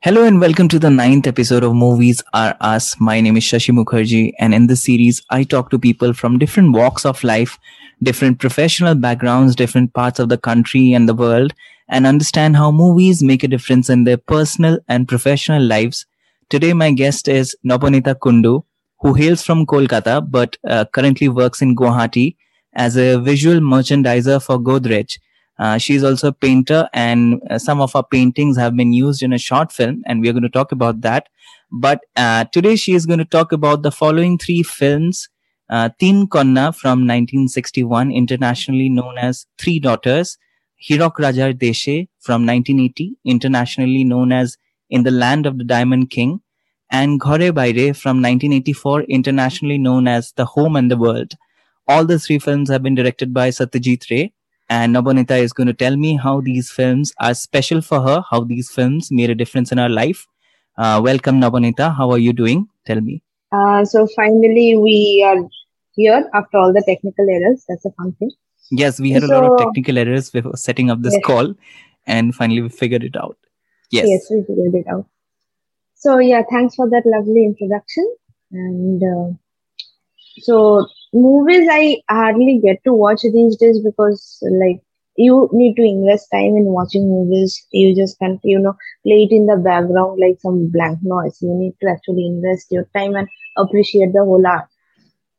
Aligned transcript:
Hello 0.00 0.22
and 0.22 0.40
welcome 0.40 0.68
to 0.68 0.78
the 0.78 0.90
ninth 0.90 1.26
episode 1.26 1.64
of 1.64 1.74
Movies 1.74 2.22
Are 2.32 2.56
Us. 2.60 2.94
My 3.00 3.20
name 3.20 3.36
is 3.36 3.42
Shashi 3.42 3.74
Mukherjee, 3.74 4.32
and 4.38 4.54
in 4.54 4.68
this 4.68 4.84
series, 4.84 5.20
I 5.28 5.42
talk 5.42 5.70
to 5.70 5.78
people 5.78 6.12
from 6.12 6.38
different 6.38 6.72
walks 6.72 7.04
of 7.04 7.24
life, 7.24 7.58
different 8.00 8.38
professional 8.38 8.94
backgrounds, 8.94 9.56
different 9.56 9.94
parts 9.94 10.20
of 10.20 10.28
the 10.28 10.38
country 10.38 10.92
and 10.92 11.08
the 11.08 11.16
world, 11.16 11.52
and 11.88 12.06
understand 12.06 12.56
how 12.56 12.70
movies 12.70 13.24
make 13.24 13.42
a 13.42 13.48
difference 13.48 13.90
in 13.90 14.04
their 14.04 14.18
personal 14.18 14.78
and 14.86 15.08
professional 15.08 15.60
lives. 15.60 16.06
Today, 16.48 16.74
my 16.74 16.92
guest 16.92 17.26
is 17.26 17.56
Nabanita 17.66 18.14
Kundu, 18.14 18.62
who 19.00 19.14
hails 19.14 19.42
from 19.42 19.66
Kolkata 19.66 20.30
but 20.30 20.56
uh, 20.68 20.84
currently 20.92 21.28
works 21.28 21.60
in 21.60 21.74
Guwahati 21.74 22.36
as 22.72 22.96
a 22.96 23.18
visual 23.18 23.56
merchandiser 23.58 24.40
for 24.40 24.60
Godrej. 24.60 25.18
Uh, 25.58 25.76
she's 25.76 26.04
also 26.04 26.28
a 26.28 26.32
painter, 26.32 26.88
and 26.92 27.42
uh, 27.50 27.58
some 27.58 27.80
of 27.80 27.92
her 27.92 28.02
paintings 28.02 28.56
have 28.56 28.76
been 28.76 28.92
used 28.92 29.22
in 29.22 29.32
a 29.32 29.38
short 29.38 29.72
film, 29.72 30.02
and 30.06 30.20
we're 30.20 30.32
going 30.32 30.42
to 30.42 30.48
talk 30.48 30.70
about 30.70 31.00
that. 31.00 31.28
But 31.72 32.00
uh, 32.16 32.44
today, 32.44 32.76
she 32.76 32.94
is 32.94 33.06
going 33.06 33.18
to 33.18 33.24
talk 33.24 33.52
about 33.52 33.82
the 33.82 33.90
following 33.90 34.38
three 34.38 34.62
films 34.62 35.28
uh, 35.70 35.90
Teen 35.98 36.26
Konna 36.28 36.74
from 36.74 37.00
1961, 37.06 38.10
internationally 38.10 38.88
known 38.88 39.18
as 39.18 39.46
Three 39.58 39.78
Daughters, 39.78 40.38
Hirok 40.88 41.16
Rajar 41.16 41.52
Deshe 41.52 42.08
from 42.20 42.46
1980, 42.46 43.16
internationally 43.24 44.04
known 44.04 44.32
as 44.32 44.56
In 44.88 45.02
the 45.02 45.10
Land 45.10 45.44
of 45.44 45.58
the 45.58 45.64
Diamond 45.64 46.10
King, 46.10 46.40
and 46.90 47.20
Ghore 47.20 47.52
Baire 47.52 47.92
from 47.92 48.22
1984, 48.22 49.02
internationally 49.02 49.76
known 49.76 50.08
as 50.08 50.32
The 50.36 50.46
Home 50.46 50.76
and 50.76 50.90
the 50.90 50.96
World. 50.96 51.34
All 51.86 52.04
the 52.04 52.18
three 52.18 52.38
films 52.38 52.70
have 52.70 52.82
been 52.82 52.94
directed 52.94 53.34
by 53.34 53.50
Satyajit 53.50 54.10
Ray 54.10 54.32
and 54.68 54.94
Nabanita 54.94 55.38
is 55.40 55.52
going 55.52 55.66
to 55.66 55.72
tell 55.72 55.96
me 55.96 56.16
how 56.16 56.40
these 56.40 56.70
films 56.70 57.12
are 57.18 57.34
special 57.34 57.80
for 57.80 58.00
her, 58.00 58.22
how 58.30 58.44
these 58.44 58.70
films 58.70 59.10
made 59.10 59.30
a 59.30 59.34
difference 59.34 59.72
in 59.72 59.78
her 59.78 59.88
life. 59.88 60.26
Uh, 60.76 61.00
welcome, 61.02 61.40
Nabanita. 61.40 61.94
How 61.96 62.10
are 62.10 62.18
you 62.18 62.32
doing? 62.32 62.68
Tell 62.86 63.00
me. 63.00 63.22
Uh, 63.50 63.84
so 63.84 64.06
finally, 64.14 64.76
we 64.76 65.24
are 65.26 65.48
here 65.94 66.28
after 66.34 66.58
all 66.58 66.72
the 66.72 66.82
technical 66.86 67.28
errors. 67.28 67.64
That's 67.68 67.84
a 67.84 67.90
fun 67.92 68.12
thing. 68.12 68.30
Yes, 68.70 69.00
we 69.00 69.10
had 69.10 69.22
so, 69.22 69.28
a 69.28 69.32
lot 69.34 69.50
of 69.50 69.58
technical 69.58 69.98
errors 69.98 70.30
before 70.30 70.56
setting 70.56 70.90
up 70.90 71.00
this 71.00 71.14
yes. 71.14 71.22
call, 71.24 71.54
and 72.06 72.34
finally 72.34 72.60
we 72.60 72.68
figured 72.68 73.02
it 73.02 73.16
out. 73.16 73.38
Yes. 73.90 74.06
Yes, 74.08 74.26
we 74.30 74.42
figured 74.46 74.74
it 74.74 74.86
out. 74.92 75.06
So 75.94 76.18
yeah, 76.18 76.42
thanks 76.48 76.74
for 76.74 76.88
that 76.90 77.02
lovely 77.06 77.44
introduction. 77.44 78.14
And 78.52 79.02
uh, 79.02 79.36
so 80.40 80.86
movies 81.12 81.68
I 81.70 81.98
hardly 82.10 82.60
get 82.64 82.82
to 82.84 82.92
watch 82.92 83.22
these 83.22 83.56
days 83.56 83.80
because 83.84 84.38
like 84.60 84.80
you 85.16 85.48
need 85.52 85.74
to 85.76 85.82
invest 85.82 86.28
time 86.32 86.54
in 86.56 86.66
watching 86.66 87.08
movies. 87.08 87.66
You 87.72 87.94
just 87.96 88.18
can't, 88.18 88.40
you 88.44 88.58
know, 88.60 88.74
play 89.06 89.26
it 89.28 89.32
in 89.34 89.46
the 89.46 89.56
background 89.56 90.18
like 90.20 90.38
some 90.40 90.70
blank 90.72 90.98
noise. 91.02 91.38
You 91.42 91.54
need 91.54 91.74
to 91.82 91.90
actually 91.90 92.26
invest 92.26 92.66
your 92.70 92.84
time 92.96 93.14
and 93.16 93.28
appreciate 93.56 94.12
the 94.12 94.24
whole 94.24 94.44
art. 94.46 94.66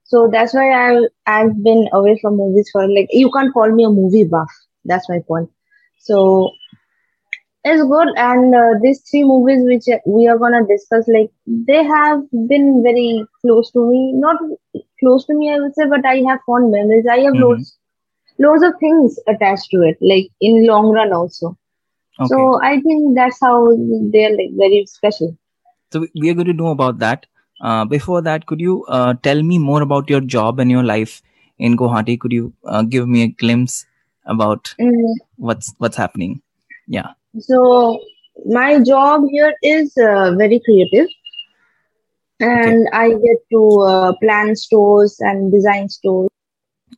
So 0.03 0.29
that's 0.31 0.53
why 0.53 0.71
I 0.71 0.99
I've 1.27 1.63
been 1.63 1.87
away 1.93 2.19
from 2.21 2.37
movies 2.37 2.69
for 2.71 2.87
like 2.87 3.07
you 3.11 3.31
can't 3.31 3.53
call 3.53 3.71
me 3.71 3.85
a 3.85 3.89
movie 3.89 4.25
buff. 4.25 4.51
That's 4.85 5.09
my 5.09 5.19
point. 5.27 5.49
So 5.99 6.51
it's 7.63 7.83
good. 7.83 8.07
And 8.15 8.55
uh, 8.55 8.79
these 8.81 9.01
three 9.09 9.23
movies 9.23 9.59
which 9.63 9.97
we 10.05 10.27
are 10.27 10.37
gonna 10.37 10.65
discuss 10.65 11.07
like 11.07 11.29
they 11.45 11.83
have 11.83 12.21
been 12.47 12.81
very 12.83 13.25
close 13.41 13.71
to 13.71 13.89
me. 13.89 14.13
Not 14.15 14.37
close 14.99 15.25
to 15.25 15.33
me 15.33 15.51
i 15.51 15.57
would 15.59 15.73
say 15.75 15.85
but 15.87 16.05
i 16.05 16.17
have 16.27 16.39
fond 16.45 16.71
memories. 16.71 17.05
I 17.09 17.19
have 17.19 17.33
mm-hmm. 17.33 17.43
loads 17.43 17.77
loads 18.37 18.63
of 18.63 18.73
things 18.79 19.19
attached 19.27 19.69
to 19.71 19.81
it 19.81 19.97
like 20.01 20.29
in 20.41 20.65
long 20.65 20.89
run 20.89 21.13
also. 21.13 21.57
Okay. 22.19 22.27
so 22.27 22.61
i 22.61 22.79
think 22.81 23.15
that's 23.15 23.39
how 23.41 23.75
they're 24.11 24.31
like 24.31 24.55
very 24.57 24.85
special. 24.87 25.37
So 25.91 26.07
we 26.15 26.29
are 26.29 26.33
going 26.33 26.47
to 26.47 26.53
know 26.53 26.67
about 26.67 26.99
that. 26.99 27.25
Uh, 27.61 27.83
before 27.83 28.21
that 28.21 28.45
could 28.45 28.61
you 28.61 28.85
uh, 28.85 29.13
tell 29.21 29.43
me 29.43 29.57
more 29.59 29.81
about 29.81 30.09
your 30.09 30.21
job 30.21 30.59
and 30.59 30.71
your 30.71 30.83
life 30.83 31.21
in 31.57 31.75
guwahati? 31.75 32.17
Could 32.17 32.31
you 32.31 32.53
uh, 32.65 32.83
give 32.83 33.07
me 33.07 33.23
a 33.23 33.27
glimpse 33.27 33.85
about 34.25 34.75
mm. 34.79 35.13
what's 35.35 35.73
what's 35.77 35.97
happening? 35.97 36.41
Yeah 36.87 37.13
so 37.37 37.99
my 38.45 38.79
job 38.79 39.23
here 39.29 39.53
is 39.61 39.95
uh, 39.97 40.33
very 40.37 40.59
creative. 40.63 41.07
And 42.41 42.87
okay. 42.87 42.97
i 42.97 43.09
get 43.09 43.37
to 43.51 43.81
uh, 43.81 44.13
plan 44.21 44.55
stores 44.55 45.17
and 45.19 45.51
design 45.51 45.89
stores. 45.89 46.29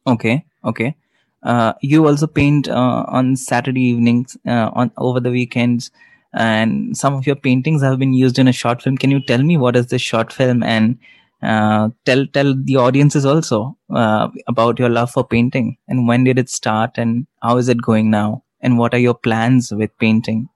Okay 0.08 0.46
okay. 0.64 0.96
Uh, 1.44 1.74
you 1.82 2.06
also 2.08 2.28
paint 2.28 2.70
uh, 2.70 3.04
on 3.08 3.36
saturday 3.36 3.82
evenings 3.82 4.38
uh, 4.48 4.70
on 4.74 4.92
over 4.98 5.20
the 5.20 5.32
weekends. 5.32 5.90
And 6.34 6.96
some 6.96 7.14
of 7.14 7.28
your 7.28 7.36
paintings 7.36 7.82
have 7.82 8.00
been 8.00 8.14
used 8.14 8.40
in 8.40 8.48
a 8.48 8.54
short 8.54 8.82
film. 8.82 8.98
Can 8.98 9.12
you 9.12 9.20
tell 9.26 9.42
me 9.44 9.58
what 9.58 9.76
is 9.76 9.88
this 9.88 10.02
short 10.02 10.32
film? 10.32 10.64
And 10.64 10.98
uh, 11.42 11.90
tell 12.06 12.26
tell 12.28 12.54
the 12.56 12.76
audiences 12.78 13.26
also 13.26 13.76
about 13.90 14.78
your 14.78 14.90
love 14.90 15.10
for 15.10 15.26
painting 15.28 15.76
and 15.88 16.08
when 16.08 16.24
did 16.24 16.38
it 16.38 16.48
start 16.48 16.92
and 16.98 17.26
how 17.42 17.58
is 17.58 17.68
it 17.68 17.82
going 17.82 18.12
now 18.12 18.44
and 18.62 18.78
what 18.78 18.94
are 18.94 19.00
your 19.00 19.16
plans 19.16 19.72
with 19.72 19.98
painting? 19.98 20.50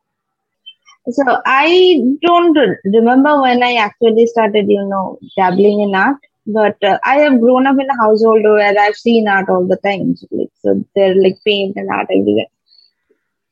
So 1.12 1.24
i 1.46 2.02
don't 2.22 2.58
remember 2.84 3.40
when 3.40 3.62
i 3.62 3.76
actually 3.76 4.26
started 4.26 4.66
you 4.68 4.84
know 4.90 5.20
dabbling 5.38 5.82
in 5.82 5.94
art 5.94 6.18
but 6.48 6.84
uh, 6.84 6.98
i 7.04 7.18
have 7.20 7.40
grown 7.40 7.68
up 7.68 7.78
in 7.80 7.88
a 7.88 7.98
household 7.98 8.42
where 8.44 8.80
i've 8.80 8.96
seen 8.96 9.28
art 9.28 9.48
all 9.48 9.68
the 9.68 9.78
time 9.86 10.16
so, 10.16 10.28
like 10.32 10.50
so 10.62 10.84
they're 10.96 11.14
like 11.16 11.38
paint 11.46 11.76
and 11.76 11.90
art 11.92 12.08
everywhere. 12.10 12.48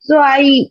So 0.00 0.18
i 0.18 0.64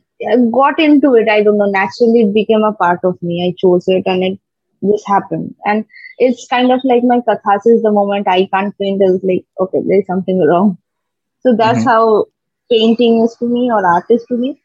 got 0.51 0.77
into 0.77 1.15
it 1.15 1.29
i 1.29 1.41
don't 1.41 1.57
know 1.57 1.71
naturally 1.71 2.21
it 2.21 2.33
became 2.33 2.63
a 2.63 2.73
part 2.73 2.99
of 3.05 3.21
me 3.21 3.47
i 3.47 3.55
chose 3.57 3.85
it 3.87 4.03
and 4.05 4.23
it 4.23 4.39
just 4.85 5.07
happened. 5.07 5.55
And 5.65 5.85
it's 6.17 6.45
kind 6.47 6.69
of 6.69 6.81
like 6.83 7.03
my 7.03 7.21
catharsis 7.21 7.81
the 7.81 7.91
moment 7.93 8.27
i 8.27 8.45
can't 8.53 8.77
paint 8.77 9.01
is 9.01 9.21
like 9.23 9.45
okay 9.57 9.79
there's 9.87 10.05
something 10.05 10.45
wrong. 10.45 10.77
So 11.39 11.55
that's 11.55 11.79
mm-hmm. 11.79 11.87
how 11.87 12.25
painting 12.73 13.21
is 13.23 13.35
to 13.39 13.45
me 13.45 13.69
or 13.71 13.85
art 13.85 14.05
is 14.09 14.25
to 14.29 14.37
me. 14.37 14.59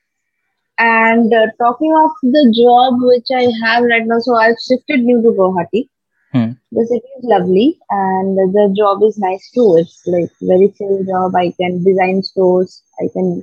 And 0.79 1.33
uh, 1.35 1.47
talking 1.59 1.93
of 2.05 2.11
the 2.23 2.45
job 2.57 2.95
which 3.03 3.29
I 3.35 3.47
have 3.67 3.85
right 3.85 4.07
now, 4.07 4.21
so 4.21 4.37
I've 4.37 4.61
shifted 4.67 5.01
new 5.01 5.21
to 5.23 5.31
Guwahati. 5.39 5.89
Hmm. 6.33 6.53
The 6.71 6.87
city 6.87 7.09
is 7.19 7.25
lovely 7.25 7.79
and 7.91 8.37
the 8.37 8.75
job 8.77 9.03
is 9.03 9.19
nice 9.19 9.51
too. 9.55 9.77
It's 9.79 10.03
like 10.07 10.31
very 10.43 10.73
chill 10.79 11.03
job. 11.05 11.35
I 11.35 11.53
can 11.61 11.83
design 11.83 12.23
stores. 12.23 12.83
I 13.01 13.09
can 13.13 13.43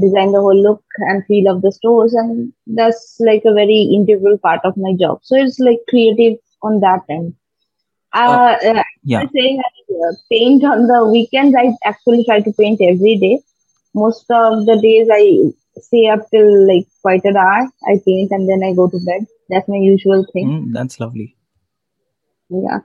design 0.00 0.32
the 0.32 0.40
whole 0.40 0.60
look 0.60 0.82
and 0.98 1.24
feel 1.26 1.54
of 1.54 1.62
the 1.62 1.70
stores 1.70 2.14
and 2.14 2.52
that's 2.66 3.18
like 3.20 3.42
a 3.46 3.52
very 3.54 3.90
integral 3.94 4.38
part 4.38 4.60
of 4.64 4.76
my 4.76 4.94
job. 4.98 5.20
So 5.22 5.36
it's 5.36 5.60
like 5.60 5.80
creative 5.88 6.38
on 6.62 6.80
that 6.80 7.02
end. 7.10 7.34
Uh, 8.14 8.56
oh, 8.62 8.70
uh, 8.70 8.82
yeah. 9.04 9.24
saying 9.34 9.60
I 9.64 10.08
uh, 10.08 10.12
paint 10.30 10.64
on 10.64 10.86
the 10.86 11.08
weekends. 11.10 11.54
I 11.56 11.72
actually 11.84 12.24
try 12.24 12.40
to 12.40 12.52
paint 12.58 12.80
every 12.82 13.18
day 13.18 13.42
most 13.94 14.24
of 14.30 14.66
the 14.66 14.78
days 14.80 15.08
I 15.12 15.52
stay 15.80 16.08
up 16.08 16.30
till 16.30 16.66
like 16.66 16.86
quite 17.00 17.24
an 17.24 17.36
hour. 17.36 17.68
I 17.86 18.00
paint 18.04 18.30
and 18.30 18.48
then 18.48 18.62
I 18.64 18.74
go 18.74 18.88
to 18.88 18.98
bed. 19.06 19.26
That's 19.48 19.68
my 19.68 19.76
usual 19.76 20.26
thing. 20.32 20.48
Mm, 20.48 20.72
that's 20.72 21.00
lovely. 21.00 21.36
Yeah. 22.48 22.80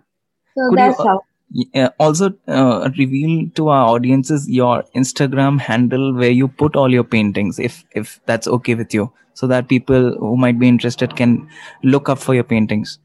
So 0.55 0.69
Could 0.69 0.79
that's 0.79 0.99
you, 0.99 1.05
uh, 1.05 1.07
how. 1.07 1.21
Yeah, 1.49 1.89
also 1.97 2.33
uh, 2.47 2.89
reveal 2.97 3.49
to 3.55 3.69
our 3.69 3.87
audiences 3.87 4.49
your 4.49 4.83
Instagram 4.95 5.59
handle 5.61 6.13
where 6.13 6.29
you 6.29 6.49
put 6.49 6.75
all 6.75 6.91
your 6.91 7.05
paintings, 7.05 7.57
if 7.57 7.85
if 7.91 8.19
that's 8.25 8.47
okay 8.47 8.75
with 8.75 8.93
you, 8.93 9.13
so 9.33 9.47
that 9.47 9.69
people 9.69 10.17
who 10.17 10.35
might 10.35 10.59
be 10.59 10.67
interested 10.67 11.15
can 11.15 11.47
look 11.83 12.09
up 12.09 12.19
for 12.19 12.35
your 12.35 12.43
paintings. 12.43 12.99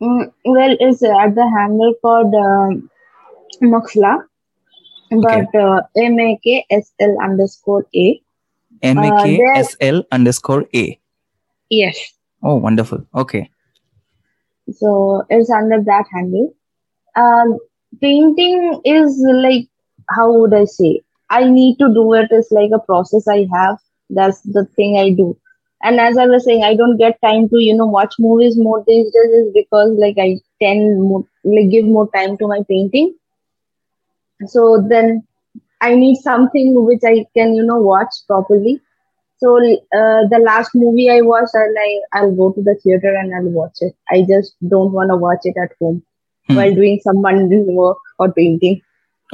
Mm, 0.00 0.32
well, 0.44 0.76
it's 0.78 1.02
at 1.02 1.34
the 1.34 1.50
handle 1.58 1.94
called 2.00 2.34
um, 2.34 2.90
Maksla 3.62 4.24
but 5.10 5.54
uh, 5.54 5.82
M-A-K-S-L 5.96 7.16
underscore 7.22 7.86
A. 7.94 8.22
M-A-K-S-L 8.82 9.98
uh, 9.98 10.02
underscore 10.12 10.66
A. 10.74 10.98
Yes. 11.70 11.96
Oh, 12.42 12.56
wonderful. 12.56 13.06
Okay. 13.14 13.50
So 14.72 15.24
it's 15.30 15.50
under 15.50 15.82
that 15.82 16.04
handle. 16.12 16.54
Um, 17.16 17.58
painting 18.00 18.80
is 18.84 19.16
like, 19.32 19.68
how 20.10 20.32
would 20.32 20.54
I 20.54 20.64
say? 20.64 21.02
I 21.30 21.48
need 21.48 21.78
to 21.78 21.88
do 21.92 22.12
it. 22.14 22.28
It's 22.30 22.50
like 22.50 22.70
a 22.74 22.78
process 22.78 23.26
I 23.28 23.46
have. 23.52 23.78
That's 24.10 24.40
the 24.42 24.66
thing 24.76 24.98
I 24.98 25.10
do. 25.10 25.38
And 25.82 26.00
as 26.00 26.16
I 26.16 26.26
was 26.26 26.44
saying, 26.44 26.64
I 26.64 26.74
don't 26.74 26.96
get 26.96 27.20
time 27.20 27.48
to, 27.48 27.58
you 27.58 27.76
know, 27.76 27.86
watch 27.86 28.14
movies 28.18 28.56
more 28.56 28.82
these 28.86 29.06
days 29.12 29.32
is 29.32 29.52
because 29.52 29.90
like 29.98 30.16
I 30.18 30.40
tend 30.62 31.02
more, 31.02 31.24
like 31.44 31.70
give 31.70 31.84
more 31.84 32.10
time 32.12 32.36
to 32.38 32.48
my 32.48 32.62
painting 32.68 33.14
so 34.46 34.84
then 34.88 35.26
I 35.80 35.94
need 35.94 36.16
something 36.16 36.84
which 36.84 37.02
I 37.04 37.26
can, 37.34 37.54
you 37.54 37.64
know, 37.64 37.78
watch 37.78 38.12
properly. 38.26 38.80
So 39.38 39.56
uh, 39.58 40.26
the 40.30 40.40
last 40.42 40.70
movie 40.74 41.10
I 41.10 41.20
watched, 41.20 41.54
I 41.54 41.66
like 41.66 42.02
I'll 42.12 42.34
go 42.34 42.52
to 42.52 42.62
the 42.62 42.74
theater 42.82 43.14
and 43.14 43.34
I'll 43.34 43.52
watch 43.52 43.76
it. 43.80 43.94
I 44.10 44.24
just 44.28 44.56
don't 44.66 44.92
want 44.92 45.10
to 45.10 45.16
watch 45.16 45.40
it 45.44 45.56
at 45.62 45.72
home 45.78 46.02
hmm. 46.46 46.56
while 46.56 46.74
doing 46.74 47.00
some 47.02 47.20
mundane 47.20 47.74
work 47.74 47.98
or 48.18 48.32
painting. 48.32 48.80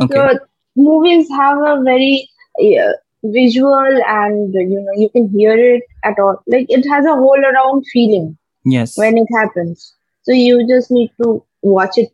Okay. 0.00 0.14
So 0.14 0.38
movies 0.74 1.28
have 1.30 1.58
a 1.58 1.82
very 1.84 2.28
uh, 2.58 2.92
visual 3.24 4.02
and 4.08 4.52
you 4.52 4.80
know 4.80 4.92
you 4.96 5.08
can 5.10 5.28
hear 5.28 5.56
it 5.56 5.82
at 6.02 6.18
all 6.18 6.42
like 6.48 6.66
it 6.68 6.84
has 6.88 7.04
a 7.06 7.14
whole 7.14 7.40
around 7.40 7.84
feeling 7.92 8.36
yes 8.64 8.98
when 8.98 9.16
it 9.16 9.28
happens 9.32 9.94
so 10.22 10.32
you 10.32 10.66
just 10.66 10.90
need 10.90 11.08
to 11.22 11.44
watch 11.62 11.96
it 11.96 12.10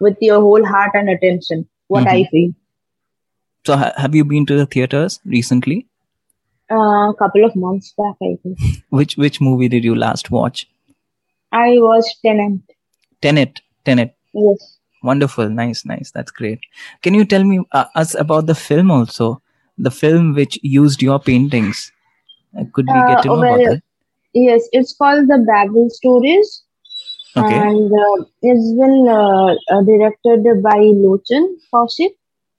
with 0.00 0.16
your 0.20 0.40
whole 0.40 0.64
heart 0.66 0.90
and 0.94 1.08
attention 1.08 1.68
what 1.88 2.06
i 2.08 2.22
Mhm. 2.22 2.28
feel 2.30 2.52
so 3.66 3.76
ha- 3.76 3.92
have 3.96 4.14
you 4.14 4.24
been 4.24 4.46
to 4.46 4.56
the 4.56 4.66
theaters 4.66 5.20
recently? 5.24 5.86
Uh, 6.70 7.10
a 7.10 7.14
couple 7.18 7.44
of 7.44 7.54
months 7.56 7.92
back 7.98 8.16
i 8.22 8.36
think. 8.42 8.58
Which 8.90 9.16
which 9.16 9.40
movie 9.40 9.68
did 9.68 9.84
you 9.84 9.94
last 9.94 10.30
watch? 10.30 10.66
I 11.52 11.76
watched 11.78 12.18
tenant 12.24 12.62
tenet 13.22 13.60
tenet. 13.84 14.14
Yes. 14.34 14.78
Wonderful. 15.02 15.48
Nice 15.50 15.84
nice. 15.84 16.10
That's 16.10 16.30
great. 16.30 16.60
Can 17.02 17.14
you 17.14 17.24
tell 17.24 17.44
me 17.44 17.60
uh, 17.72 17.84
us 17.94 18.14
about 18.14 18.46
the 18.46 18.54
film 18.54 18.90
also? 18.90 19.42
The 19.78 19.90
film 19.90 20.34
which 20.34 20.58
used 20.62 21.02
your 21.02 21.18
paintings. 21.20 21.92
Uh, 22.58 22.64
could 22.72 22.86
we 22.86 23.02
get 23.04 23.18
Uh, 23.18 23.22
to 23.22 23.28
know 23.28 23.40
well, 23.40 23.54
about 23.54 23.64
that 23.64 23.82
yes. 24.34 24.68
It's 24.72 24.94
called 24.96 25.28
the 25.28 25.38
babel 25.46 25.88
stories 25.90 26.63
okay 27.36 27.58
and 27.60 27.92
uh, 28.04 28.24
it's 28.42 28.68
been 28.80 28.96
uh, 29.20 29.50
uh, 29.74 29.82
directed 29.90 30.42
by 30.68 30.78
lochan 31.04 31.44
kaushik 31.72 32.14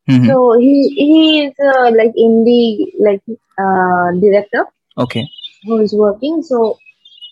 Mhm. 0.08 0.28
so 0.28 0.36
he 0.64 0.74
he 1.10 1.22
is 1.46 1.54
uh, 1.74 1.90
like 2.00 2.14
indie 2.28 2.68
like 3.08 3.24
uh, 3.64 4.08
director 4.26 4.64
okay 4.98 5.26
who 5.64 5.78
is 5.82 5.94
working. 5.94 6.42
So 6.44 6.78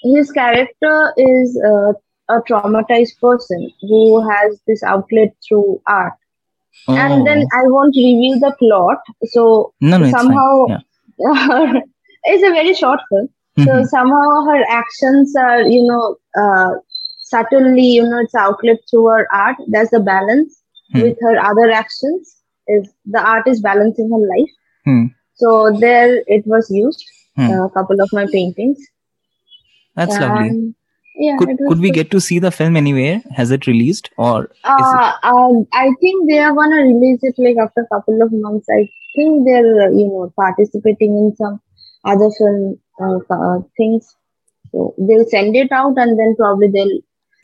his 0.04 0.32
character 0.32 1.14
is 1.18 1.60
uh, 1.72 1.94
a 2.30 2.42
traumatized 2.50 3.20
person 3.22 3.72
who 3.82 4.22
has 4.30 4.60
this 4.68 4.84
outlet 4.84 5.30
through 5.48 5.82
art. 5.88 6.14
oh. 6.88 6.96
And 6.96 7.26
then 7.26 7.46
I 7.54 7.64
won't 7.66 7.96
reveal 7.96 8.40
the 8.40 8.56
plot. 8.60 8.98
So 9.26 9.74
no 9.82 9.98
no 9.98 10.12
somehow 10.12 10.52
fine. 10.68 10.68
yeah 10.68 10.82
it's 12.24 12.44
a 12.44 12.52
very 12.52 12.74
short 12.74 13.00
film. 13.10 13.28
So 13.60 13.72
Mhm. 13.72 13.86
somehow 13.86 14.30
her 14.50 14.62
actions 14.70 15.36
are, 15.38 15.62
you 15.62 15.84
know, 15.90 16.16
uh, 16.42 16.72
subtly, 17.34 17.86
you 17.98 18.04
know, 18.10 18.20
it's 18.26 18.36
outlet 18.44 18.80
through 18.90 19.08
her 19.14 19.28
art. 19.44 19.58
There's 19.76 19.90
the 19.98 20.02
balance 20.14 20.60
Hmm. 20.94 21.02
with 21.04 21.18
her 21.26 21.36
other 21.50 21.68
actions. 21.82 22.32
Is 22.74 22.90
the 23.14 23.22
art 23.34 23.48
is 23.54 23.62
balancing 23.68 24.10
her 24.16 24.22
life. 24.32 24.54
Hmm. 24.90 25.06
So 25.44 25.54
there 25.86 26.12
it 26.38 26.46
was 26.56 26.70
used. 26.80 27.04
Hmm. 27.38 27.52
A 27.60 27.70
couple 27.78 28.02
of 28.08 28.18
my 28.22 28.26
paintings. 28.38 28.90
that's 30.00 30.18
lovely 30.22 30.74
yeah, 31.16 31.36
could 31.40 31.50
could 31.68 31.80
we 31.80 31.90
good. 31.90 31.96
get 31.96 32.12
to 32.12 32.20
see 32.28 32.38
the 32.44 32.52
film 32.60 32.76
anywhere 32.82 33.22
has 33.40 33.52
it 33.58 33.68
released 33.68 34.10
or 34.18 34.38
is 34.46 34.88
it 34.94 35.02
Uh, 35.02 35.12
um, 35.32 35.58
I 35.82 35.84
think 36.04 36.30
they 36.30 36.40
are 36.46 36.54
gonna 36.60 36.82
release 36.86 37.20
it 37.30 37.36
like 37.48 37.60
after 37.66 37.82
a 37.82 37.90
couple 37.96 38.22
of 38.26 38.32
months. 38.46 38.68
I 38.78 38.80
think 39.16 39.46
they're 39.48 39.84
uh, 39.84 39.90
you 40.00 40.08
know 40.08 40.24
participating 40.44 41.14
in 41.22 41.36
some 41.42 41.60
other 42.14 42.30
film 42.38 42.80
uh, 43.02 43.20
uh, 43.38 43.60
things. 43.82 44.10
So 44.72 44.96
they'll 44.98 45.30
send 45.36 45.56
it 45.64 45.72
out 45.72 46.02
and 46.06 46.18
then 46.20 46.36
probably 46.42 46.70
they'll 46.78 46.98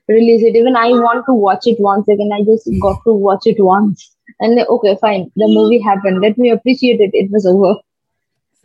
release 0.10 0.44
it. 0.44 0.56
Even 0.56 0.76
I 0.76 0.90
want 0.90 1.26
to 1.28 1.34
watch 1.34 1.64
it 1.66 1.78
once 1.80 2.08
again. 2.08 2.32
I 2.34 2.44
just 2.44 2.70
got 2.82 3.00
to 3.06 3.14
watch 3.14 3.44
it 3.46 3.58
once 3.60 4.16
and 4.40 4.60
okay, 4.78 4.98
fine. 5.02 5.32
The 5.36 5.48
movie 5.48 5.80
happened. 5.80 6.22
Let 6.22 6.38
me 6.38 6.50
appreciate 6.50 7.00
it. 7.00 7.12
It 7.14 7.32
was 7.32 7.46
over. 7.46 7.76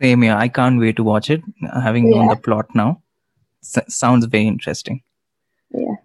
Same 0.01 0.21
here. 0.23 0.35
I 0.35 0.47
can't 0.47 0.79
wait 0.79 0.97
to 0.97 1.03
watch 1.03 1.29
it. 1.29 1.41
Having 1.73 2.09
known 2.11 2.25
Yeah. 2.27 2.33
the 2.35 2.41
plot 2.41 2.73
now, 2.75 3.01
S- 3.63 3.93
sounds 3.95 4.25
very 4.25 4.47
interesting. 4.47 5.01
Yeah. 5.73 5.95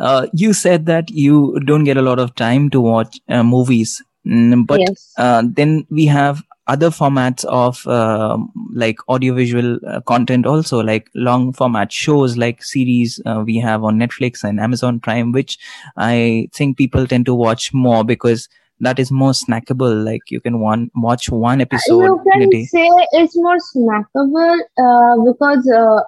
Uh, 0.00 0.26
you 0.32 0.52
said 0.52 0.86
that 0.86 1.10
you 1.10 1.58
don't 1.64 1.84
get 1.84 1.96
a 1.96 2.02
lot 2.02 2.18
of 2.18 2.34
time 2.34 2.70
to 2.70 2.80
watch 2.80 3.18
uh, 3.28 3.42
movies, 3.42 4.02
Mm, 4.26 4.66
but 4.66 4.80
yes. 4.80 5.12
uh, 5.16 5.42
then 5.58 5.86
we 5.90 6.04
have 6.06 6.42
other 6.68 6.90
formats 6.90 7.44
of 7.46 7.86
um 7.86 8.50
like 8.74 8.98
audiovisual 9.08 9.78
uh, 9.86 10.00
content 10.02 10.46
also, 10.46 10.80
like 10.82 11.08
long 11.14 11.52
format 11.52 11.92
shows, 11.92 12.36
like 12.36 12.62
series 12.62 13.20
uh, 13.26 13.42
we 13.44 13.56
have 13.58 13.84
on 13.84 13.98
Netflix 13.98 14.44
and 14.44 14.60
Amazon 14.60 15.00
Prime, 15.00 15.32
which 15.32 15.58
I 15.96 16.48
think 16.52 16.76
people 16.76 17.06
tend 17.06 17.26
to 17.26 17.34
watch 17.34 17.72
more 17.74 18.04
because 18.04 18.48
that 18.80 18.98
is 18.98 19.10
more 19.10 19.32
snackable. 19.32 20.04
Like 20.04 20.22
you 20.30 20.40
can 20.40 20.60
one 20.60 20.90
watch 20.94 21.30
one 21.30 21.60
episode 21.60 22.12
you 22.12 22.20
can 22.30 22.52
say 22.56 22.88
it's 23.12 23.36
more 23.36 23.58
snackable 23.74 24.58
uh, 24.86 25.14
because 25.30 25.70
uh, 25.74 26.00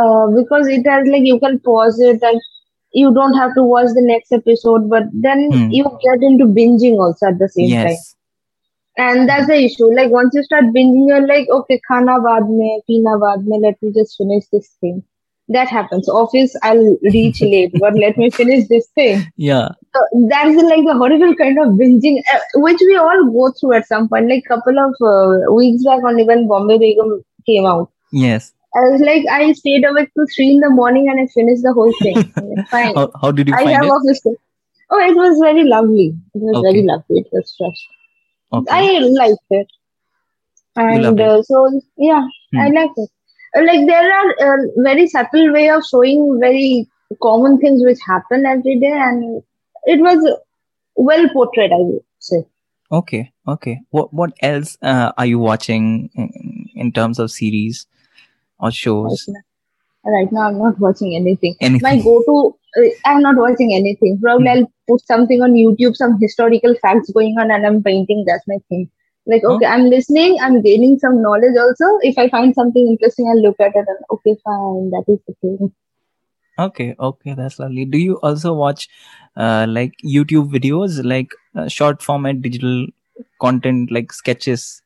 uh, 0.00 0.26
because 0.36 0.66
it 0.68 0.86
has 0.86 1.06
like 1.08 1.22
you 1.24 1.38
can 1.40 1.58
pause 1.60 2.00
it 2.00 2.22
and 2.22 2.40
you 2.92 3.12
don't 3.14 3.34
have 3.34 3.54
to 3.54 3.62
watch 3.62 3.88
the 3.94 4.02
next 4.02 4.32
episode 4.32 4.88
but 4.90 5.04
then 5.12 5.50
Hmm. 5.50 5.70
you 5.70 5.84
get 6.04 6.22
into 6.22 6.46
binging 6.46 6.98
also 6.98 7.26
at 7.28 7.38
the 7.38 7.48
same 7.48 7.78
time 7.82 7.98
Yes. 7.98 8.16
And 9.06 9.28
that's 9.28 9.46
the 9.50 9.56
issue 9.66 9.88
like 9.96 10.10
once 10.10 10.34
you 10.38 10.42
start 10.46 10.64
binging 10.76 11.06
you're 11.10 11.26
like 11.30 11.48
okay 11.58 11.78
khana 11.90 12.16
baad 12.26 12.48
mein 12.60 12.80
peena 12.90 13.14
baad 13.24 13.46
mein 13.52 13.62
let 13.68 13.82
me 13.86 13.92
just 13.98 14.16
finish 14.22 14.46
this 14.56 14.68
thing 14.84 14.96
that 15.56 15.70
happens 15.74 16.08
office 16.20 16.56
i'll 16.70 16.86
reach 17.16 17.38
late 17.52 17.76
but 17.84 17.94
let 18.04 18.18
me 18.22 18.30
finish 18.38 18.64
this 18.72 18.88
thing 19.00 19.22
Yeah. 19.48 19.68
so 19.96 20.00
that's 20.32 20.58
like 20.70 20.82
the 20.88 20.94
horrible 21.02 21.30
kind 21.36 21.58
of 21.62 21.70
binging, 21.82 22.16
uh, 22.34 22.40
which 22.64 22.82
we 22.88 22.96
all 23.04 23.22
go 23.36 23.44
through 23.58 23.70
at 23.78 23.86
some 23.92 24.08
point. 24.10 24.28
Like 24.32 24.44
couple 24.48 24.78
of 24.82 24.98
uh, 25.12 25.52
weeks 25.58 25.86
back, 25.88 26.04
only 26.10 26.24
when 26.30 26.42
Bombay 26.50 26.76
Begum 26.82 27.14
came 27.50 27.68
out, 27.70 27.88
Yes. 28.24 28.52
I 28.80 28.82
was 28.90 29.00
like, 29.08 29.24
I 29.36 29.52
stayed 29.60 29.86
awake 29.90 30.10
till 30.14 30.26
three 30.34 30.50
in 30.56 30.60
the 30.66 30.70
morning 30.80 31.08
and 31.12 31.22
I 31.24 31.26
finished 31.38 31.62
the 31.68 31.72
whole 31.78 31.94
thing. 32.02 32.20
Fine, 32.74 32.94
How, 33.00 33.06
how 33.22 33.30
did 33.40 33.48
you 33.52 33.54
I 33.60 33.62
find 33.64 33.76
have 33.76 33.86
it? 33.86 33.96
office. 33.96 34.20
Oh, 34.90 35.00
it 35.10 35.16
was 35.22 35.40
very 35.46 35.64
lovely. 35.74 36.08
It 36.34 36.46
was 36.50 36.58
Okay. 36.60 36.68
very 36.70 36.84
lovely. 36.92 37.20
It 37.24 37.32
was 37.38 37.54
fresh. 37.62 37.82
Okay. 38.52 38.70
I 38.70 38.98
liked 39.00 39.42
it, 39.50 39.66
and 40.76 41.20
it. 41.20 41.20
uh, 41.20 41.42
so 41.42 41.80
yeah, 41.96 42.22
I 42.56 42.68
Hmm. 42.68 42.70
liked 42.70 42.96
it. 42.96 43.10
Uh, 43.56 43.62
Like 43.64 43.86
there 43.86 44.12
are 44.18 44.30
uh, 44.46 44.58
very 44.78 45.06
subtle 45.06 45.52
way 45.52 45.68
of 45.70 45.82
showing 45.90 46.38
very 46.40 46.88
common 47.22 47.58
things 47.58 47.82
which 47.84 47.98
happen 48.06 48.46
every 48.46 48.78
day, 48.78 48.92
and 49.08 49.42
it 49.84 50.00
was 50.00 50.38
well 50.96 51.28
portrayed. 51.32 51.72
I 51.72 51.76
would 51.78 52.02
say. 52.18 52.44
Okay. 52.90 53.32
Okay. 53.46 53.80
What 53.90 54.12
What 54.12 54.32
else 54.42 54.76
uh, 54.82 55.12
are 55.16 55.26
you 55.26 55.38
watching 55.38 56.10
in, 56.14 56.68
in 56.74 56.92
terms 56.92 57.18
of 57.18 57.30
series 57.30 57.86
or 58.58 58.70
Right 58.70 58.72
shows? 58.72 59.28
now, 59.28 59.40
right 60.12 60.32
now 60.32 60.40
I'm 60.48 60.58
not 60.58 60.78
watching 60.78 61.14
anything. 61.14 61.56
My 61.80 61.96
Anything? 61.96 62.02
go-to, 62.02 62.54
uh, 62.54 62.57
I'm 63.04 63.22
not 63.22 63.36
watching 63.36 63.74
anything. 63.74 64.18
Probably 64.22 64.48
Hmm. 64.50 64.58
I'll 64.58 64.72
put 64.88 65.06
something 65.06 65.42
on 65.42 65.52
YouTube, 65.52 65.96
some 65.96 66.18
historical 66.20 66.74
facts 66.82 67.10
going 67.10 67.36
on, 67.38 67.50
and 67.50 67.66
I'm 67.66 67.82
painting. 67.82 68.24
That's 68.26 68.46
my 68.46 68.58
thing. 68.68 68.90
Like, 69.26 69.42
Oh. 69.44 69.56
okay, 69.56 69.66
I'm 69.66 69.84
listening, 69.84 70.38
I'm 70.40 70.62
gaining 70.62 70.98
some 70.98 71.20
knowledge 71.22 71.56
also. 71.58 71.84
If 72.02 72.18
I 72.18 72.28
find 72.30 72.54
something 72.54 72.86
interesting, 72.88 73.26
I'll 73.28 73.42
look 73.42 73.60
at 73.60 73.76
it 73.76 73.84
and 73.86 73.98
okay, 74.10 74.36
fine, 74.44 74.90
that 74.90 75.04
is 75.08 75.18
the 75.26 75.34
thing. 75.42 75.72
Okay. 76.58 76.94
Okay. 76.98 77.34
That's 77.34 77.58
lovely. 77.58 77.84
Do 77.84 77.98
you 77.98 78.14
also 78.20 78.52
watch 78.52 78.88
uh, 79.36 79.66
like 79.68 79.92
YouTube 80.04 80.50
videos, 80.50 81.04
like 81.04 81.30
uh, 81.54 81.68
short 81.68 82.02
format 82.02 82.42
digital 82.42 82.86
content, 83.40 83.92
like 83.92 84.12
sketches, 84.12 84.82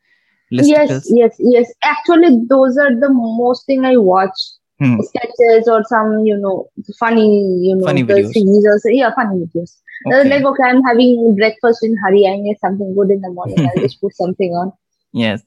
Yes, 0.50 1.06
yes, 1.08 1.36
yes. 1.38 1.72
Actually, 1.82 2.44
those 2.46 2.76
are 2.76 2.94
the 2.94 3.08
most 3.10 3.64
thing 3.64 3.86
I 3.86 3.96
watch. 3.96 4.38
Hmm. 4.82 5.00
Sketches 5.00 5.68
or 5.68 5.84
some, 5.84 6.24
you 6.26 6.36
know, 6.36 6.68
funny, 6.98 7.26
you 7.66 7.76
know, 7.76 7.86
Funny 7.86 8.02
videos. 8.02 8.32
series 8.32 8.66
also. 8.70 8.88
Yeah, 8.88 9.10
funny 9.14 9.44
videos. 9.44 9.76
Uh, 10.06 10.16
Okay. 10.20 10.30
Like, 10.30 10.44
okay, 10.44 10.62
I'm 10.68 10.82
having 10.82 11.36
breakfast 11.36 11.84
in 11.84 11.96
hurry. 12.04 12.26
I 12.26 12.36
need 12.36 12.56
something 12.60 12.94
good 12.96 13.10
in 13.10 13.20
the 13.20 13.30
morning. 13.30 13.60
I'll 13.66 13.80
just 13.82 14.00
put 14.00 14.14
something 14.16 14.50
on. 14.62 14.72
Yes. 15.12 15.42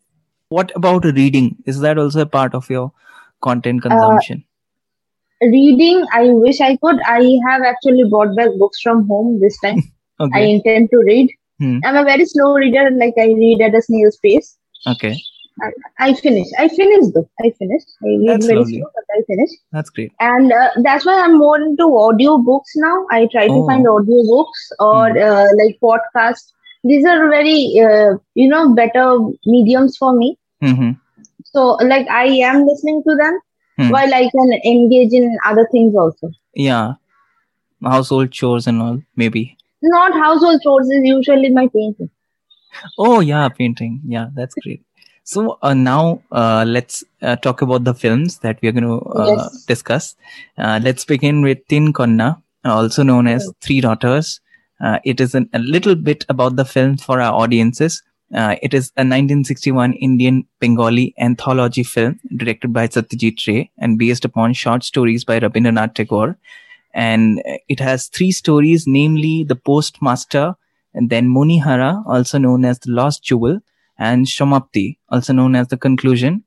What 0.50 0.72
about 0.76 1.06
reading? 1.06 1.56
Is 1.66 1.80
that 1.82 1.98
also 1.98 2.22
a 2.22 2.26
part 2.38 2.54
of 2.54 2.70
your 2.70 2.92
content 3.42 3.84
Uh, 3.86 3.90
consumption? 3.90 4.44
Reading, 5.42 6.06
I 6.14 6.30
wish 6.30 6.62
I 6.62 6.78
could. 6.78 7.02
I 7.06 7.22
have 7.50 7.64
actually 7.64 8.06
brought 8.10 8.36
back 8.38 8.50
books 8.58 8.80
from 8.82 9.08
home 9.08 9.40
this 9.42 9.60
time. 9.60 9.82
I 10.34 10.42
intend 10.42 10.92
to 10.92 10.98
read. 11.06 11.30
Hmm. 11.60 11.80
I'm 11.84 11.98
a 11.98 12.04
very 12.04 12.26
slow 12.26 12.54
reader. 12.54 12.90
Like 12.92 13.16
I 13.20 13.28
read 13.28 13.62
at 13.62 13.76
a 13.76 13.82
snail's 13.82 14.18
pace. 14.18 14.58
Okay. 14.88 15.16
I 16.00 16.14
finish. 16.14 16.48
I 16.60 16.68
finish 16.68 17.12
though. 17.14 17.30
I 17.40 17.50
finish. 17.58 17.82
I 18.04 18.08
read 18.08 18.28
That's 18.30 18.46
very 18.46 18.60
lovely. 18.60 18.78
slow, 18.80 18.90
but 18.96 19.04
I 19.18 19.22
finish. 19.28 19.50
That's 19.72 19.90
great. 19.90 20.12
And 20.20 20.52
uh, 20.52 20.70
that's 20.84 21.06
why 21.06 21.22
I'm 21.22 21.38
more 21.38 21.58
into 21.60 21.84
audio 21.98 22.38
books 22.40 22.74
now. 22.76 23.06
I 23.12 23.28
try 23.32 23.48
to 23.48 23.54
Oh. 23.54 23.66
find 23.68 23.88
audio 23.88 24.24
books 24.32 24.70
or 24.80 25.10
Hmm. 25.12 25.18
uh, 25.30 25.48
like 25.62 25.78
podcasts. 25.82 26.52
These 26.84 27.06
are 27.06 27.30
very, 27.30 27.58
uh, 27.86 28.18
you 28.36 28.48
know, 28.50 28.74
better 28.76 29.06
mediums 29.46 29.98
for 29.98 30.14
me. 30.14 30.38
hmm 30.62 30.92
So 31.46 31.64
like 31.94 32.08
I 32.10 32.26
am 32.52 32.66
listening 32.68 33.02
to 33.08 33.16
them 33.24 33.40
Hmm. 33.80 33.90
while 33.92 34.14
I 34.14 34.30
can 34.36 34.54
engage 34.74 35.14
in 35.14 35.38
other 35.46 35.68
things 35.72 35.96
also. 35.96 36.32
Yeah. 36.54 36.94
Household 37.84 38.32
chores 38.32 38.68
and 38.68 38.82
all, 38.82 39.00
maybe. 39.16 39.58
Not 39.82 40.14
household 40.14 40.62
chores 40.64 40.90
is 40.90 41.02
usually 41.04 41.50
my 41.50 41.68
painting. 41.74 42.10
Oh 42.98 43.20
yeah, 43.22 43.48
painting. 43.50 44.02
Yeah, 44.06 44.28
that's 44.36 44.56
great. 44.56 44.82
So 45.26 45.58
uh, 45.64 45.74
now 45.74 46.22
uh, 46.32 46.64
let's 46.68 47.04
uh, 47.24 47.36
talk 47.38 47.62
about 47.64 47.84
the 47.84 47.96
films 47.96 48.38
that 48.40 48.60
we 48.62 48.70
are 48.70 48.72
going 48.72 48.84
to 48.84 49.00
uh, 49.10 49.26
Yes. 49.38 49.66
discuss. 49.66 50.16
Uh, 50.58 50.80
let's 50.84 51.04
begin 51.04 51.42
with 51.42 51.68
Tin 51.68 51.94
Konna, 51.94 52.42
also 52.64 53.02
known 53.02 53.28
as 53.28 53.52
Three 53.60 53.82
Daughters. 53.82 54.40
Uh, 54.80 55.00
it 55.04 55.20
is 55.20 55.34
an, 55.34 55.50
a 55.54 55.60
little 55.60 55.96
bit 55.96 56.26
about 56.30 56.58
the 56.58 56.66
film 56.66 56.98
for 56.98 57.20
our 57.22 57.34
audiences. 57.34 58.04
Uh, 58.34 58.56
it 58.62 58.74
is 58.74 58.92
a 58.98 59.02
1961 59.02 59.94
Indian 59.94 60.46
Bengali 60.60 61.16
anthology 61.20 61.84
film 61.84 62.20
directed 62.38 62.72
by 62.72 62.88
Satyajit 62.88 63.48
Ray 63.48 63.72
and 63.80 63.98
based 63.98 64.26
upon 64.26 64.54
short 64.54 64.84
stories 64.84 65.24
by 65.24 65.40
Rabindranath 65.40 65.96
Tagore. 65.96 66.38
And 66.94 67.42
it 67.68 67.80
has 67.80 68.08
three 68.08 68.32
stories, 68.32 68.86
namely 68.88 69.44
The 69.44 69.56
Postmaster, 69.56 70.56
and 70.94 71.10
then 71.10 71.28
Monihara, 71.30 72.04
also 72.06 72.38
known 72.38 72.64
as 72.64 72.80
The 72.80 72.92
Lost 72.92 73.24
Jewel, 73.24 73.60
and 73.98 74.26
Samapti, 74.26 74.98
also 75.10 75.34
known 75.34 75.56
as 75.56 75.68
The 75.68 75.78
Conclusion. 75.78 76.44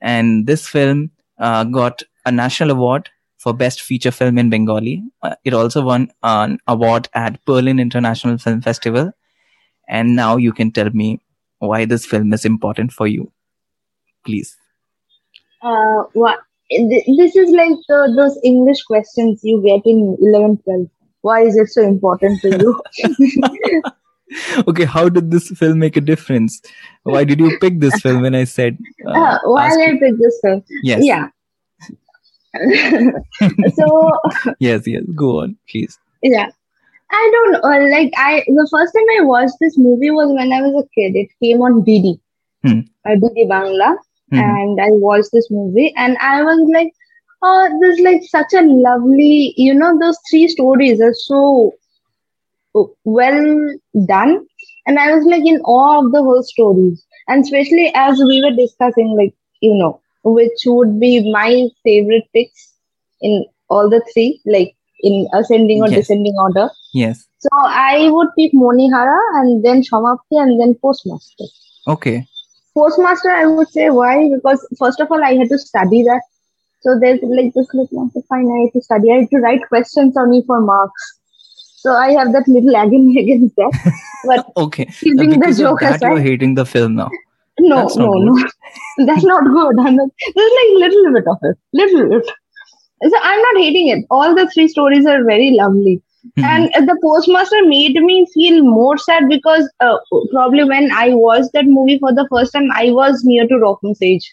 And 0.00 0.46
this 0.46 0.66
film 0.66 1.10
uh, 1.38 1.64
got 1.64 2.02
a 2.26 2.32
national 2.32 2.70
award 2.70 3.10
for 3.38 3.54
Best 3.54 3.82
Feature 3.82 4.10
Film 4.10 4.38
in 4.38 4.50
Bengali. 4.50 5.02
Uh, 5.22 5.34
it 5.44 5.54
also 5.54 5.82
won 5.82 6.10
an 6.22 6.58
award 6.66 7.08
at 7.14 7.44
Berlin 7.44 7.78
International 7.78 8.36
Film 8.38 8.60
Festival 8.60 9.12
and 9.90 10.14
now 10.14 10.36
you 10.36 10.52
can 10.52 10.70
tell 10.70 10.90
me 10.90 11.20
why 11.58 11.84
this 11.84 12.06
film 12.06 12.32
is 12.32 12.44
important 12.44 12.92
for 12.92 13.06
you, 13.06 13.30
please. 14.24 14.56
Uh, 15.62 16.04
what? 16.14 16.38
This 16.70 17.34
is 17.34 17.50
like 17.50 17.76
those 18.16 18.38
English 18.44 18.82
questions 18.84 19.40
you 19.42 19.60
get 19.60 19.82
in 19.84 20.16
11th, 20.22 20.62
12th. 20.64 20.90
Why 21.22 21.42
is 21.42 21.56
it 21.56 21.66
so 21.68 21.82
important 21.82 22.40
to 22.42 22.50
you? 22.56 23.82
okay, 24.68 24.84
how 24.84 25.08
did 25.08 25.30
this 25.30 25.48
film 25.50 25.78
make 25.78 25.96
a 25.96 26.00
difference? 26.00 26.60
Why 27.02 27.24
did 27.24 27.40
you 27.40 27.58
pick 27.60 27.80
this 27.80 28.00
film 28.00 28.22
when 28.22 28.34
I 28.34 28.44
said? 28.44 28.78
Uh, 29.06 29.10
uh 29.10 29.38
why 29.44 29.68
did 29.70 29.96
I 29.96 29.98
pick 29.98 30.18
this 30.18 30.38
film? 30.42 30.62
Yes. 30.82 31.04
Yeah. 31.04 31.28
so. 33.74 34.18
yes, 34.58 34.86
yes. 34.86 35.02
Go 35.14 35.40
on, 35.40 35.56
please. 35.68 35.98
Yeah. 36.22 36.50
I 37.12 37.30
don't 37.32 37.52
know. 37.52 37.96
Like 37.96 38.12
I, 38.16 38.44
the 38.46 38.68
first 38.70 38.94
time 38.94 39.04
I 39.18 39.24
watched 39.24 39.56
this 39.60 39.76
movie 39.76 40.10
was 40.10 40.32
when 40.32 40.52
I 40.52 40.62
was 40.62 40.84
a 40.84 40.88
kid. 40.94 41.16
It 41.16 41.28
came 41.42 41.60
on 41.60 41.82
DD, 41.82 42.20
hmm. 42.62 42.80
uh, 43.04 43.16
DD 43.16 43.48
Bangla, 43.48 43.96
hmm. 44.30 44.38
and 44.38 44.80
I 44.80 44.90
watched 44.90 45.30
this 45.32 45.48
movie, 45.50 45.92
and 45.96 46.16
I 46.18 46.42
was 46.42 46.70
like, 46.72 46.92
"Oh, 47.42 47.78
this 47.80 47.98
is 47.98 48.04
like 48.04 48.22
such 48.22 48.52
a 48.54 48.62
lovely." 48.62 49.54
You 49.56 49.74
know, 49.74 49.98
those 49.98 50.18
three 50.30 50.46
stories 50.46 51.00
are 51.00 51.14
so 51.14 51.72
well 53.04 53.78
done, 54.06 54.46
and 54.86 54.98
I 54.98 55.14
was 55.14 55.24
like 55.24 55.44
in 55.44 55.60
awe 55.62 56.04
of 56.04 56.12
the 56.12 56.22
whole 56.22 56.42
stories, 56.42 57.04
and 57.28 57.44
especially 57.44 57.92
as 57.94 58.18
we 58.18 58.42
were 58.44 58.56
discussing, 58.56 59.16
like 59.16 59.34
you 59.60 59.74
know, 59.74 60.00
which 60.24 60.62
would 60.66 60.98
be 61.00 61.30
my 61.32 61.68
favorite 61.84 62.24
picks 62.34 62.74
in 63.20 63.44
all 63.68 63.88
the 63.88 64.04
three, 64.12 64.40
like 64.46 64.74
in 65.00 65.28
ascending 65.34 65.82
or 65.82 65.88
yes. 65.88 66.00
descending 66.00 66.34
order. 66.38 66.68
Yes. 66.92 67.26
So 67.38 67.48
I 67.52 68.10
would 68.10 68.28
pick 68.38 68.52
Monihara 68.52 69.18
and 69.40 69.64
then 69.64 69.82
Samapti 69.82 70.42
and 70.42 70.60
then 70.60 70.74
Postmaster. 70.82 71.44
Okay. 71.88 72.26
Postmaster, 72.74 73.30
I 73.30 73.46
would 73.46 73.68
say 73.68 73.90
why? 73.90 74.28
Because 74.34 74.66
first 74.78 75.00
of 75.00 75.10
all, 75.10 75.22
I 75.22 75.34
had 75.34 75.48
to 75.48 75.58
study 75.58 76.02
that. 76.04 76.22
So 76.82 76.98
there's 76.98 77.20
like 77.22 77.52
this 77.54 77.68
little 77.74 78.10
fine. 78.28 78.46
I 78.46 78.64
had 78.64 78.72
to 78.74 78.82
study. 78.82 79.12
I 79.12 79.20
had 79.20 79.30
to 79.30 79.38
write 79.38 79.68
questions 79.68 80.16
only 80.16 80.42
for 80.46 80.60
marks. 80.60 81.19
So 81.82 81.92
I 81.92 82.10
have 82.12 82.32
that 82.34 82.46
little 82.46 82.76
agony 82.76 83.18
against 83.22 83.56
that. 83.56 83.94
But 84.26 84.46
okay, 84.64 84.84
keeping 84.84 85.40
the 85.40 85.54
joke 85.54 85.80
that 85.80 85.96
aside, 85.96 86.08
you're 86.08 86.20
hating 86.20 86.54
the 86.54 86.66
film 86.66 86.96
now. 86.96 87.10
No, 87.58 87.88
no, 87.96 88.12
no. 88.12 88.48
That's 89.06 89.24
not 89.24 89.44
good. 89.44 89.76
I'm 89.80 89.96
not, 89.96 90.10
there's 90.34 90.52
like 90.58 90.70
a 90.74 90.78
little 90.78 91.12
bit 91.14 91.24
of 91.26 91.38
it, 91.42 91.56
little 91.72 92.08
bit. 92.10 92.26
So 93.02 93.18
I'm 93.22 93.40
not 93.40 93.62
hating 93.62 93.88
it. 93.88 94.04
All 94.10 94.34
the 94.34 94.48
three 94.50 94.68
stories 94.68 95.06
are 95.06 95.24
very 95.24 95.52
lovely. 95.52 96.02
Mm-hmm. 96.38 96.44
And 96.44 96.88
the 96.88 96.98
postmaster 97.02 97.62
made 97.64 97.94
me 97.94 98.26
feel 98.34 98.62
more 98.62 98.98
sad 98.98 99.26
because 99.28 99.70
uh, 99.80 99.96
probably 100.32 100.64
when 100.64 100.90
I 100.92 101.14
watched 101.14 101.52
that 101.54 101.64
movie 101.64 101.98
for 101.98 102.12
the 102.12 102.28
first 102.30 102.52
time, 102.52 102.70
I 102.74 102.90
was 102.90 103.22
near 103.24 103.48
to 103.48 103.54
Ratan's 103.54 104.02
age. 104.02 104.30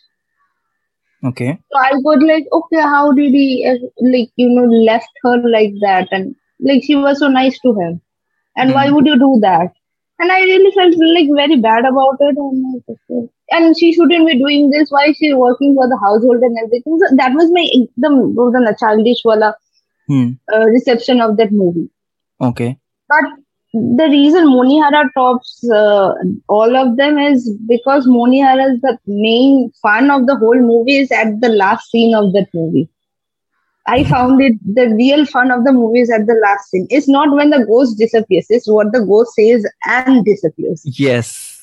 Okay. 1.24 1.58
So 1.72 1.80
I 1.80 1.92
was 1.94 2.24
like, 2.28 2.46
okay, 2.52 2.82
how 2.82 3.14
did 3.14 3.32
he 3.32 3.66
uh, 3.66 3.88
like 4.02 4.30
you 4.36 4.50
know 4.50 4.66
left 4.66 5.10
her 5.24 5.38
like 5.50 5.74
that, 5.82 6.10
and 6.12 6.36
like 6.60 6.84
she 6.84 6.96
was 6.96 7.20
so 7.20 7.28
nice 7.28 7.60
to 7.60 7.74
him, 7.80 8.02
and 8.56 8.70
mm-hmm. 8.70 8.74
why 8.74 8.90
would 8.90 9.06
you 9.06 9.18
do 9.18 9.40
that? 9.42 9.72
And 10.20 10.32
I 10.32 10.40
really 10.42 10.72
felt 10.72 10.96
like 11.16 11.30
very 11.36 11.60
bad 11.62 11.86
about 11.86 12.18
it, 12.20 12.38
and 12.38 12.84
like, 12.88 13.30
and 13.52 13.78
she 13.78 13.94
shouldn't 13.94 14.28
be 14.28 14.38
doing 14.38 14.70
this. 14.72 14.90
Why 14.90 15.08
is 15.10 15.18
she 15.18 15.34
working 15.34 15.76
for 15.76 15.88
the 15.88 15.98
household 15.98 16.42
and 16.42 16.58
everything? 16.64 17.00
So 17.00 17.16
that 17.16 17.34
was 17.34 17.52
my 17.52 17.70
the 17.98 18.10
the 18.10 18.76
childish 18.80 19.22
wala 19.24 19.56
hmm. 20.08 20.32
uh, 20.54 20.66
reception 20.66 21.22
of 21.22 21.38
that 21.38 21.52
movie. 21.52 21.90
Okay. 22.42 22.78
But 23.08 23.26
the 23.74 24.08
reason 24.10 24.48
Monihara 24.48 25.10
tops 25.14 25.70
uh, 25.70 26.14
all 26.48 26.76
of 26.76 26.98
them 26.98 27.18
is 27.18 27.52
because 27.68 28.08
Monihara 28.08 28.74
is 28.74 28.82
the 28.82 28.98
main 29.06 29.72
fun 29.82 30.10
of 30.10 30.26
the 30.26 30.36
whole 30.36 30.60
movie 30.60 30.98
is 30.98 31.12
at 31.12 31.40
the 31.42 31.50
last 31.50 31.92
scene 31.92 32.16
of 32.16 32.34
that 32.34 32.48
movie. 32.54 32.90
I 33.88 34.04
found 34.04 34.42
it 34.42 34.54
the 34.76 34.94
real 34.96 35.26
fun 35.26 35.50
of 35.50 35.64
the 35.64 35.72
movie 35.72 36.02
is 36.02 36.12
at 36.12 36.28
the 36.28 36.40
last 36.44 36.70
scene. 36.70 36.88
It's 36.90 37.08
not 37.08 37.34
when 37.34 37.52
the 37.52 37.66
ghost 37.66 37.98
disappears, 37.98 38.48
it's 38.50 38.70
what 38.70 38.92
the 38.92 39.06
ghost 39.06 39.34
says 39.36 39.66
and 39.86 40.26
disappears. 40.26 40.82
Yes 40.86 41.58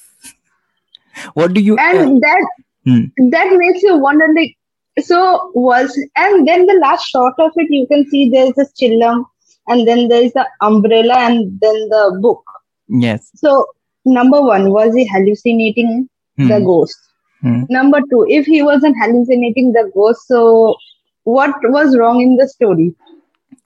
what 1.34 1.52
do 1.54 1.60
you 1.60 1.76
and 1.76 2.24
uh, 2.24 2.26
that 2.26 2.46
hmm. 2.84 3.30
that 3.30 3.52
makes 3.56 3.82
you 3.82 3.96
wonder 3.98 4.26
like 4.36 4.56
so 5.00 5.50
was 5.54 5.96
and 6.16 6.46
then 6.46 6.66
the 6.66 6.78
last 6.80 7.06
shot 7.06 7.32
of 7.38 7.52
it 7.56 7.66
you 7.70 7.86
can 7.86 8.08
see 8.08 8.30
there's 8.30 8.58
a 8.58 8.66
chillam 8.80 9.24
and 9.68 9.88
then 9.88 10.08
there's 10.08 10.32
the 10.32 10.46
umbrella 10.60 11.18
and 11.18 11.60
then 11.60 11.88
the 11.94 12.18
book 12.20 12.42
yes 12.88 13.30
so 13.34 13.66
number 14.04 14.40
one 14.40 14.70
was 14.70 14.94
he 14.94 15.06
hallucinating 15.06 16.08
hmm. 16.36 16.48
the 16.48 16.60
ghost 16.60 16.98
hmm. 17.40 17.62
number 17.68 18.00
two 18.10 18.24
if 18.28 18.46
he 18.46 18.62
wasn't 18.62 18.96
hallucinating 19.00 19.72
the 19.72 19.90
ghost 19.94 20.26
so 20.26 20.76
what 21.24 21.54
was 21.64 21.96
wrong 21.98 22.20
in 22.20 22.36
the 22.36 22.48
story 22.48 22.94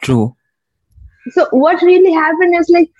true 0.03 0.35
so 1.31 1.47
what 1.51 1.83
really 1.83 2.13
happened 2.13 2.55
is 2.59 2.69
like 2.71 2.91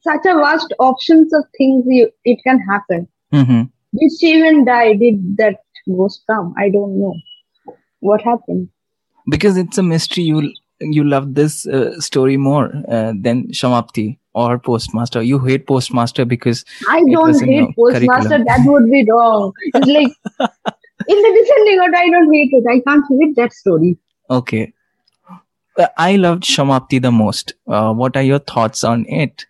such 0.00 0.24
a 0.26 0.34
vast 0.34 0.74
options 0.78 1.32
of 1.34 1.44
things 1.58 1.84
you, 1.86 2.10
it 2.24 2.38
can 2.44 2.58
happen 2.60 3.08
mm-hmm. 3.32 3.62
Did 3.98 4.10
she 4.18 4.26
even 4.34 4.64
die? 4.64 4.94
Did 4.94 5.36
that 5.36 5.60
ghost 5.88 6.24
come? 6.28 6.54
I 6.58 6.68
don't 6.68 6.98
know. 6.98 7.14
What 8.00 8.22
happened? 8.22 8.68
Because 9.30 9.56
it's 9.56 9.78
a 9.78 9.82
mystery. 9.82 10.24
You 10.24 10.52
you 10.80 11.04
love 11.04 11.34
this 11.34 11.66
uh, 11.66 11.98
story 12.00 12.36
more 12.36 12.72
uh, 12.88 13.12
than 13.16 13.46
Samapti 13.48 14.18
or 14.34 14.58
Postmaster. 14.58 15.22
You 15.22 15.38
hate 15.38 15.66
Postmaster 15.66 16.24
because 16.24 16.64
I 16.88 17.02
don't 17.10 17.44
hate 17.44 17.74
Postmaster. 17.76 18.02
Curriculum. 18.02 18.44
That 18.46 18.62
would 18.66 18.90
be 18.90 19.06
wrong. 19.08 19.52
It's 19.62 19.86
like 19.86 20.12
in 21.08 21.22
the 21.22 21.32
descending 21.38 21.80
order. 21.80 21.96
I 21.96 22.10
don't 22.10 22.34
hate 22.34 22.50
it. 22.52 22.64
I 22.68 22.80
can't 22.80 23.04
hate 23.10 23.36
that 23.36 23.52
story. 23.52 23.96
Okay. 24.30 24.72
Uh, 25.76 25.88
I 25.96 26.16
loved 26.16 26.44
Samapti 26.44 27.02
the 27.02 27.10
most. 27.10 27.54
Uh, 27.66 27.92
what 27.92 28.16
are 28.16 28.22
your 28.22 28.38
thoughts 28.38 28.84
on 28.84 29.06
it? 29.06 29.44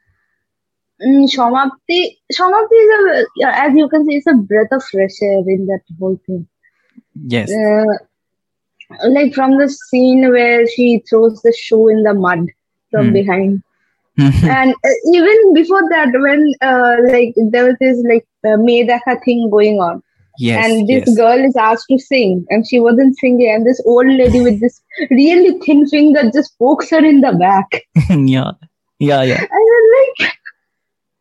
Mm, 1.03 1.29
Samapti, 1.29 2.17
Samapti 2.33 2.73
is 2.73 3.27
a, 3.43 3.47
as 3.47 3.75
you 3.75 3.89
can 3.89 4.07
see, 4.07 4.17
it's 4.17 4.27
a 4.27 4.35
breath 4.35 4.69
of 4.73 4.83
fresh 4.85 5.21
air 5.23 5.43
in 5.47 5.67
that 5.67 5.81
whole 5.99 6.19
thing. 6.27 6.47
Yes. 7.27 7.51
Uh, 7.53 7.85
like 9.09 9.35
from 9.35 9.59
the 9.59 9.69
scene 9.69 10.31
where 10.31 10.67
she 10.67 11.03
throws 11.09 11.41
the 11.43 11.53
shoe 11.53 11.89
in 11.89 12.03
the 12.03 12.15
mud 12.15 12.47
from 12.91 13.11
mm. 13.11 13.13
behind. 13.13 13.63
and 14.17 14.75
uh, 14.85 14.89
even 15.13 15.55
before 15.55 15.83
that, 15.91 16.13
when 16.13 16.53
uh, 16.63 16.97
like 17.09 17.35
there 17.51 17.65
was 17.65 17.75
this 17.81 17.99
like 18.09 18.27
uh, 18.45 18.57
Medaka 18.57 19.23
thing 19.25 19.51
going 19.51 19.79
on. 19.81 20.03
Yes, 20.39 20.65
and 20.65 20.89
this 20.89 21.05
yes. 21.07 21.17
girl 21.17 21.45
is 21.45 21.57
asked 21.57 21.87
to 21.91 21.99
sing, 21.99 22.45
and 22.51 22.67
she 22.67 22.81
wasn't 22.81 23.17
singing, 23.19 23.51
and 23.51 23.67
this 23.67 23.81
old 23.87 24.07
lady 24.07 24.41
with 24.41 24.61
this 24.61 24.81
really 25.11 25.59
thin 25.61 25.87
finger 25.89 26.31
just 26.33 26.59
pokes 26.59 26.91
her 26.91 27.05
in 27.05 27.21
the 27.21 27.33
back. 27.33 27.83
yeah, 28.11 28.53
yeah, 28.99 29.23
yeah. 29.23 29.41
And 29.41 29.51
then 29.51 29.85
like 29.99 30.33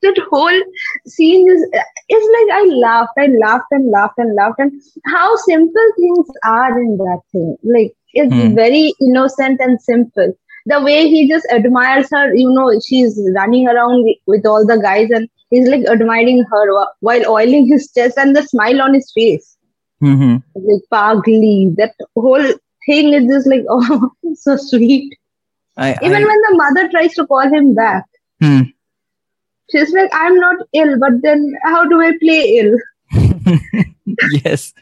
that 0.01 0.17
whole 0.29 0.61
scene 1.05 1.49
is 1.49 1.61
is 2.09 2.29
like 2.35 2.57
I 2.57 2.63
laughed, 2.75 3.13
I 3.17 3.27
laughed 3.27 3.71
and 3.71 3.91
laughed 3.91 4.17
and 4.17 4.35
laughed, 4.35 4.59
and 4.59 4.71
how 5.05 5.35
simple 5.35 5.87
things 5.97 6.27
are 6.45 6.79
in 6.79 6.97
that 6.97 7.21
thing. 7.31 7.55
Like 7.63 7.93
it's 8.13 8.33
mm. 8.33 8.55
very 8.55 8.93
innocent 9.01 9.59
and 9.61 9.81
simple. 9.81 10.33
The 10.65 10.81
way 10.81 11.07
he 11.07 11.27
just 11.27 11.45
admires 11.51 12.07
her, 12.11 12.33
you 12.33 12.49
know, 12.53 12.71
she's 12.87 13.19
running 13.35 13.67
around 13.67 14.05
with 14.27 14.45
all 14.45 14.65
the 14.65 14.77
guys, 14.77 15.09
and 15.11 15.29
he's 15.53 15.69
like 15.69 15.85
admiring 15.85 16.43
her 16.51 16.85
while 16.99 17.27
oiling 17.29 17.67
his 17.67 17.91
chest 17.95 18.17
and 18.17 18.35
the 18.35 18.43
smile 18.43 18.81
on 18.81 18.93
his 18.93 19.11
face. 19.13 19.57
Mm-hmm. 20.01 20.37
Like 20.55 20.83
Pagli, 20.91 21.73
that 21.77 21.93
whole 22.15 22.53
thing 22.85 23.13
is 23.13 23.25
just 23.25 23.47
like 23.47 23.63
oh, 23.69 24.11
so 24.35 24.57
sweet. 24.57 25.17
I, 25.77 25.97
Even 26.01 26.23
I, 26.23 26.25
when 26.25 26.41
the 26.41 26.55
mother 26.63 26.89
tries 26.91 27.13
to 27.15 27.27
call 27.27 27.47
him 27.47 27.73
back. 27.73 28.05
Hmm 28.41 28.61
she's 29.73 29.93
like 29.93 30.09
i'm 30.13 30.39
not 30.39 30.57
ill 30.73 30.97
but 30.99 31.21
then 31.21 31.53
how 31.63 31.85
do 31.85 32.01
i 32.01 32.11
play 32.21 32.39
ill 32.59 32.77
yes 34.43 34.73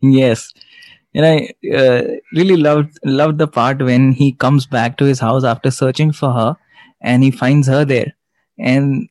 yes 0.00 0.52
and 1.14 1.26
i 1.26 1.36
uh, 1.80 2.02
really 2.32 2.56
loved 2.56 2.98
loved 3.04 3.38
the 3.38 3.48
part 3.48 3.82
when 3.90 4.12
he 4.12 4.32
comes 4.32 4.66
back 4.66 4.96
to 4.96 5.04
his 5.04 5.20
house 5.20 5.44
after 5.44 5.70
searching 5.70 6.12
for 6.12 6.32
her 6.32 6.56
and 7.00 7.22
he 7.22 7.30
finds 7.30 7.68
her 7.68 7.84
there 7.84 8.14
and 8.58 9.08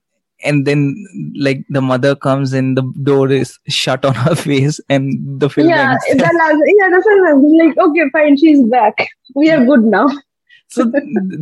and 0.48 0.66
then 0.66 0.96
like 1.36 1.64
the 1.70 1.82
mother 1.82 2.16
comes 2.16 2.54
and 2.54 2.78
the 2.78 2.84
door 3.04 3.30
is 3.30 3.60
shut 3.68 4.06
on 4.06 4.16
her 4.16 4.36
face 4.44 4.80
and 4.90 5.40
the 5.40 5.50
film 5.50 5.70
yeah, 5.70 5.92
ends. 6.10 6.24
that 6.24 6.36
last, 6.36 6.62
yeah, 6.80 6.90
the 6.96 7.04
film 7.04 7.28
ends. 7.28 7.78
Like, 7.78 7.88
okay, 7.88 8.10
fine, 8.12 8.38
she's 8.38 8.64
back. 8.64 9.08
We 9.36 9.52
are 9.52 9.64
good 9.66 9.84
now. 9.84 10.08
so 10.70 10.92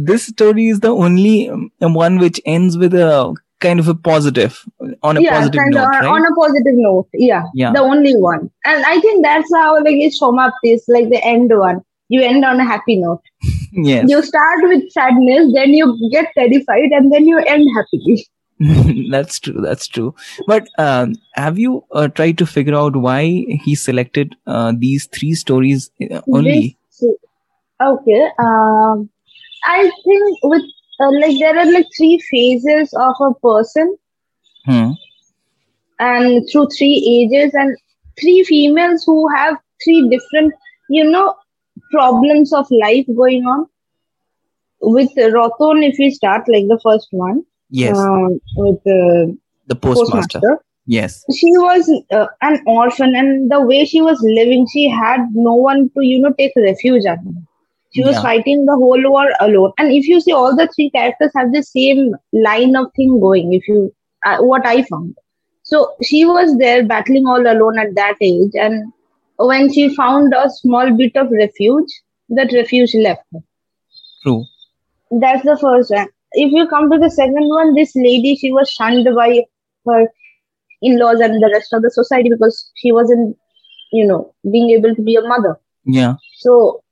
this 0.08 0.28
story 0.28 0.68
is 0.68 0.80
the 0.82 0.90
only 0.90 1.50
um, 1.50 1.72
one 1.80 2.20
which 2.20 2.40
ends 2.46 2.78
with 2.78 2.94
a 2.94 3.34
kind 3.60 3.80
of 3.80 3.88
a 3.88 3.96
positive 3.96 4.64
on 5.02 5.18
a 5.18 5.22
yeah, 5.22 5.38
positive 5.38 5.60
kind 5.60 5.74
note 5.74 5.84
of, 5.84 5.90
right 5.90 6.06
on 6.06 6.26
a 6.26 6.36
positive 6.36 6.76
note. 6.76 7.08
Yeah, 7.14 7.44
Yeah. 7.54 7.72
the 7.72 7.82
only 7.82 8.14
one. 8.16 8.52
And 8.66 8.86
I 8.86 9.00
think 9.00 9.24
that's 9.24 9.52
how 9.54 9.76
like 9.78 9.96
it's 9.96 10.22
Shomap 10.22 10.52
is 10.64 10.84
like 10.88 11.10
the 11.10 11.24
end 11.24 11.52
one. 11.58 11.82
You 12.10 12.22
end 12.22 12.46
on 12.46 12.60
a 12.60 12.66
happy 12.66 12.98
note. 12.98 13.22
yes 13.72 14.10
You 14.10 14.22
start 14.22 14.60
with 14.64 14.90
sadness, 14.92 15.52
then 15.54 15.74
you 15.74 15.98
get 16.12 16.32
terrified, 16.38 16.92
and 16.92 17.12
then 17.12 17.26
you 17.28 17.40
end 17.40 17.68
happily. 17.76 18.28
that's 19.10 19.40
true 19.40 19.60
that's 19.62 19.86
true 19.86 20.16
but 20.48 20.68
um, 20.78 21.16
have 21.34 21.60
you 21.60 21.84
uh, 21.92 22.08
tried 22.08 22.38
to 22.38 22.46
figure 22.46 22.76
out 22.76 22.96
why 22.96 23.24
he 23.64 23.76
selected 23.76 24.36
uh, 24.48 24.72
these 24.78 25.08
three 25.08 25.34
stories 25.34 25.92
uh, 26.10 26.22
only 26.30 26.78
okay. 27.82 28.30
Um, 28.40 29.10
I 29.64 29.92
think 30.04 30.40
with 30.44 30.64
uh, 31.00 31.12
like 31.22 31.38
there 31.40 31.58
are 31.58 31.72
like 31.72 31.88
three 31.98 32.20
phases 32.32 32.94
of 32.94 33.16
a 33.22 33.34
person, 33.36 33.98
hmm. 34.66 34.92
and 36.00 36.48
through 36.52 36.70
three 36.78 37.30
ages, 37.32 37.54
and 37.54 37.76
three 38.20 38.44
females 38.44 39.04
who 39.06 39.28
have 39.36 39.58
three 39.84 40.08
different, 40.10 40.54
you 40.90 41.10
know, 41.10 41.36
problems 41.92 42.54
of 42.54 42.68
life 42.72 43.06
going 43.16 43.44
on. 43.44 43.68
With 44.82 45.12
Roton, 45.18 45.84
if 45.84 45.96
we 45.98 46.12
start 46.12 46.44
like 46.48 46.68
the 46.68 46.80
first 46.84 47.08
one, 47.12 47.44
yes 47.70 47.96
um, 47.98 48.40
with 48.56 48.80
the 48.86 49.38
the 49.68 49.76
postmaster, 49.76 50.40
postmaster, 50.40 50.60
yes 50.86 51.24
she 51.36 51.52
was 51.58 51.90
uh, 52.12 52.28
an 52.42 52.62
orphan, 52.68 53.16
and 53.16 53.50
the 53.52 53.62
way 53.62 53.86
she 53.86 54.02
was 54.02 54.20
living, 54.22 54.68
she 54.72 54.88
had 54.90 55.22
no 55.34 55.54
one 55.56 55.90
to, 55.96 56.06
you 56.06 56.20
know, 56.20 56.34
take 56.38 56.52
refuge 56.58 57.06
at. 57.06 57.20
She 57.94 58.04
was 58.04 58.16
Yeah. 58.16 58.22
fighting 58.22 58.66
the 58.66 58.76
whole 58.76 59.02
war 59.10 59.30
alone. 59.40 59.72
And 59.78 59.92
if 59.92 60.08
you 60.08 60.20
see, 60.22 60.32
all 60.34 60.56
the 60.56 60.68
three 60.76 60.90
characters 60.92 61.32
have 61.36 61.52
the 61.54 61.64
same 61.64 62.14
line 62.34 62.76
of 62.76 62.88
thing 62.96 63.20
going. 63.20 63.54
If 63.54 63.68
you, 63.68 63.94
uh, 64.26 64.38
what 64.40 64.66
I 64.66 64.84
found, 64.84 65.16
so 65.64 65.96
she 66.04 66.26
was 66.26 66.58
there 66.58 66.86
battling 66.86 67.26
all 67.26 67.42
alone 67.42 67.80
at 67.80 67.96
that 67.96 68.16
age, 68.22 68.52
and 68.56 68.92
when 69.38 69.72
she 69.74 69.94
found 69.96 70.34
a 70.34 70.50
small 70.50 70.96
bit 70.96 71.16
of 71.16 71.32
refuge, 71.32 71.92
that 72.30 72.52
refuge 72.54 72.94
left 72.96 73.24
her. 73.34 73.40
true 74.24 74.46
That's 75.12 75.44
the 75.44 75.58
first 75.58 75.92
one. 75.92 76.08
If 76.36 76.52
you 76.52 76.68
come 76.68 76.90
to 76.92 77.00
the 77.00 77.10
second 77.10 77.48
one, 77.50 77.74
this 77.76 77.94
lady, 77.96 78.36
she 78.36 78.52
was 78.52 78.70
shunned 78.70 79.08
by 79.16 79.44
her 79.88 80.06
in-laws 80.82 81.20
and 81.22 81.42
the 81.42 81.50
rest 81.54 81.74
of 81.74 81.82
the 81.84 81.90
society 81.92 82.30
because 82.30 82.72
she 82.76 82.92
wasn't, 82.92 83.38
you 83.92 84.06
know, 84.08 84.34
being 84.52 84.70
able 84.72 84.94
to 84.96 85.02
be 85.02 85.16
a 85.16 85.22
mother. 85.22 85.58
yeah 85.86 86.16
So 86.38 86.84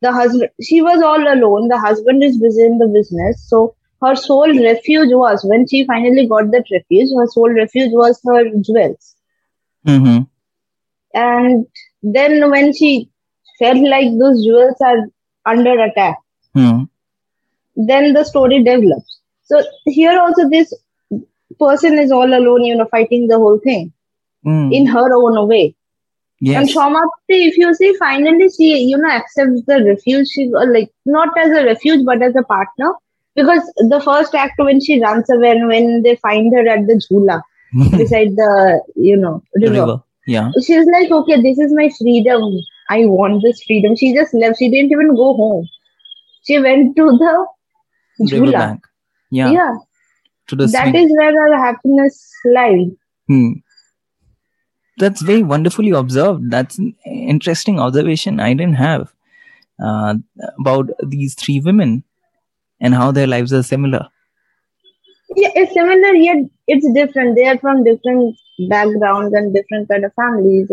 the 0.00 0.12
husband, 0.12 0.50
she 0.62 0.80
was 0.82 1.02
all 1.02 1.20
alone. 1.20 1.68
The 1.68 1.78
husband 1.78 2.22
is 2.22 2.38
busy 2.38 2.64
in 2.64 2.78
the 2.78 2.88
business. 2.88 3.44
So 3.48 3.74
her 4.02 4.14
sole 4.14 4.52
refuge 4.62 5.10
was 5.12 5.44
when 5.48 5.66
she 5.68 5.84
finally 5.86 6.26
got 6.28 6.50
that 6.52 6.64
refuge. 6.72 7.08
Her 7.16 7.26
sole 7.26 7.52
refuge 7.54 7.90
was 7.92 8.20
her 8.26 8.44
jewels. 8.62 9.16
hmm 9.84 10.26
And 11.14 11.66
then 12.02 12.50
when 12.50 12.72
she 12.74 13.10
felt 13.58 13.78
like 13.78 14.10
those 14.18 14.44
jewels 14.44 14.76
are 14.80 15.08
under 15.46 15.78
attack, 15.80 16.18
hmm. 16.54 16.84
Then 17.76 18.12
the 18.12 18.24
story 18.24 18.62
develops. 18.62 19.20
So 19.44 19.62
here 19.86 20.18
also 20.20 20.48
this 20.48 20.72
person 21.58 21.98
is 21.98 22.10
all 22.10 22.32
alone, 22.34 22.64
you 22.64 22.76
know, 22.76 22.86
fighting 22.90 23.28
the 23.28 23.36
whole 23.36 23.58
thing 23.62 23.92
Hmm. 24.44 24.72
in 24.72 24.86
her 24.86 25.08
own 25.14 25.48
way. 25.48 25.74
And 26.54 26.68
yes 26.68 26.74
Shaumapti, 26.74 27.38
if 27.48 27.56
you 27.56 27.72
see, 27.74 27.94
finally 27.98 28.48
she, 28.56 28.78
you 28.90 28.96
know, 28.98 29.10
accepts 29.10 29.62
the 29.66 29.82
refuge. 29.84 30.28
She 30.28 30.50
uh, 30.56 30.66
like 30.72 30.90
not 31.06 31.28
as 31.38 31.50
a 31.50 31.64
refuge, 31.64 32.04
but 32.04 32.22
as 32.22 32.34
a 32.36 32.42
partner. 32.42 32.92
Because 33.34 33.62
the 33.90 34.00
first 34.04 34.34
act 34.34 34.58
when 34.58 34.80
she 34.80 35.00
runs 35.02 35.30
away 35.30 35.50
and 35.52 35.68
when 35.68 36.02
they 36.02 36.16
find 36.16 36.52
her 36.54 36.66
at 36.68 36.86
the 36.86 37.00
jhula 37.06 37.42
beside 37.96 38.28
the, 38.36 38.82
you 38.96 39.16
know, 39.16 39.42
river, 39.56 39.74
river 39.74 40.02
yeah 40.26 40.50
she's 40.64 40.86
like, 40.92 41.10
okay, 41.10 41.40
this 41.40 41.58
is 41.58 41.72
my 41.72 41.88
freedom. 41.98 42.42
I 42.90 43.06
want 43.06 43.42
this 43.42 43.62
freedom. 43.64 43.96
She 43.96 44.14
just 44.14 44.34
left. 44.34 44.58
She 44.58 44.70
didn't 44.70 44.92
even 44.92 45.14
go 45.14 45.34
home. 45.34 45.68
She 46.46 46.58
went 46.58 46.96
to 46.96 47.04
the 47.22 47.46
river 48.18 48.46
jhula. 48.46 48.52
bank 48.52 48.86
yeah, 49.30 49.50
Yeah, 49.50 49.76
to 50.48 50.56
the 50.56 50.66
that 50.66 50.94
is 50.94 51.10
where 51.16 51.32
her 51.32 51.56
happiness 51.58 52.30
lies. 52.44 52.88
Hmm. 53.26 53.52
That's 54.98 55.22
very 55.22 55.42
wonderfully 55.42 55.90
observed. 55.90 56.50
That's 56.50 56.78
an 56.78 56.94
interesting 57.06 57.80
observation 57.80 58.40
I 58.40 58.52
didn't 58.52 58.74
have 58.74 59.12
uh, 59.82 60.16
about 60.60 60.90
these 61.02 61.34
three 61.34 61.60
women 61.60 62.04
and 62.78 62.94
how 62.94 63.10
their 63.10 63.26
lives 63.26 63.54
are 63.54 63.62
similar. 63.62 64.08
Yeah, 65.34 65.48
it's 65.54 65.72
similar 65.72 66.14
yet 66.14 66.44
it's 66.66 66.86
different. 66.92 67.36
They 67.36 67.46
are 67.46 67.58
from 67.58 67.84
different 67.84 68.36
backgrounds 68.68 69.34
and 69.34 69.54
different 69.54 69.88
kind 69.88 70.04
of 70.04 70.12
families 70.14 70.70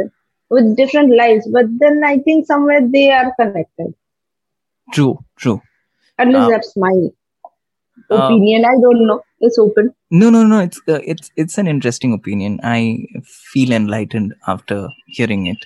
with 0.49 0.75
different 0.75 1.15
lives. 1.15 1.47
But 1.49 1.67
then 1.80 2.02
I 2.04 2.17
think 2.19 2.45
somewhere 2.45 2.86
they 2.86 3.10
are 3.12 3.34
connected. 3.39 3.93
True, 4.91 5.23
true. 5.38 5.62
At 6.17 6.28
least 6.28 6.39
Uh, 6.39 6.49
that's 6.49 6.75
my 6.75 7.10
uh, 8.12 8.16
opinion. 8.16 8.66
I 8.66 8.74
don't 8.82 9.06
know. 9.08 9.22
It's 9.42 9.58
open. 9.58 9.94
No, 10.12 10.30
no, 10.30 10.46
no. 10.46 10.60
It's 10.60 10.80
uh, 10.88 11.00
it's 11.06 11.32
it's 11.36 11.58
an 11.58 11.68
interesting 11.68 12.14
opinion. 12.14 12.60
I 12.64 13.06
feel 13.24 13.72
enlightened 13.72 14.34
after 14.48 14.90
hearing 15.08 15.48
it. 15.48 15.58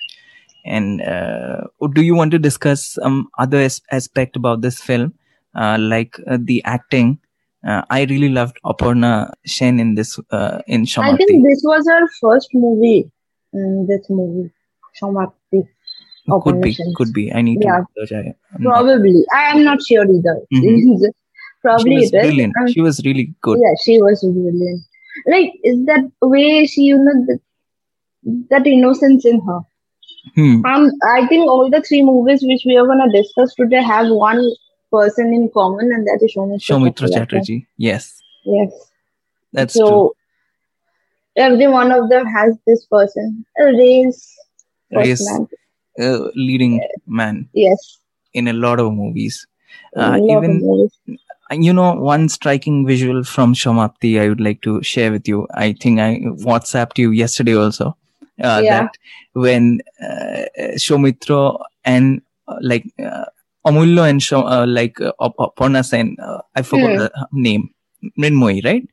And 0.66 1.02
uh, 1.02 1.62
do 1.92 2.02
you 2.02 2.14
want 2.14 2.30
to 2.30 2.38
discuss 2.38 2.84
some 2.94 3.28
other 3.38 3.58
as- 3.58 3.82
aspect 3.90 4.34
about 4.36 4.62
this 4.62 4.80
film, 4.80 5.12
uh, 5.54 5.76
like 5.78 6.18
uh, 6.26 6.38
the 6.40 6.62
acting? 6.64 7.18
Uh, 7.66 7.82
I 7.90 8.04
really 8.04 8.28
loved 8.28 8.58
Aparna 8.64 9.30
Sen 9.46 9.80
in 9.80 9.94
this 9.94 10.18
uh, 10.30 10.60
in 10.66 10.86
I 10.98 11.16
think 11.16 11.44
this 11.46 11.62
was 11.64 11.86
her 11.88 12.08
first 12.20 12.48
movie. 12.54 13.10
Mm, 13.54 13.86
this 13.86 14.06
movie, 14.10 14.50
Samapti. 15.00 15.68
could 16.42 16.60
be, 16.60 16.76
could 16.96 17.12
be. 17.12 17.32
I 17.32 17.42
need 17.42 17.58
Yeah. 17.62 17.80
to. 18.06 18.34
Not- 18.58 18.72
Probably. 18.84 19.22
I 19.34 19.50
am 19.50 19.64
not 19.64 19.78
sure 19.82 20.04
either. 20.04 20.40
Mhm. 20.52 21.00
Probably 21.64 21.96
she 21.96 22.00
was 22.02 22.10
brilliant. 22.12 22.54
Um, 22.60 22.68
she 22.72 22.80
was 22.80 23.02
really 23.04 23.34
good. 23.42 23.58
Yeah, 23.62 23.74
she 23.84 24.00
was 24.02 24.22
brilliant. 24.22 24.82
Like 25.26 25.52
is 25.64 25.84
that 25.86 26.10
way 26.22 26.66
she, 26.66 26.82
you 26.82 26.98
know, 26.98 27.14
that, 27.28 27.40
that 28.50 28.66
innocence 28.66 29.24
in 29.24 29.40
her. 29.46 29.60
Hmm. 30.36 30.64
Um, 30.66 30.90
I 31.14 31.26
think 31.28 31.48
all 31.48 31.70
the 31.70 31.82
three 31.82 32.02
movies 32.02 32.40
which 32.42 32.62
we 32.66 32.76
are 32.76 32.86
gonna 32.86 33.10
discuss 33.12 33.54
today 33.54 33.82
have 33.82 34.08
one 34.10 34.42
person 34.92 35.32
in 35.34 35.50
common, 35.54 35.90
and 35.92 36.06
that 36.06 36.20
is 36.22 36.34
Soumitra 36.36 36.60
Soumitra 36.68 37.12
Chatterjee. 37.14 37.66
Yes, 37.76 38.22
Yes. 38.44 38.72
that's 39.52 39.74
so 39.74 39.86
true. 39.88 40.12
every 41.36 41.66
one 41.68 41.92
of 41.92 42.08
them 42.10 42.26
has 42.26 42.56
this 42.66 42.86
person, 42.86 43.44
a 43.58 43.64
race, 43.66 44.36
Race 44.92 45.26
uh, 46.00 46.18
leading 46.34 46.80
man 47.06 47.48
Yes. 47.52 47.98
in 48.32 48.48
a 48.48 48.52
lot 48.52 48.80
of 48.80 48.92
movies. 48.92 49.46
Uh, 49.96 50.00
lot 50.00 50.38
of 50.38 50.44
even 50.44 50.60
movies. 50.60 50.92
You 51.50 51.72
know 51.72 51.92
one 51.94 52.28
striking 52.28 52.86
visual 52.86 53.22
from 53.22 53.54
Shomapti 53.54 54.20
I 54.20 54.28
would 54.28 54.40
like 54.40 54.62
to 54.62 54.82
share 54.82 55.12
with 55.12 55.28
you. 55.28 55.46
I 55.54 55.72
think 55.74 56.00
I 56.00 56.20
WhatsApped 56.48 56.98
you 56.98 57.10
yesterday 57.10 57.54
also. 57.54 57.96
Uh, 58.42 58.60
Yeah. 58.64 58.70
That 58.82 58.90
when 59.34 59.80
uh, 60.02 60.44
Soumitra 60.76 61.62
and 61.84 62.22
uh, 62.48 62.56
like 62.60 62.84
uh, 62.98 63.26
Amulya 63.66 64.08
and 64.08 64.20
Shom, 64.20 64.44
uh, 64.50 64.66
like 64.66 65.00
uh, 65.00 65.12
Ap- 65.20 65.36
Aparna 65.38 65.84
Sen, 65.84 66.16
uh, 66.20 66.40
I 66.56 66.62
forgot 66.62 66.90
Hmm. 66.90 66.96
the 66.98 67.28
name, 67.32 67.70
Mrinmoy, 68.18 68.64
right? 68.64 68.88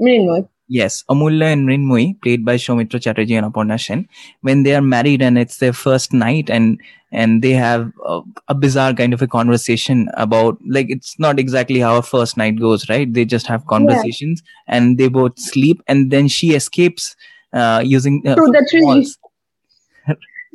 Mrinmoy. 0.00 0.48
Yes, 0.72 1.02
Amulya 1.10 1.52
and 1.52 1.68
Mrinmoy, 1.68 2.20
played 2.22 2.44
by 2.44 2.54
Soumitra 2.54 3.02
Chatterjee 3.02 3.34
and 3.34 3.52
Aparna 3.52 3.84
Sen, 3.84 4.08
when 4.42 4.62
they 4.62 4.72
are 4.76 4.80
married 4.80 5.20
and 5.20 5.36
it's 5.36 5.58
their 5.58 5.72
first 5.72 6.12
night 6.12 6.48
and 6.48 6.80
and 7.10 7.42
they 7.42 7.50
have 7.50 7.92
a, 8.06 8.20
a 8.46 8.54
bizarre 8.54 8.94
kind 8.94 9.12
of 9.12 9.20
a 9.20 9.26
conversation 9.26 10.08
about 10.14 10.58
like 10.68 10.86
it's 10.88 11.18
not 11.18 11.40
exactly 11.40 11.80
how 11.80 11.96
a 11.96 12.02
first 12.02 12.36
night 12.36 12.60
goes, 12.60 12.88
right? 12.88 13.12
They 13.12 13.24
just 13.24 13.48
have 13.48 13.66
conversations 13.66 14.44
and 14.68 14.96
they 14.96 15.08
both 15.08 15.40
sleep 15.40 15.82
and 15.88 16.12
then 16.12 16.28
she 16.28 16.54
escapes 16.54 17.16
uh, 17.52 17.82
using 17.84 18.22
uh, 18.28 18.36
Through 18.36 18.52
the 18.52 18.64
tree. 18.70 18.80
walls. 18.84 19.18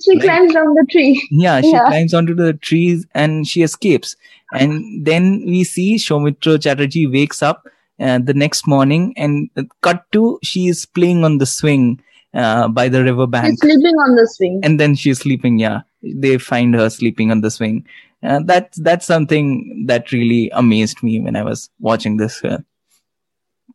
She 0.01 0.17
Right. 0.17 0.21
climbs 0.21 0.53
down 0.53 0.73
the 0.75 0.85
tree. 0.89 1.27
Yeah, 1.31 1.59
she 1.61 1.71
Yeah. 1.71 1.87
climbs 1.87 2.13
onto 2.13 2.33
the 2.35 2.53
trees 2.53 3.05
and 3.13 3.45
she 3.47 3.63
escapes. 3.63 4.15
And 4.53 5.05
then 5.05 5.43
we 5.45 5.63
see 5.65 5.95
Soumitra 5.97 6.61
Chatterjee 6.61 7.07
wakes 7.07 7.41
up 7.43 7.67
uh, 7.99 8.19
the 8.19 8.33
next 8.33 8.67
morning 8.67 9.13
and 9.17 9.49
cut 9.81 10.03
to 10.11 10.39
she 10.43 10.67
is 10.67 10.85
playing 10.85 11.23
on 11.23 11.37
the 11.37 11.45
swing 11.45 12.01
uh, 12.33 12.67
by 12.67 12.89
the 12.89 13.03
river 13.03 13.23
She's 13.25 13.31
bank. 13.31 13.59
sleeping 13.61 13.95
on 13.95 14.15
the 14.15 14.27
swing. 14.27 14.59
And 14.63 14.79
then 14.79 14.95
she's 14.95 15.19
sleeping. 15.19 15.59
Yeah, 15.59 15.81
they 16.03 16.37
find 16.37 16.73
her 16.75 16.89
sleeping 16.89 17.31
on 17.31 17.41
the 17.41 17.51
swing. 17.51 17.85
Uh, 18.23 18.39
that's 18.43 18.77
that's 18.81 19.05
something 19.05 19.85
that 19.87 20.11
really 20.11 20.49
amazed 20.53 21.03
me 21.03 21.19
when 21.19 21.35
I 21.35 21.43
was 21.43 21.69
watching 21.79 22.17
this. 22.17 22.43
Uh, 22.43 22.57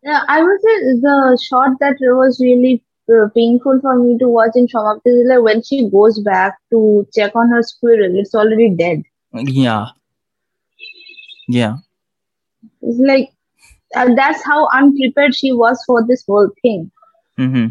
Yeah, 0.03 0.23
I 0.29 0.43
would 0.43 0.61
say 0.61 0.75
the 1.07 1.39
shot 1.43 1.71
that 1.81 1.97
was 2.01 2.41
really 2.41 2.83
uh, 3.13 3.29
painful 3.35 3.81
for 3.81 3.99
me 3.99 4.17
to 4.19 4.29
watch 4.29 4.53
in 4.55 4.67
Shomapti 4.67 5.07
is 5.07 5.29
like 5.29 5.43
when 5.43 5.63
she 5.63 5.89
goes 5.91 6.21
back 6.21 6.57
to 6.71 7.07
check 7.15 7.35
on 7.37 7.51
her 7.51 7.63
squirrel, 7.63 8.19
it's 8.19 8.35
already 8.35 8.71
dead. 8.71 9.03
Yeah. 9.35 9.87
Yeah. 11.49 11.77
It's 12.83 12.99
like 13.01 13.31
uh, 13.97 14.15
that's 14.15 14.45
how 14.45 14.69
unprepared 14.73 15.35
she 15.35 15.53
was 15.53 15.83
for 15.87 16.05
this 16.07 16.25
whole 16.27 16.51
thing. 16.63 16.91
Mm-hmm. 17.39 17.67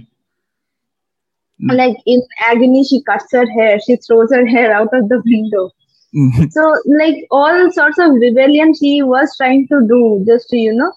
Like 1.75 1.97
in 2.05 2.21
agony, 2.39 2.85
she 2.85 3.03
cuts 3.03 3.25
her 3.31 3.49
hair, 3.51 3.79
she 3.85 3.97
throws 3.97 4.31
her 4.31 4.45
hair 4.45 4.73
out 4.73 4.93
of 4.93 5.09
the 5.09 5.21
window. 5.25 5.71
Mhm. 6.15 6.51
So, 6.51 6.75
like 6.99 7.27
all 7.29 7.71
sorts 7.71 7.99
of 7.99 8.13
rebellion 8.13 8.73
she 8.73 9.03
was 9.03 9.35
trying 9.37 9.67
to 9.67 9.85
do 9.87 10.23
just 10.25 10.49
to, 10.49 10.57
you 10.57 10.73
know, 10.73 10.91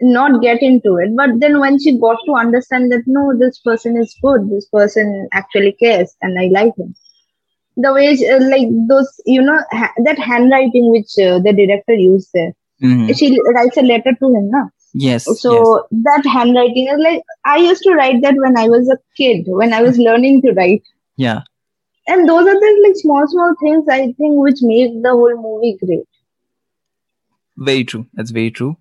not 0.00 0.40
get 0.42 0.62
into 0.62 0.96
it. 0.96 1.14
But 1.14 1.38
then 1.38 1.60
when 1.60 1.78
she 1.78 1.98
got 1.98 2.18
to 2.26 2.32
understand 2.34 2.90
that 2.90 3.04
no, 3.06 3.38
this 3.38 3.60
person 3.60 3.96
is 3.96 4.16
good, 4.22 4.50
this 4.50 4.66
person 4.66 5.28
actually 5.32 5.72
cares, 5.72 6.16
and 6.22 6.38
I 6.40 6.46
like 6.46 6.76
him. 6.76 6.94
The 7.76 7.92
way, 7.92 8.16
she, 8.16 8.28
uh, 8.28 8.40
like 8.40 8.68
those, 8.88 9.12
you 9.26 9.42
know, 9.42 9.58
ha- 9.70 9.94
that 10.04 10.18
handwriting 10.18 10.90
which 10.90 11.12
uh, 11.18 11.38
the 11.38 11.52
director 11.52 11.94
used 11.94 12.30
there, 12.34 12.52
Mhm. 12.82 13.16
she 13.16 13.38
writes 13.54 13.76
a 13.76 13.82
letter 13.82 14.12
to 14.12 14.34
him, 14.34 14.50
na? 14.50 14.66
Yes. 14.94 15.24
So 15.40 15.86
yes. 15.90 16.02
that 16.04 16.26
handwriting 16.30 16.88
is 16.88 17.00
like 17.02 17.22
I 17.44 17.56
used 17.58 17.82
to 17.84 17.94
write 17.94 18.20
that 18.22 18.34
when 18.36 18.58
I 18.58 18.68
was 18.68 18.88
a 18.90 18.98
kid, 19.16 19.44
when 19.46 19.72
I 19.72 19.82
was 19.82 19.98
learning 19.98 20.42
to 20.42 20.52
write. 20.52 20.82
Yeah. 21.16 21.42
And 22.08 22.28
those 22.28 22.46
are 22.46 22.60
the 22.60 22.80
like 22.84 22.96
small, 22.96 23.26
small 23.28 23.54
things 23.60 23.88
I 23.88 24.00
think 24.00 24.40
which 24.46 24.58
make 24.60 25.02
the 25.02 25.10
whole 25.10 25.36
movie 25.40 25.78
great. 25.84 26.06
Very 27.56 27.84
true. 27.84 28.06
That's 28.14 28.30
very 28.30 28.50
true. 28.50 28.76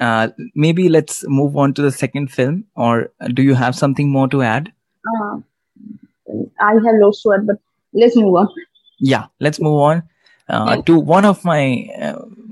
Uh, 0.00 0.28
maybe 0.54 0.88
let's 0.88 1.24
move 1.28 1.56
on 1.58 1.74
to 1.74 1.82
the 1.82 1.92
second 1.92 2.32
film, 2.32 2.64
or 2.74 3.12
do 3.34 3.42
you 3.42 3.54
have 3.54 3.76
something 3.76 4.08
more 4.08 4.28
to 4.28 4.40
add? 4.40 4.72
Uh, 5.06 5.40
I 6.58 6.72
have 6.72 7.00
lost 7.00 7.24
word, 7.26 7.46
but 7.46 7.58
let's 7.92 8.16
move 8.16 8.34
on. 8.34 8.48
Yeah, 8.98 9.26
let's 9.40 9.60
move 9.60 9.78
on 9.78 10.02
uh, 10.48 10.80
to 10.82 10.98
one 10.98 11.26
of 11.26 11.44
my 11.44 11.86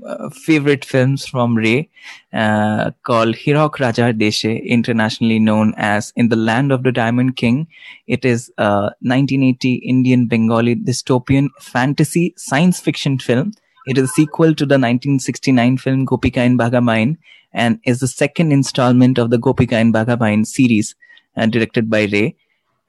uh, 0.05 0.29
favorite 0.29 0.85
films 0.85 1.25
from 1.25 1.55
Ray 1.55 1.89
uh, 2.33 2.91
called 3.03 3.35
Hirok 3.35 3.79
Raja 3.79 4.13
Deshe, 4.13 4.63
internationally 4.65 5.39
known 5.39 5.73
as 5.77 6.13
In 6.15 6.29
the 6.29 6.35
Land 6.35 6.71
of 6.71 6.83
the 6.83 6.91
Diamond 6.91 7.35
King. 7.35 7.67
It 8.07 8.25
is 8.25 8.51
a 8.57 8.91
1980 9.01 9.75
Indian 9.75 10.27
Bengali 10.27 10.75
dystopian 10.75 11.49
fantasy 11.59 12.33
science 12.37 12.79
fiction 12.79 13.19
film. 13.19 13.53
It 13.87 13.97
is 13.97 14.05
a 14.05 14.13
sequel 14.13 14.53
to 14.55 14.65
the 14.65 14.75
1969 14.75 15.77
film 15.77 16.05
Gopika 16.05 16.37
and 16.37 16.59
Bagha 16.59 16.83
Byne 16.83 17.17
and 17.53 17.79
is 17.85 17.99
the 17.99 18.07
second 18.07 18.51
installment 18.51 19.17
of 19.17 19.29
the 19.29 19.39
Gopika 19.39 19.73
and 19.73 19.93
Bagha 19.93 20.17
Byne 20.17 20.45
series 20.45 20.95
uh, 21.35 21.45
directed 21.45 21.89
by 21.89 22.05
Ray 22.05 22.35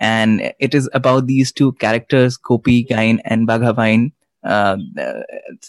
and 0.00 0.52
it 0.58 0.74
is 0.74 0.88
about 0.94 1.26
these 1.26 1.52
two 1.52 1.72
characters 1.72 2.38
Goopy 2.38 2.88
Gyne 2.88 3.20
and 3.24 3.46
Bagha 3.46 3.74
Byne 3.74 4.12
uh, 4.44 4.76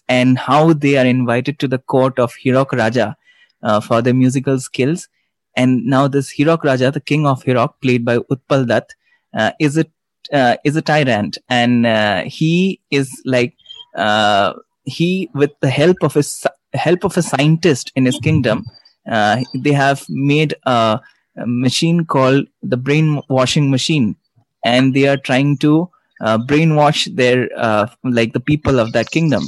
and 0.08 0.38
how 0.38 0.74
they 0.74 0.98
are 0.98 1.06
invited 1.06 1.60
to 1.60 1.68
the 1.68 1.78
court 1.78 2.20
of 2.20 2.34
hirok 2.44 2.72
raja 2.72 3.16
uh, 3.64 3.80
for 3.80 4.02
their 4.02 4.14
musical 4.14 4.60
skills. 4.60 5.08
And 5.56 5.86
now 5.86 6.08
this 6.08 6.34
hirok 6.34 6.64
raja 6.64 6.92
the 6.92 7.02
king 7.02 7.26
of 7.28 7.44
hirok 7.44 7.74
played 7.82 8.06
by 8.06 8.18
utpal 8.18 8.68
dutt 8.68 8.90
uh, 9.34 9.52
is 9.60 9.78
a 9.78 9.86
uh, 10.34 10.56
is 10.64 10.76
a 10.76 10.82
tyrant. 10.82 11.38
And 11.50 11.86
uh, 11.86 12.24
he 12.24 12.80
is 12.90 13.22
like 13.26 13.56
uh, 13.96 14.54
he 14.86 15.30
with 15.34 15.52
the 15.60 15.70
help 15.70 15.98
of 16.02 16.14
his 16.14 16.46
help 16.74 17.04
of 17.04 17.18
a 17.18 17.22
scientist 17.22 17.92
in 17.96 18.06
his 18.06 18.18
kingdom 18.20 18.66
they 19.06 19.72
have 19.72 20.06
made 20.10 20.56
a, 20.64 21.00
a 21.36 21.46
machine 21.46 22.06
called 22.06 22.48
the 22.62 22.78
brainwashing 22.78 23.70
machine. 23.70 24.16
And 24.64 24.94
they 24.94 25.08
are 25.08 25.18
trying 25.18 25.58
to 25.60 25.90
uh, 26.22 26.38
brainwash 26.38 27.14
their 27.16 27.50
uh, 27.58 27.88
like 28.04 28.34
the 28.34 28.40
people 28.40 28.80
of 28.80 28.94
that 28.94 29.12
kingdom. 29.12 29.44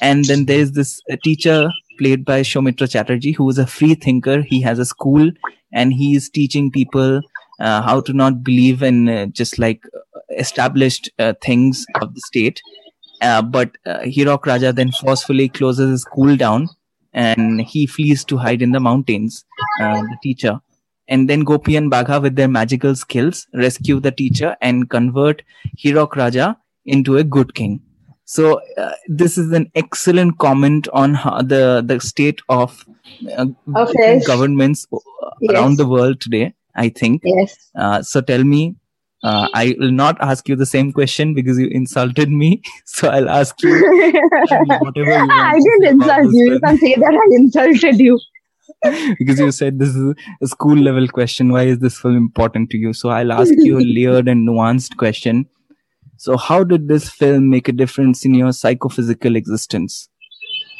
And 0.00 0.24
then 0.24 0.46
there's 0.46 0.72
this 0.72 1.00
uh, 1.10 1.16
teacher 1.22 1.70
played 1.98 2.24
by 2.24 2.42
Soumitra 2.42 2.90
Chatterjee 2.90 3.32
who 3.32 3.48
is 3.50 3.58
a 3.58 3.66
free 3.66 3.94
thinker. 3.94 4.42
He 4.42 4.62
has 4.62 4.78
a 4.78 4.84
school 4.84 5.30
and 5.72 5.92
he 5.92 6.14
is 6.14 6.30
teaching 6.30 6.70
people 6.70 7.20
uh, 7.60 7.82
how 7.82 8.00
to 8.00 8.12
not 8.12 8.44
believe 8.44 8.82
in 8.82 9.08
uh, 9.08 9.26
just 9.26 9.58
like 9.58 9.82
established 10.36 11.10
uh, 11.18 11.34
things 11.42 11.84
of 12.00 12.14
the 12.14 12.20
state. 12.20 12.62
But 13.20 13.72
uh, 13.84 14.00
Hirok 14.00 14.46
Raja 14.46 14.72
then 14.72 14.92
forcefully 14.92 15.48
closes 15.48 15.90
his 15.90 16.02
school 16.02 16.36
down 16.36 16.68
and 17.12 17.60
he 17.60 17.86
flees 17.86 18.24
to 18.26 18.36
hide 18.36 18.62
in 18.62 18.72
the 18.72 18.80
mountains 18.80 19.44
the 19.80 20.16
teacher 20.22 20.60
and 21.08 21.28
then 21.28 21.40
Gopi 21.44 21.76
and 21.76 21.90
Bagha 21.90 22.20
with 22.22 22.36
their 22.36 22.48
magical 22.48 22.94
skills 22.94 23.46
rescue 23.54 24.00
the 24.00 24.12
teacher 24.12 24.56
and 24.60 24.88
convert 24.90 25.42
Hirok 25.78 26.16
Raja 26.16 26.56
into 26.84 27.16
a 27.16 27.24
good 27.24 27.54
king. 27.54 27.80
So 28.24 28.60
uh, 28.76 28.92
this 29.08 29.38
is 29.38 29.52
an 29.52 29.70
excellent 29.74 30.38
comment 30.38 30.88
on 30.92 31.14
how 31.14 31.40
the 31.42 31.82
the 31.84 31.98
state 32.00 32.42
of 32.48 32.84
uh, 33.36 33.46
different 33.76 34.26
governments 34.26 34.86
uh, 34.92 34.98
Yes. 35.40 35.52
around 35.54 35.76
the 35.78 35.86
world 35.86 36.20
today. 36.20 36.52
I 36.74 36.88
think. 36.90 37.22
Yes. 37.24 37.70
Uh, 37.74 38.02
so 38.02 38.20
tell 38.20 38.44
me. 38.44 38.76
Uh, 39.24 39.48
I 39.52 39.74
will 39.80 39.90
not 39.90 40.16
ask 40.20 40.48
you 40.48 40.54
the 40.54 40.64
same 40.64 40.92
question 40.92 41.34
because 41.34 41.58
you 41.58 41.66
insulted 41.78 42.30
me. 42.30 42.62
So 42.86 43.08
I'll 43.08 43.28
ask 43.28 43.60
you 43.62 43.72
whatever 44.84 45.10
you 45.10 45.28
I 45.30 45.58
didn't 45.64 45.86
insult 45.94 46.32
you. 46.32 46.52
You 46.52 46.60
can 46.60 46.78
say 46.78 46.94
that 46.94 47.14
I 47.22 47.26
insulted 47.36 47.98
you. 47.98 48.18
Because 49.18 49.40
you 49.40 49.50
said 49.50 49.78
this 49.78 49.94
is 49.94 50.14
a 50.40 50.46
school 50.46 50.76
level 50.76 51.08
question. 51.08 51.52
Why 51.52 51.64
is 51.64 51.78
this 51.78 51.98
film 51.98 52.16
important 52.16 52.70
to 52.70 52.78
you? 52.78 52.92
So 52.92 53.08
I'll 53.10 53.32
ask 53.32 53.52
you 53.56 53.78
a 53.78 53.82
layered 53.82 54.28
and 54.28 54.48
nuanced 54.48 54.96
question. 54.96 55.46
So, 56.16 56.36
how 56.36 56.64
did 56.64 56.88
this 56.88 57.08
film 57.08 57.48
make 57.48 57.68
a 57.68 57.72
difference 57.72 58.24
in 58.24 58.34
your 58.34 58.52
psychophysical 58.52 59.36
existence? 59.36 60.08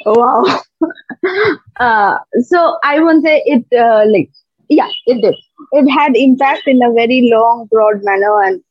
Wow. 0.05 0.63
uh, 1.81 2.19
so 2.43 2.77
I 2.83 2.99
won't 2.99 3.25
say 3.25 3.43
it 3.47 3.65
uh, 3.73 4.05
like 4.11 4.31
yeah, 4.69 4.89
it 5.07 5.23
did. 5.23 5.37
It 5.73 5.89
had 5.89 6.17
impact 6.17 6.63
in 6.67 6.83
a 6.83 6.93
very 6.93 7.31
long, 7.33 7.69
broad 7.71 8.01
manner, 8.03 8.43
and 8.43 8.63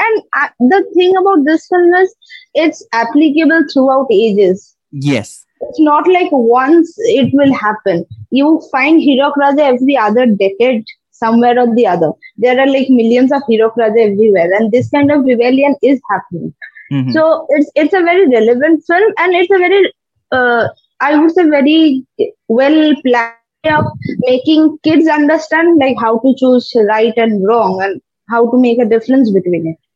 and 0.00 0.22
uh, 0.40 0.48
the 0.58 0.84
thing 0.94 1.14
about 1.16 1.44
this 1.44 1.66
film 1.68 1.92
is 1.94 2.14
it's 2.54 2.86
applicable 2.92 3.64
throughout 3.72 4.06
ages. 4.10 4.74
Yes. 4.90 5.44
It's 5.60 5.80
not 5.80 6.08
like 6.08 6.28
once 6.32 6.94
it 6.98 7.30
will 7.32 7.52
happen. 7.52 8.04
You 8.30 8.60
find 8.70 9.00
Hirok 9.00 9.36
Raja 9.36 9.64
every 9.64 9.96
other 9.96 10.26
decade 10.26 10.84
somewhere 11.10 11.58
or 11.58 11.74
the 11.74 11.86
other. 11.86 12.12
There 12.36 12.58
are 12.58 12.66
like 12.66 12.88
millions 12.88 13.32
of 13.32 13.42
Hirok 13.48 13.76
Raja 13.76 14.00
everywhere, 14.00 14.50
and 14.58 14.70
this 14.72 14.90
kind 14.90 15.10
of 15.10 15.24
rebellion 15.24 15.76
is 15.82 16.00
happening. 16.10 16.54
Mhm. 16.92 17.12
So 17.12 17.46
it's 17.50 17.70
it's 17.74 17.94
a 17.94 18.02
very 18.02 18.26
relevant 18.28 18.84
film, 18.86 19.12
and 19.18 19.34
it's 19.34 19.50
a 19.50 19.58
very 19.58 19.92
uh, 20.32 20.68
I 21.00 21.18
would 21.18 21.30
say 21.32 21.44
very 21.48 22.06
well 22.48 22.94
planned 23.06 23.34
of 23.78 23.84
making 24.18 24.78
kids 24.84 25.08
understand 25.08 25.78
like 25.80 25.96
how 26.00 26.18
to 26.18 26.34
choose 26.38 26.72
right 26.88 27.12
and 27.16 27.46
wrong 27.46 27.80
and 27.82 28.00
how 28.30 28.50
to 28.50 28.58
make 28.58 28.78
a 28.80 28.90
difference 28.94 29.30
between 29.30 29.66
it. 29.74 29.87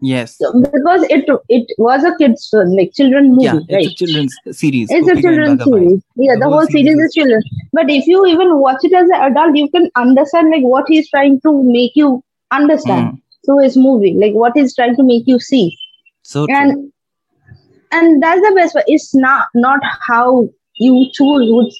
Yes. 0.00 0.36
So, 0.38 0.52
because 0.60 1.02
it 1.10 1.24
it 1.48 1.66
was 1.78 2.04
a 2.04 2.14
kids 2.16 2.48
film, 2.50 2.72
like 2.76 2.92
children 2.94 3.34
movie, 3.34 3.44
yeah, 3.44 3.58
it's 3.68 3.72
right? 3.72 3.86
a 3.86 3.94
children's 3.94 4.34
series. 4.50 4.88
It's 4.90 5.08
a 5.08 5.16
children's 5.20 5.62
series. 5.62 6.02
Yeah, 6.16 6.34
The 6.34 6.40
the, 6.40 6.46
whole 6.48 6.58
whole 6.58 6.66
series 6.66 6.86
series 6.86 6.98
is 6.98 7.14
children. 7.14 7.42
But 7.72 7.90
if 7.90 8.06
you 8.06 8.24
even 8.26 8.58
watch 8.58 8.80
it 8.82 8.92
as 8.92 9.08
an 9.08 9.20
adult, 9.30 9.56
you 9.56 9.68
can 9.70 9.90
understand 9.96 10.50
like 10.50 10.62
what 10.62 10.84
he's 10.88 11.08
trying 11.10 11.40
to 11.42 11.62
make 11.64 11.92
you 11.94 12.22
understand 12.50 13.12
Mm. 13.12 13.20
through 13.44 13.60
his 13.62 13.76
movie, 13.76 14.14
like 14.14 14.32
what 14.34 14.52
he's 14.54 14.74
trying 14.74 14.96
to 14.96 15.02
make 15.02 15.24
you 15.26 15.38
see. 15.40 15.76
So 16.22 16.46
true. 16.46 16.56
And 16.56 16.92
and 17.92 18.22
that's 18.22 18.40
the 18.40 18.54
best 18.54 18.74
part. 18.74 18.84
It's 18.88 19.14
not 19.14 19.46
not 19.54 19.80
how 20.06 20.48
you 20.78 21.06
choose 21.12 21.48
which 21.58 21.74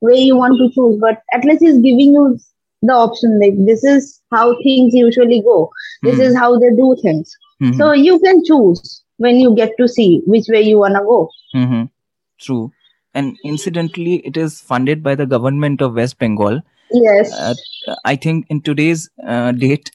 way 0.00 0.18
you 0.18 0.36
want 0.36 0.58
to 0.58 0.70
choose, 0.74 0.98
but 1.00 1.18
at 1.32 1.44
least 1.44 1.62
he's 1.62 1.78
giving 1.78 2.12
you 2.18 2.38
the 2.82 2.92
option. 2.92 3.38
Like 3.40 3.54
this 3.66 3.84
is 3.84 4.20
how 4.32 4.54
things 4.62 4.94
usually 4.94 5.42
go. 5.42 5.70
This 6.02 6.18
Hmm. 6.18 6.20
is 6.20 6.36
how 6.36 6.58
they 6.58 6.70
do 6.70 6.96
things. 7.02 7.34
Mhm. 7.62 7.76
So 7.76 7.92
you 7.92 8.18
can 8.20 8.44
choose 8.44 9.02
when 9.18 9.36
you 9.40 9.54
get 9.54 9.72
to 9.78 9.88
see 9.88 10.22
which 10.26 10.46
way 10.48 10.62
you 10.62 10.78
wanna 10.78 11.00
go. 11.02 11.28
hmm 11.52 11.84
True. 12.38 12.70
And 13.14 13.36
incidentally, 13.44 14.16
it 14.30 14.36
is 14.36 14.60
funded 14.60 15.02
by 15.02 15.14
the 15.14 15.24
government 15.26 15.80
of 15.80 15.94
West 15.94 16.18
Bengal. 16.18 16.60
Yes. 16.92 17.32
Uh, 17.32 17.54
I 18.04 18.14
think 18.16 18.46
in 18.50 18.60
today's 18.60 19.08
uh, 19.26 19.52
date, 19.52 19.90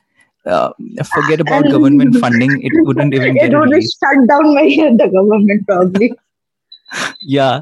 uh, 0.46 0.72
forget 1.14 1.40
about 1.40 1.66
And- 1.66 1.72
government 1.72 2.16
funding. 2.24 2.56
It 2.64 2.72
wouldn't 2.88 3.14
even 3.14 3.38
it 3.38 3.54
would 3.58 3.84
shut 3.84 4.28
down 4.32 4.56
my 4.56 4.64
the 5.04 5.08
government 5.18 5.68
probably. 5.68 6.12
Yeah. 7.22 7.62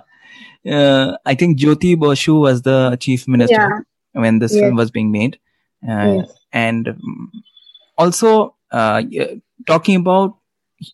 Uh, 0.65 1.17
I 1.25 1.35
think 1.35 1.59
Jyoti 1.59 1.97
Basu 1.99 2.35
was 2.39 2.61
the 2.63 2.97
chief 2.99 3.27
minister 3.27 3.55
yeah. 3.55 4.21
when 4.23 4.39
this 4.39 4.53
Yes. 4.53 4.61
film 4.61 4.75
was 4.75 4.91
being 4.91 5.11
made. 5.11 5.37
Uh, 5.87 6.13
Yes. 6.19 6.33
And 6.53 6.87
um, 6.87 7.31
also, 7.97 8.55
uh, 8.71 9.03
talking 9.67 9.95
about 9.95 10.35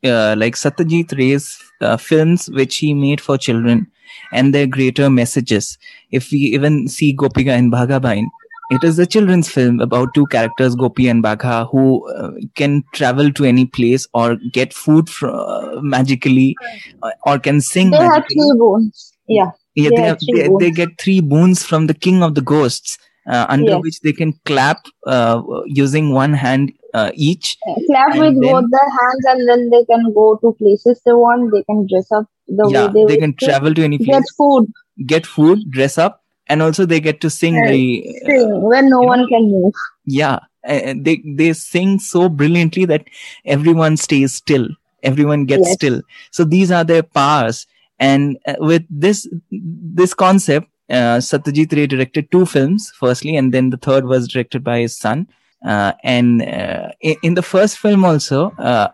uh, 0.04 0.36
like 0.38 0.56
Satyajit 0.56 1.17
Ray's 1.17 1.60
uh, 1.82 1.97
films, 1.97 2.49
which 2.49 2.78
he 2.78 2.93
made 2.93 3.21
for 3.21 3.38
children, 3.38 3.88
and 4.34 4.54
their 4.54 4.67
greater 4.67 5.10
messages. 5.10 5.78
If 6.12 6.32
we 6.32 6.39
even 6.39 6.88
see 6.88 7.15
Gopika 7.15 7.49
and 7.51 7.71
Bagha 7.71 8.01
Byne, 8.01 8.28
it 8.71 8.84
is 8.84 8.97
a 8.97 9.06
children's 9.06 9.47
film 9.49 9.80
about 9.80 10.13
two 10.15 10.25
characters, 10.28 10.75
Gopi 10.75 11.08
and 11.08 11.23
Bagha, 11.23 11.69
who 11.69 12.08
uh, 12.12 12.32
can 12.56 12.84
travel 12.93 13.32
to 13.34 13.45
any 13.45 13.65
place 13.65 14.08
or 14.13 14.38
get 14.51 14.73
food 14.73 15.10
fr- 15.10 15.28
uh, 15.28 15.82
magically 15.82 16.56
uh, 17.04 17.12
or 17.25 17.38
can 17.38 17.62
sing. 17.62 17.91
They 17.91 17.97
have 17.97 18.23
three 18.32 18.51
bones. 18.58 19.13
Yeah. 19.28 19.51
Yeah, 19.75 19.89
They 19.89 19.95
they, 19.95 20.01
have, 20.01 20.19
they, 20.34 20.49
they 20.60 20.71
get 20.71 20.89
three 20.99 21.19
boons 21.19 21.63
from 21.63 21.88
the 21.88 21.93
king 21.93 22.23
of 22.23 22.34
the 22.34 22.41
ghosts, 22.41 22.97
uh, 23.28 23.46
under 23.50 23.72
Yes. 23.72 23.82
which 23.82 24.00
they 24.02 24.14
can 24.14 24.34
clap 24.46 24.86
uh, 25.08 25.42
using 25.66 26.12
one 26.14 26.34
hand 26.34 26.72
uh, 26.94 27.12
each. 27.16 27.58
Clap 27.88 28.16
with 28.18 28.34
then- 28.34 28.42
both 28.42 28.66
their 28.72 28.90
hands 29.00 29.26
and 29.28 29.50
then 29.50 29.70
they 29.70 29.84
can 29.86 30.14
go 30.14 30.38
to 30.42 30.54
places 30.54 31.02
they 31.06 31.14
want. 31.14 31.52
They 31.54 31.64
can 31.64 31.88
dress 31.88 32.12
up 32.12 32.26
the 32.48 32.70
yeah, 32.70 32.88
way 32.88 32.94
they, 32.94 33.06
they 33.06 33.18
can 33.18 33.34
to. 33.40 33.46
travel 33.46 33.74
to 33.74 33.84
any 33.84 33.98
place. 33.98 34.08
Get 34.08 34.24
food, 34.38 34.66
get 35.06 35.26
food, 35.26 35.60
dress 35.72 35.98
up, 35.98 36.24
and 36.48 36.62
also 36.62 36.86
they 36.86 37.00
get 37.00 37.22
to 37.22 37.30
sing 37.30 37.62
Right. 37.62 37.70
very. 37.70 38.22
uh, 38.26 38.30
sing 38.30 38.50
when 38.62 38.90
no 38.90 39.02
you 39.02 39.08
know, 39.08 39.08
one 39.08 39.28
can 39.28 39.52
move. 39.52 39.74
yeah, 40.06 40.40
they 40.64 41.22
they 41.26 41.54
sing 41.54 42.00
so 42.00 42.30
brilliantly 42.30 42.86
that 42.86 43.06
everyone 43.46 43.98
stays 43.98 44.34
still. 44.34 44.68
Everyone 45.04 45.46
gets 45.46 45.70
Yes. 45.70 45.74
still. 45.74 46.02
So 46.32 46.44
these 46.44 46.72
are 46.72 46.84
their 46.84 47.04
powers. 47.04 47.66
And 48.00 48.38
uh, 48.48 48.56
with 48.60 48.84
this 48.90 49.28
this 49.52 50.14
concept, 50.14 50.68
uh, 50.89 51.17
Satyajit 51.19 51.71
Ray 51.76 51.88
directed 51.88 52.32
two 52.32 52.45
films, 52.45 52.91
firstly, 53.00 53.36
and 53.36 53.54
then 53.54 53.69
the 53.69 53.78
third 53.78 54.06
was 54.06 54.28
directed 54.28 54.63
by 54.63 54.80
his 54.80 54.98
son. 54.98 55.28
Uh, 55.65 55.93
and 56.04 56.41
uh, 56.43 56.89
in, 57.02 57.15
in 57.24 57.34
the 57.34 57.41
first 57.41 57.78
film 57.80 58.06
also, 58.06 58.52
uh, 58.60 58.89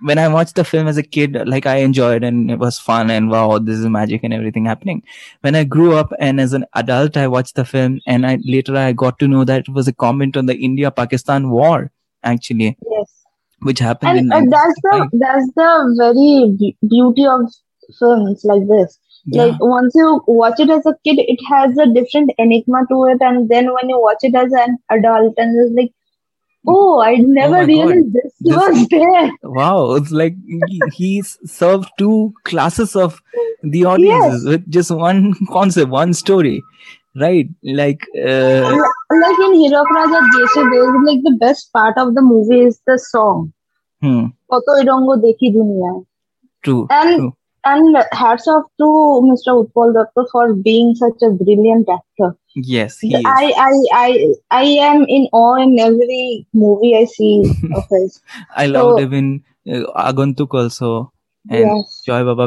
when 0.00 0.18
I 0.18 0.26
watched 0.28 0.54
the 0.56 0.64
film 0.64 0.88
as 0.88 0.96
a 0.96 1.02
kid, 1.02 1.36
like 1.46 1.66
I 1.66 1.76
enjoyed 1.76 2.24
and 2.24 2.50
it 2.50 2.58
was 2.58 2.78
fun 2.78 3.10
and 3.10 3.30
wow, 3.30 3.58
this 3.58 3.78
is 3.78 3.86
magic 3.86 4.22
and 4.24 4.32
everything 4.32 4.64
happening. 4.64 5.02
When 5.42 5.54
I 5.54 5.64
grew 5.64 5.94
up 5.96 6.12
and 6.18 6.40
as 6.40 6.52
an 6.54 6.64
adult, 6.74 7.16
I 7.16 7.28
watched 7.28 7.54
the 7.56 7.64
film 7.64 8.00
and 8.06 8.26
I 8.26 8.38
later 8.44 8.74
I 8.76 8.92
got 8.92 9.18
to 9.20 9.28
know 9.28 9.44
that 9.44 9.60
it 9.60 9.68
was 9.68 9.86
a 9.86 9.92
comment 9.92 10.36
on 10.36 10.46
the 10.46 10.56
India-Pakistan 10.56 11.50
war, 11.50 11.92
actually, 12.24 12.76
Yes. 12.90 13.12
which 13.60 13.78
happened 13.78 14.18
And 14.18 14.32
in 14.32 14.32
uh, 14.32 14.50
that's 14.50 14.80
the 14.82 15.10
that's 15.12 15.46
the 15.54 15.94
very 15.98 16.56
be- 16.58 16.76
beauty 16.88 17.26
of 17.26 17.42
films 17.98 18.40
like 18.44 18.66
this 18.66 18.98
Yeah. 19.25 19.43
Like 19.43 19.59
once 19.59 19.93
you 19.95 20.21
watch 20.27 20.59
it 20.59 20.69
as 20.69 20.85
a 20.85 20.93
kid, 21.05 21.17
it 21.33 21.39
has 21.49 21.77
a 21.77 21.87
different 21.97 22.31
enigma 22.37 22.79
to 22.91 23.05
it, 23.05 23.19
and 23.21 23.47
then 23.49 23.71
when 23.73 23.89
you 23.89 23.99
watch 24.01 24.23
it 24.29 24.35
as 24.35 24.51
an 24.53 24.77
adult, 24.89 25.35
and 25.37 25.59
it's 25.63 25.75
like, 25.79 25.91
oh, 26.67 26.99
I 27.01 27.15
never 27.17 27.51
my 27.51 27.59
God. 27.61 27.67
realized 27.67 28.13
this 28.13 28.33
This- 28.47 28.55
was 28.55 28.87
there. 28.89 29.31
wow 29.43 29.93
it's 29.99 30.11
like 30.21 30.35
he, 30.47 30.81
he 30.97 31.21
served 31.59 31.87
two 32.01 32.33
classes 32.49 32.95
of 32.95 33.21
the 33.75 33.85
audiences 33.85 34.45
with 34.53 34.67
just 34.77 34.91
one 34.91 35.33
concept 35.55 35.89
one 35.91 36.13
story 36.13 36.57
right 37.23 37.49
like 37.63 38.03
uh, 38.17 38.71
Like 39.23 39.39
in 39.45 39.53
Hirok 39.61 39.89
Raja 39.95 40.19
Jeshe, 40.33 40.61
there's 40.73 40.99
like 41.07 41.21
the 41.29 41.35
best 41.39 41.71
part 41.73 41.97
of 41.97 42.13
the 42.15 42.21
movie 42.21 42.61
is 42.69 42.77
the 42.87 42.97
song. 43.13 43.39
hmm, 44.03 44.23
কতই 44.51 44.81
রঙ্গ 44.91 45.09
দেখি 45.25 45.47
দুনিয়ায় 45.57 45.99
true 46.65 46.83
and 46.99 47.11
true 47.19 47.31
and 47.72 47.96
hats 48.12 48.46
off 48.48 48.64
to 48.80 48.88
Mr. 49.30 49.52
Utpal 49.62 49.92
Datta 49.98 50.26
for 50.32 50.54
being 50.54 50.94
such 50.94 51.20
a 51.28 51.30
brilliant 51.44 51.88
actor. 51.98 52.30
yes 52.54 52.98
he 53.00 53.30
is. 53.30 53.42
I, 53.42 53.44
I 53.66 53.72
I 54.04 54.10
I 54.50 54.64
am 54.90 55.04
in 55.16 55.28
awe 55.32 55.56
in 55.64 55.78
every 55.78 56.46
movie 56.62 56.94
I 57.00 57.04
see 57.16 57.34
of 57.80 57.84
his. 57.90 58.20
i 58.62 58.66
loved 58.66 58.98
so- 58.98 59.04
even 59.06 59.26
uh, 59.74 59.84
agantuk 60.08 60.54
also 60.62 60.90
and 61.58 61.76
Yes. 61.76 62.02
joy 62.08 62.20
baba 62.30 62.46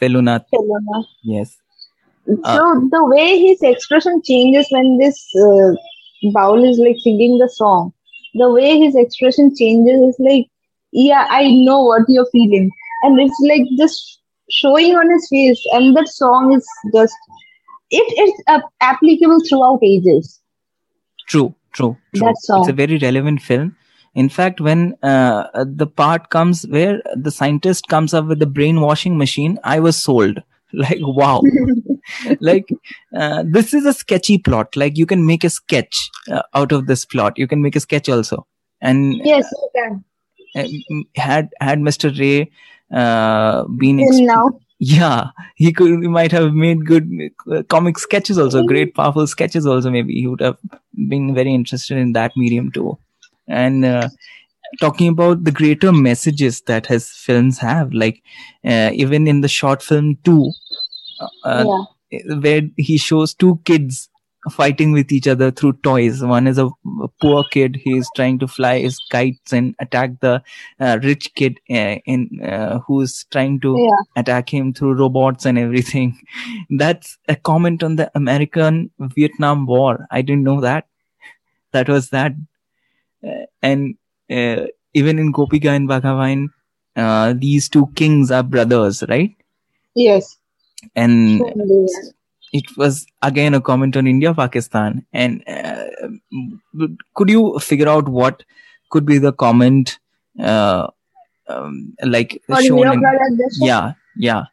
felunath 0.00 0.46
Selena. 0.52 0.98
yes 1.22 1.58
So 2.44 2.62
the 2.90 3.04
way 3.06 3.38
his 3.38 3.62
expression 3.62 4.20
changes 4.24 4.66
when 4.70 4.98
this 4.98 5.18
uh, 5.36 5.72
Baul 6.34 6.68
is 6.68 6.78
like 6.78 6.96
singing 7.00 7.38
the 7.38 7.48
song, 7.48 7.92
the 8.34 8.50
way 8.52 8.78
his 8.78 8.94
expression 8.94 9.54
changes 9.56 10.00
is 10.00 10.16
like, 10.18 10.46
yeah, 10.92 11.26
I 11.30 11.48
know 11.50 11.82
what 11.84 12.02
you're 12.08 12.28
feeling, 12.32 12.70
and 13.02 13.18
it's 13.20 13.38
like 13.48 13.62
just 13.78 14.17
showing 14.50 14.94
on 14.94 15.10
his 15.10 15.28
face, 15.30 15.60
and 15.72 15.96
that 15.96 16.08
song 16.08 16.52
is 16.54 16.66
just 16.94 17.14
it 17.90 18.18
is 18.28 18.42
uh, 18.48 18.60
applicable 18.80 19.40
throughout 19.48 19.80
ages. 19.82 20.40
true 21.26 21.54
true 21.72 21.96
true. 22.14 22.26
That 22.26 22.36
song. 22.38 22.60
it's 22.60 22.68
a 22.68 22.72
very 22.72 22.98
relevant 22.98 23.42
film. 23.42 23.76
In 24.14 24.28
fact 24.28 24.60
when 24.60 24.94
uh, 25.02 25.64
the 25.64 25.86
part 25.86 26.30
comes 26.30 26.66
where 26.68 27.00
the 27.14 27.30
scientist 27.30 27.88
comes 27.88 28.14
up 28.14 28.26
with 28.26 28.38
the 28.40 28.46
brainwashing 28.46 29.16
machine 29.18 29.58
i 29.64 29.80
was 29.80 29.96
sold. 30.02 30.42
Like 30.74 30.98
wow. 31.00 31.40
Like 32.40 32.68
uh, 33.16 33.42
this 33.46 33.72
is 33.72 33.86
a 33.86 33.92
sketchy 33.94 34.36
plot. 34.38 34.76
Like 34.76 34.98
you 34.98 35.06
can 35.06 35.24
make 35.24 35.44
a 35.44 35.48
sketch 35.50 36.10
uh, 36.30 36.42
out 36.54 36.72
of 36.72 36.86
this 36.86 37.04
plot. 37.06 37.38
You 37.38 37.46
can 37.48 37.62
make 37.62 37.74
a 37.76 37.80
sketch 37.80 38.08
also. 38.10 38.46
And 38.82 39.14
Yes, 39.24 39.48
you 39.50 39.70
can. 39.76 40.04
uh, 40.56 40.66
had 41.20 41.48
had 41.60 41.78
mr 41.78 42.10
ray 42.18 42.50
uh, 42.92 43.64
been 43.64 43.98
exp- 43.98 44.26
now, 44.26 44.50
yeah 44.78 45.30
he 45.56 45.72
could 45.72 46.02
he 46.02 46.08
might 46.08 46.32
have 46.32 46.54
made 46.54 46.86
good 46.86 47.10
uh, 47.50 47.62
comic 47.64 47.98
sketches 47.98 48.38
also 48.38 48.62
great 48.64 48.94
powerful 48.94 49.26
sketches 49.26 49.66
also 49.66 49.90
maybe. 49.90 50.14
He 50.14 50.26
would 50.26 50.40
have 50.40 50.56
been 51.08 51.34
very 51.34 51.52
interested 51.54 51.98
in 51.98 52.12
that 52.12 52.32
medium 52.36 52.70
too. 52.70 52.98
And 53.48 53.84
uh, 53.84 54.08
talking 54.80 55.08
about 55.08 55.44
the 55.44 55.50
greater 55.50 55.92
messages 55.92 56.60
that 56.62 56.86
his 56.86 57.08
films 57.10 57.58
have 57.58 57.92
like 57.92 58.22
uh, 58.64 58.90
even 58.92 59.26
in 59.26 59.40
the 59.40 59.48
short 59.48 59.82
film 59.82 60.16
too 60.24 60.52
uh, 61.44 61.64
yeah. 62.10 62.34
where 62.36 62.62
he 62.76 62.98
shows 62.98 63.34
two 63.34 63.60
kids 63.64 64.08
fighting 64.48 64.92
with 64.92 65.12
each 65.12 65.26
other 65.28 65.50
through 65.50 65.74
toys. 65.82 66.22
One 66.22 66.46
is 66.46 66.58
a, 66.58 66.66
a 66.66 67.08
poor 67.20 67.44
kid; 67.50 67.76
he 67.76 67.96
is 67.96 68.08
trying 68.16 68.38
to 68.40 68.48
fly 68.48 68.80
his 68.80 68.98
kites 69.10 69.52
and 69.52 69.74
attack 69.80 70.20
the 70.20 70.42
uh, 70.80 70.98
rich 71.02 71.32
kid 71.34 71.58
uh, 71.70 71.96
in 72.06 72.40
uh, 72.42 72.80
who's 72.80 73.24
trying 73.30 73.60
to 73.60 73.74
Yeah. 73.78 74.22
attack 74.22 74.52
him 74.52 74.72
through 74.74 74.94
robots 74.94 75.46
and 75.46 75.58
everything. 75.58 76.18
That's 76.70 77.18
a 77.28 77.36
comment 77.36 77.82
on 77.82 77.96
the 77.96 78.10
American 78.14 78.90
Vietnam 78.98 79.66
War. 79.66 80.06
I 80.10 80.22
didn't 80.22 80.44
know 80.44 80.60
that. 80.60 80.86
That 81.72 81.88
was 81.88 82.10
that, 82.10 82.32
Uh, 83.26 83.46
and 83.62 83.96
uh, 84.30 84.66
even 84.94 85.18
in 85.18 85.32
Gopika 85.32 85.70
and 85.76 85.88
Bagha 85.88 86.12
Byne, 86.18 86.48
uh, 86.96 87.34
these 87.36 87.68
two 87.68 87.86
kings 87.96 88.30
are 88.30 88.42
brothers, 88.42 89.02
right? 89.08 89.34
Yes. 89.94 90.36
And. 90.94 91.42
It 92.52 92.76
was 92.76 93.06
again 93.22 93.54
a 93.54 93.60
comment 93.60 93.96
on 93.96 94.06
India 94.06 94.34
Pakistan. 94.34 95.04
And 95.12 95.42
uh, 95.48 95.84
could 97.14 97.28
you 97.28 97.58
figure 97.58 97.88
out 97.88 98.08
what 98.08 98.44
could 98.90 99.04
be 99.04 99.18
the 99.18 99.32
comment, 99.32 99.98
uh, 100.40 100.88
um, 101.48 101.94
like 102.02 102.40
For 102.46 102.62
shown 102.62 102.92
in, 102.92 103.02
yeah, 103.60 103.92
yeah. 104.16 104.44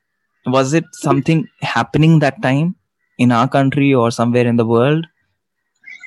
Was 0.45 0.73
it 0.73 0.85
something 0.91 1.47
happening 1.61 2.19
that 2.19 2.41
time 2.41 2.75
in 3.17 3.31
our 3.31 3.47
country 3.47 3.93
or 3.93 4.11
somewhere 4.11 4.45
in 4.45 4.57
the 4.57 4.65
world? 4.65 5.07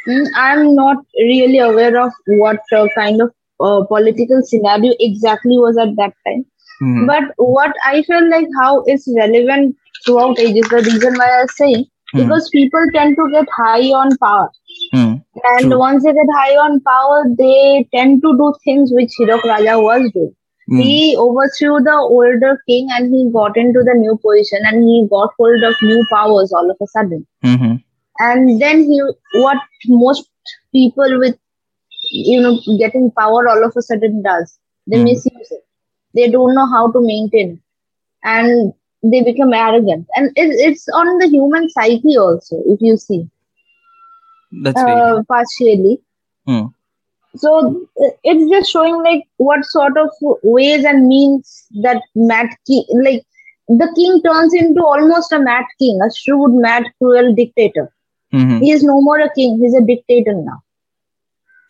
Mm, 0.06 0.26
I'm 0.36 0.74
not 0.74 0.98
really 1.18 1.58
aware 1.58 2.00
of 2.00 2.12
what 2.26 2.60
uh, 2.72 2.86
kind 2.94 3.20
of 3.20 3.32
uh, 3.60 3.84
political 3.86 4.42
scenario 4.42 4.94
exactly 5.00 5.58
was 5.58 5.76
at 5.76 5.96
that 5.96 6.14
time. 6.26 6.46
Hmm. 6.80 7.06
But 7.06 7.24
what 7.36 7.74
I 7.84 8.02
feel 8.02 8.30
like 8.30 8.46
how 8.60 8.84
it's 8.86 9.08
relevant 9.16 9.76
throughout 10.08 10.40
ages, 10.48 10.70
the 10.70 10.82
reason 10.92 11.18
why 11.24 11.30
I 11.42 11.46
say 11.56 11.86
Hmm. 12.14 12.32
because 12.32 12.50
people 12.52 12.86
tend 12.94 13.16
to 13.16 13.30
get 13.32 13.48
high 13.56 13.88
on 14.02 14.16
power. 14.18 14.50
Hmm. 14.94 15.14
And 15.44 15.70
True. 15.70 15.78
once 15.78 16.04
they 16.04 16.12
get 16.12 16.26
high 16.36 16.56
on 16.56 16.80
power, 16.80 17.24
they 17.38 17.88
tend 17.94 18.22
to 18.22 18.36
do 18.38 18.54
things 18.64 18.90
which 18.92 19.12
Hirok 19.20 19.44
Raja 19.44 19.78
was 19.80 20.10
doing. 20.14 20.34
Hmm. 20.68 20.80
He 20.80 21.16
overthrew 21.18 21.80
the 21.82 21.94
older 21.94 22.58
king 22.68 22.88
and 22.96 23.14
he 23.14 23.30
got 23.32 23.56
into 23.56 23.84
the 23.84 23.94
new 23.96 24.18
position 24.24 24.60
and 24.64 24.82
he 24.84 25.06
got 25.10 25.30
hold 25.38 25.62
of 25.64 25.74
new 25.82 26.04
powers 26.12 26.52
all 26.52 26.70
of 26.70 26.76
a 26.82 26.86
sudden. 26.86 27.26
hmm 27.44 27.76
And 28.20 28.60
then 28.60 28.82
he, 28.84 29.00
what 29.34 29.58
most 29.86 30.28
people 30.72 31.18
with, 31.18 31.36
you 32.12 32.40
know, 32.40 32.58
getting 32.78 33.10
power 33.12 33.48
all 33.48 33.64
of 33.64 33.74
a 33.76 33.82
sudden 33.82 34.22
does, 34.22 34.58
they 34.86 34.98
Hmm. 34.98 35.04
misuse 35.04 35.50
it. 35.50 35.64
They 36.14 36.30
don't 36.30 36.54
know 36.54 36.66
how 36.66 36.90
to 36.92 37.00
maintain 37.00 37.52
it. 37.54 37.60
And 38.24 38.72
they 39.02 39.22
become 39.22 39.52
arrogant. 39.52 40.06
And 40.16 40.30
it, 40.36 40.48
it's 40.68 40.88
on 40.88 41.18
the 41.18 41.28
human 41.28 41.68
psyche 41.70 42.16
also, 42.18 42.62
if 42.66 42.80
you 42.80 42.96
see 42.96 43.28
That's 44.62 44.80
uh, 44.80 45.22
partially. 45.28 46.00
Hmm. 46.46 46.66
So 47.36 47.86
uh, 48.02 48.10
it's 48.24 48.50
just 48.50 48.70
showing 48.70 49.02
like 49.02 49.24
what 49.36 49.64
sort 49.64 49.96
of 49.96 50.08
ways 50.42 50.84
and 50.84 51.06
means 51.06 51.66
that 51.82 52.02
mad 52.14 52.48
King, 52.66 52.84
like 53.04 53.24
the 53.68 53.92
king 53.94 54.20
turns 54.24 54.54
into 54.54 54.82
almost 54.82 55.32
a 55.32 55.38
mad 55.38 55.64
King, 55.78 55.98
a 56.02 56.12
shrewd, 56.14 56.52
mad, 56.54 56.84
cruel 56.98 57.34
dictator. 57.34 57.92
Mhm. 58.32 58.60
He 58.60 58.70
is 58.72 58.82
no 58.82 59.00
more 59.02 59.18
a 59.20 59.30
king; 59.34 59.58
he's 59.60 59.74
a 59.74 59.82
dictator 59.84 60.34
now. 60.34 60.62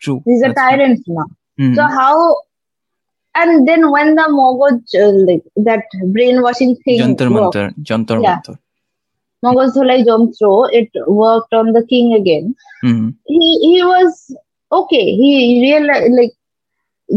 true. 0.01 0.21
He's 0.25 0.41
a 0.41 0.47
That's 0.47 0.53
true. 0.59 0.77
tyrant 0.77 1.03
now. 1.07 1.25
Mhm. 1.59 1.75
So 1.75 1.83
how? 1.83 2.35
And 3.41 3.67
then 3.67 3.91
when 3.91 4.15
the 4.15 4.25
Mogul, 4.29 4.81
uh, 5.03 5.11
like 5.29 5.43
that 5.67 5.83
brainwashing 6.13 6.75
thing, 6.85 6.99
Jantar 7.01 7.29
Mantar, 7.37 7.67
Jantar 7.91 8.21
Yeah. 8.23 8.35
Mantar. 8.37 8.57
Mongos 9.45 9.73
Tholai 9.75 10.03
Jomtro, 10.05 10.67
it 10.71 10.89
worked 11.07 11.53
on 11.53 11.71
the 11.73 11.85
king 11.91 12.13
again. 12.13 12.55
Mhm. 12.83 13.15
He 13.25 13.59
he 13.65 13.83
was 13.83 14.35
okay. 14.79 15.05
He 15.21 15.31
realized 15.61 16.11
like 16.19 16.33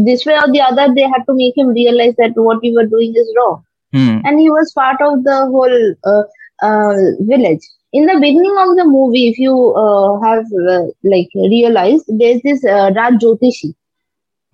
this 0.07 0.25
way 0.25 0.35
or 0.43 0.51
the 0.51 0.61
other, 0.61 0.93
they 0.95 1.01
had 1.15 1.23
to 1.27 1.33
make 1.41 1.57
him 1.57 1.69
realize 1.69 2.15
that 2.17 2.31
what 2.35 2.61
we 2.61 2.73
were 2.75 2.85
doing 2.97 3.13
is 3.25 3.33
wrong. 3.37 3.63
Hmm. 3.95 4.21
and 4.27 4.39
he 4.39 4.49
was 4.49 4.71
part 4.77 5.01
of 5.05 5.23
the 5.25 5.35
whole 5.55 5.73
uh, 6.11 6.23
uh, 6.67 6.93
village. 7.31 7.65
In 7.99 8.07
the 8.07 8.15
beginning 8.23 8.55
of 8.61 8.75
the 8.77 8.85
movie, 8.85 9.27
if 9.27 9.37
you 9.37 9.53
uh, 9.81 10.19
have 10.21 10.45
uh, 10.69 10.85
like 11.03 11.29
realized, 11.51 12.05
there's 12.21 12.41
this 12.41 12.65
uh, 12.65 12.89
Raj 12.95 13.19
Jyotishi 13.23 13.69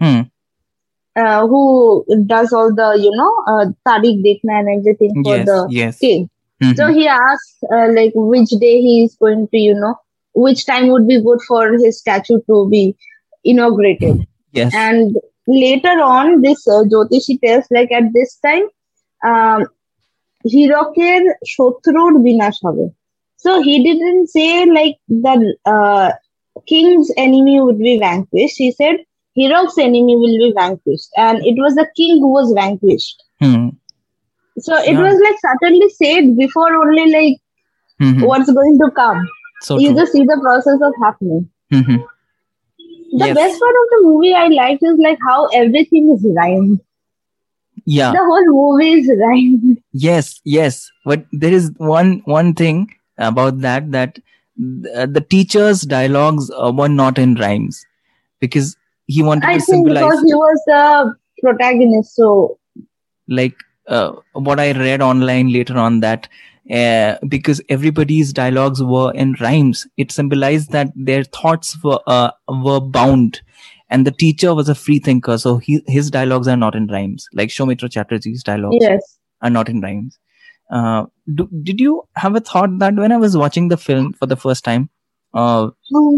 Hmm 0.01 0.21
uh, 1.18 1.46
who 1.46 2.04
does 2.26 2.52
all 2.52 2.74
the 2.74 2.88
you 3.04 3.12
know 3.20 3.32
uh, 3.52 3.64
Tariq 3.88 4.16
Dekhna 4.26 4.54
and 4.60 4.68
everything 4.78 5.14
for 5.22 5.36
Yes. 5.36 5.46
the 5.50 5.58
Yes. 5.70 5.98
king. 5.98 6.28
Mhm. 6.62 6.76
So 6.78 6.92
he 6.92 7.06
asked 7.08 7.58
uh, 7.76 7.88
like 7.98 8.12
which 8.14 8.50
day 8.64 8.76
he 8.86 8.94
is 9.04 9.16
going 9.20 9.46
to 9.52 9.58
you 9.58 9.74
know 9.74 9.94
which 10.34 10.66
time 10.66 10.88
would 10.88 11.06
be 11.06 11.20
good 11.28 11.40
for 11.48 11.62
his 11.84 11.98
statue 11.98 12.40
to 12.50 12.68
be 12.70 12.96
inaugurated. 13.44 14.26
yes. 14.52 14.72
And 14.74 15.16
later 15.46 15.94
on, 16.02 16.40
this 16.42 16.66
uh, 16.66 16.82
Jyotishi 16.92 17.40
tells 17.44 17.66
like 17.70 17.92
at 17.92 18.04
this 18.12 18.38
time, 18.48 18.66
um, 19.30 19.60
হিরকের 20.52 21.22
শত্রুর 21.54 22.12
বিনাশ 22.26 22.56
হবে 22.66 22.86
so 23.44 23.50
he 23.66 23.74
didn't 23.86 24.26
say 24.36 24.50
like 24.78 24.96
the 25.24 25.34
uh, 25.74 26.08
king's 26.70 27.08
enemy 27.24 27.56
would 27.64 27.80
be 27.88 27.94
vanquished 28.06 28.58
he 28.64 28.70
said 28.80 28.96
Hirok's 29.39 29.77
enemy 29.77 30.15
will 30.23 30.37
be 30.43 30.53
vanquished 30.57 31.09
and 31.17 31.39
it 31.51 31.55
was 31.65 31.75
the 31.75 31.87
king 31.97 32.19
who 32.19 32.31
was 32.37 32.53
vanquished 32.61 33.23
Hmm. 33.41 33.69
so 34.67 34.75
it 34.77 34.93
Yeah. 34.93 35.03
was 35.07 35.19
like 35.25 35.39
subtly 35.45 35.89
said 36.01 36.35
before 36.43 36.69
only 36.83 37.05
like 37.17 37.37
Mhm. 38.07 38.25
what's 38.31 38.51
going 38.59 38.77
to 38.83 38.89
come 39.01 39.21
So 39.67 39.77
you 39.79 39.89
true. 39.89 39.99
just 40.01 40.13
see 40.13 40.23
the 40.33 40.39
process 40.47 40.79
of 40.89 40.93
happening 41.05 41.49
Mhm. 41.71 42.03
the 43.21 43.27
Yes. 43.27 43.35
best 43.39 43.59
part 43.63 43.77
of 43.83 43.87
the 43.93 43.99
movie 44.09 44.33
i 44.43 44.47
liked 44.57 44.83
is 44.91 44.99
like 45.07 45.19
how 45.29 45.39
everything 45.63 46.11
is 46.15 46.25
rhymed 46.39 46.79
Yeah. 47.85 48.11
the 48.11 48.23
whole 48.29 48.45
movie 48.47 48.93
is 48.99 49.09
rhymed 49.25 49.77
Yes, 49.93 50.39
yes. 50.45 50.89
But 51.05 51.25
there 51.31 51.53
is 51.53 51.71
one 51.77 52.21
one 52.25 52.53
thing 52.53 52.81
about 53.17 53.59
that 53.61 53.91
that 53.91 54.19
th- 54.57 55.09
the 55.17 55.21
teacher's 55.33 55.81
dialogues 55.93 56.51
uh, 56.51 56.71
were 56.75 56.89
not 56.89 57.17
in 57.17 57.33
rhymes 57.35 57.79
because 58.39 58.75
he 59.09 59.23
wanted 59.23 59.45
I 59.45 59.53
to 59.53 59.61
think 59.61 59.87
symbolize 59.87 60.03
because 60.03 60.23
he 60.23 60.35
was 60.35 60.63
the 60.67 61.15
protagonist, 61.41 62.15
so 62.15 62.59
like 63.27 63.55
uh, 63.87 64.13
what 64.33 64.59
I 64.59 64.71
read 64.73 65.01
online 65.01 65.51
later 65.51 65.77
on 65.77 66.01
that 66.01 66.27
uh, 66.71 67.15
because 67.27 67.59
everybody's 67.69 68.31
dialogues 68.31 68.83
were 68.83 69.11
in 69.13 69.33
rhymes, 69.41 69.87
it 69.97 70.11
symbolized 70.11 70.71
that 70.71 70.91
their 70.95 71.23
thoughts 71.23 71.75
were 71.83 71.99
uh, 72.05 72.29
were 72.47 72.79
bound, 72.79 73.41
and 73.89 74.05
the 74.05 74.11
teacher 74.11 74.53
was 74.53 74.69
a 74.69 74.75
free 74.75 74.99
thinker, 74.99 75.39
so 75.39 75.57
he, 75.57 75.81
his 75.87 76.11
dialogues 76.11 76.47
are 76.47 76.57
not 76.57 76.75
in 76.75 76.85
rhymes. 76.87 77.27
Like 77.33 77.49
Soumitra 77.49 77.89
Chatterjee's 77.89 78.43
dialogues 78.43 78.77
yes. 78.79 79.17
are 79.41 79.49
not 79.49 79.69
in 79.69 79.81
rhymes. 79.81 80.19
Uh, 80.71 81.05
do, 81.33 81.49
did 81.63 81.79
you 81.79 82.03
have 82.15 82.35
a 82.35 82.39
thought 82.39 82.77
that 82.77 82.93
when 82.93 83.11
I 83.11 83.17
was 83.17 83.35
watching 83.35 83.69
the 83.69 83.77
film 83.77 84.13
for 84.13 84.27
the 84.27 84.37
first 84.37 84.63
time, 84.63 84.89
uh, 85.33 85.69
Um, 85.95 86.17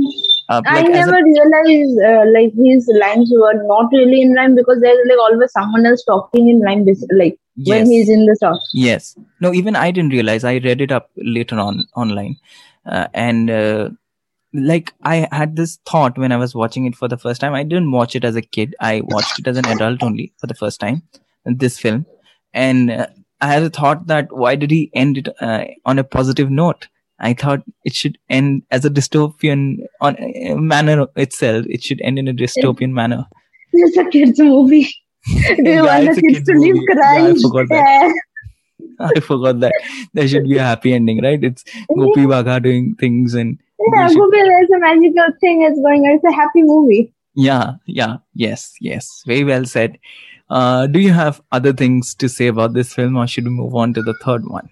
uh, 0.52 0.62
I 0.66 0.82
like 0.82 0.90
as 0.90 1.08
never 1.08 1.18
a, 1.18 1.24
realized 1.24 2.00
uh, 2.10 2.26
like 2.34 2.54
his 2.54 2.90
lines 3.00 3.32
were 3.34 3.64
not 3.64 3.90
really 3.92 4.22
in 4.22 4.34
rhyme 4.34 4.56
because 4.56 4.82
there's 4.82 5.00
like 5.08 5.20
always 5.20 5.52
someone 5.52 5.86
else 5.86 6.04
talking 6.04 6.50
in 6.50 6.60
rhyme, 6.62 6.86
like 7.14 7.40
when 7.66 7.86
he's 7.90 8.10
in 8.10 8.26
the 8.26 8.36
song. 8.36 8.60
yes, 8.74 9.16
no, 9.40 9.54
even 9.54 9.76
I 9.76 9.92
didn't 9.92 10.12
realize. 10.12 10.44
I 10.44 10.58
read 10.58 10.82
it 10.82 10.92
up 10.92 11.10
later 11.16 11.58
on 11.58 11.88
online, 11.96 12.36
uh, 12.86 13.08
and 13.14 13.50
uh, 13.50 13.90
like 14.54 14.94
I 15.04 15.28
had 15.32 15.56
this 15.56 15.80
thought 15.86 16.18
when 16.18 16.32
I 16.32 16.38
was 16.38 16.54
watching 16.54 16.86
it 16.86 16.96
for 16.96 17.08
the 17.08 17.18
first 17.18 17.40
time. 17.40 17.54
I 17.54 17.64
didn't 17.64 17.92
watch 17.92 18.16
it 18.16 18.26
as 18.26 18.36
a 18.36 18.42
kid. 18.42 18.76
I 18.80 19.02
watched 19.06 19.40
it 19.40 19.48
as 19.48 19.58
an 19.58 19.68
adult 19.68 20.04
only 20.04 20.34
for 20.38 20.48
the 20.48 20.56
first 20.56 20.80
time. 20.80 21.04
This 21.46 21.80
film, 21.80 22.06
and 22.54 22.92
uh, 22.92 23.08
I 23.40 23.48
had 23.48 23.64
a 23.64 23.70
thought 23.70 24.08
that 24.08 24.32
why 24.32 24.56
did 24.56 24.72
he 24.72 24.92
end 24.94 25.18
it 25.18 25.30
uh, 25.40 25.66
on 25.86 25.98
a 25.98 26.04
positive 26.04 26.52
note? 26.52 26.88
I 27.22 27.34
thought 27.34 27.64
it 27.86 27.94
should 27.94 28.18
end 28.30 28.64
as 28.72 28.84
a 28.84 28.90
dystopian 28.90 29.78
on 30.02 30.16
uh, 30.18 30.56
manner 30.58 31.08
itself. 31.16 31.66
It 31.70 31.84
should 31.84 32.02
end 32.02 32.18
in 32.20 32.28
a 32.28 32.34
dystopian 32.34 32.92
manner. 32.92 33.26
It's 33.74 33.96
a 33.98 34.06
kids 34.10 34.40
movie. 34.40 34.90
Do 35.28 35.36
you 35.58 35.86
Yeah, 35.86 36.04
want 36.04 36.16
the 36.16 36.22
kids 36.22 36.46
to 36.50 36.54
leave 36.58 36.74
movie. 36.76 36.86
Yeah, 36.90 36.96
I 36.96 37.20
crying? 37.20 37.40
forgot 37.40 37.68
that. 37.70 38.22
I 39.16 39.20
forgot 39.20 39.60
that 39.62 39.74
there 40.14 40.28
should 40.28 40.44
be 40.50 40.58
a 40.58 40.64
happy 40.64 40.94
ending, 40.94 41.22
right? 41.24 41.44
It's 41.44 41.64
Goopy 41.92 42.26
Bagha 42.26 42.62
doing 42.64 42.96
things 43.00 43.34
and 43.36 43.58
Yeah, 43.96 44.08
should- 44.08 44.18
Goopy, 44.18 44.44
there's 44.44 44.70
a 44.76 44.80
magical 44.80 45.28
thing 45.40 45.62
is 45.64 45.80
going 45.80 46.02
on. 46.08 46.16
It's 46.16 46.24
a 46.24 46.32
happy 46.32 46.64
movie. 46.64 47.14
yeah, 47.36 47.74
yeah, 47.86 48.18
yes, 48.34 48.74
yes, 48.82 49.24
very 49.26 49.44
well 49.44 49.66
said. 49.66 49.98
Uh, 50.50 50.86
do 50.88 51.00
you 51.00 51.14
have 51.14 51.42
other 51.52 51.72
things 51.72 52.14
to 52.16 52.28
say 52.28 52.48
about 52.48 52.74
this 52.74 52.94
film, 52.94 53.16
or 53.16 53.26
should 53.28 53.46
we 53.46 53.52
move 53.52 53.74
on 53.74 53.94
to 53.94 54.02
the 54.02 54.14
third 54.26 54.44
one? 54.48 54.68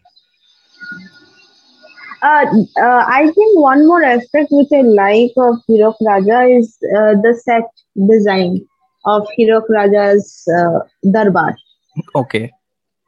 Uh, 2.22 2.46
uh, 2.82 3.04
I 3.08 3.32
think 3.36 3.60
one 3.60 3.88
more 3.88 4.04
aspect 4.04 4.48
which 4.52 4.70
I 4.74 4.82
like 4.82 5.32
of 5.38 5.56
Hirok 5.70 5.96
Raja 6.06 6.42
is 6.58 6.78
uh, 6.98 7.14
the 7.24 7.40
set 7.44 7.64
design 8.10 8.68
of 9.06 9.28
Hirok 9.38 9.64
Raja's 9.70 10.44
uh, 10.58 10.80
Darbar. 11.12 11.56
Okay, 12.16 12.52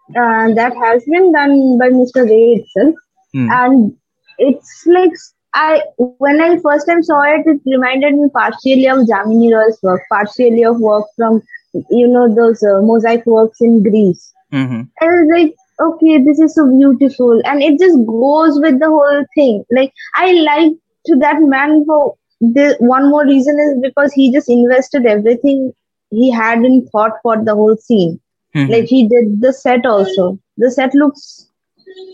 Uh, 0.10 0.54
that 0.56 0.74
has 0.76 1.04
been 1.06 1.32
done 1.32 1.78
by 1.80 1.90
Mr. 1.90 2.24
Ray 2.24 2.64
itself. 2.64 2.96
Hmm. 3.34 3.48
And 3.52 3.94
it's 4.38 4.84
like, 4.88 5.12
I 5.54 5.82
when 5.98 6.42
I 6.42 6.58
first 6.60 6.88
time 6.88 6.88
saw 6.88 7.10
it, 7.14 7.30
it 7.34 7.48
reminded 7.66 8.04
me 8.16 8.18
partially 8.34 8.88
of 8.88 9.00
Jamini 9.00 9.52
Roy's 9.54 9.80
work, 9.82 10.02
partially 10.12 10.64
of 10.64 10.80
work 10.80 11.06
from, 11.16 11.42
you 11.90 12.08
know, 12.08 12.28
those 12.34 12.62
uh, 12.64 12.82
mosaic 12.82 13.26
works 13.26 13.58
in 13.62 13.82
Greece. 13.84 14.34
hmm 14.52 14.82
I 15.02 15.06
was 15.06 15.30
like, 15.36 15.56
okay, 15.82 16.18
this 16.24 16.40
is 16.40 16.56
so 16.56 16.66
beautiful. 16.78 17.42
And 17.46 17.62
it 17.62 17.80
just 17.80 17.98
goes 18.08 18.60
with 18.62 18.80
the 18.80 18.88
whole 18.88 19.26
thing. 19.36 19.64
Like, 19.72 19.94
I 20.16 20.32
like 20.34 20.74
to 21.08 21.16
that 21.18 21.42
man 21.42 21.84
for 21.86 22.16
the 22.40 22.76
one 22.80 23.10
more 23.10 23.26
reason 23.26 23.58
is 23.60 23.82
because 23.82 24.14
he 24.14 24.32
just 24.32 24.50
invested 24.50 25.06
everything 25.06 25.74
he 26.10 26.32
had 26.32 26.60
in 26.60 26.88
thought 26.92 27.14
for 27.24 27.44
the 27.44 27.56
whole 27.56 27.78
scene. 27.78 28.20
Mhm. 28.56 28.70
Like, 28.70 28.86
he 28.86 29.08
did 29.08 29.42
the 29.42 29.54
set 29.54 29.86
also. 29.86 30.40
The 30.58 30.72
set 30.72 30.94
looks 30.96 31.48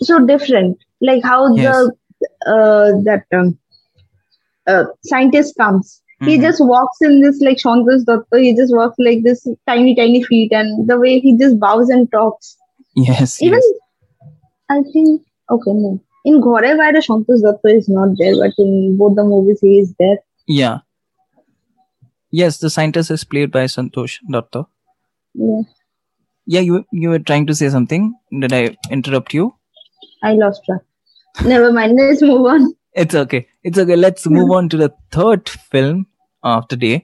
so 0.02 0.26
different. 0.26 0.78
Like, 1.02 1.24
how 1.24 1.54
Yes. 1.56 1.76
the, 1.76 1.96
uh, 2.56 2.92
that, 3.04 3.24
um, 3.34 3.58
uh, 4.68 4.86
scientist 5.04 5.56
comes. 5.58 6.02
He 6.26 6.38
Mhm. 6.38 6.42
just 6.42 6.62
walks 6.66 6.98
in 7.02 7.22
this 7.22 7.40
like 7.42 7.58
Santosh 7.64 8.06
Datta. 8.06 8.42
He 8.44 8.56
just 8.56 8.76
walks 8.76 8.96
like 8.98 9.24
this 9.24 9.46
tiny, 9.68 9.96
tiny 9.96 10.24
feet, 10.24 10.52
and 10.52 10.88
the 10.88 11.00
way 11.00 11.20
he 11.20 11.38
just 11.38 11.60
bows 11.60 11.90
and 11.90 12.12
talks. 12.12 12.58
Yes, 12.98 13.42
Even 13.42 13.60
yes, 13.60 14.30
I 14.70 14.82
think 14.92 15.22
okay, 15.52 15.72
no. 15.72 16.02
In 16.26 16.42
Ghore 16.42 16.62
Baire 16.62 17.02
Santosh 17.08 17.42
Datta 17.44 17.76
is 17.78 17.88
not 17.88 18.16
there, 18.20 18.36
but 18.36 18.54
in 18.58 18.98
both 18.98 19.16
the 19.16 19.24
movies 19.24 19.60
he 19.62 19.80
is 19.80 19.94
there. 20.00 20.18
yeah, 20.48 20.80
yes. 22.32 22.58
The 22.58 22.70
scientist 22.70 23.12
is 23.12 23.24
played 23.24 23.52
by 23.52 23.66
Santosh 23.66 24.18
Datta. 24.32 24.66
Yeah, 25.34 25.62
Yeah, 26.56 26.62
you 26.62 26.84
you 26.92 27.10
were 27.10 27.20
trying 27.20 27.46
to 27.48 27.56
say 27.62 27.70
something. 27.70 28.14
Did 28.46 28.52
I 28.62 28.76
interrupt 28.92 29.34
you? 29.34 29.54
I 30.24 30.34
lost 30.34 30.64
track. 30.66 30.82
Never 31.46 31.72
mind. 31.72 31.96
Let's 31.96 32.22
move 32.22 32.46
on. 32.56 32.74
It's 32.94 33.14
okay. 33.24 33.48
It's 33.64 33.78
okay. 33.78 33.96
Let's 33.96 34.26
move 34.28 34.50
on 34.60 34.70
to 34.70 34.78
the 34.78 34.92
third 35.12 35.48
film 35.50 36.08
of 36.44 36.68
the 36.70 36.76
day. 36.78 36.96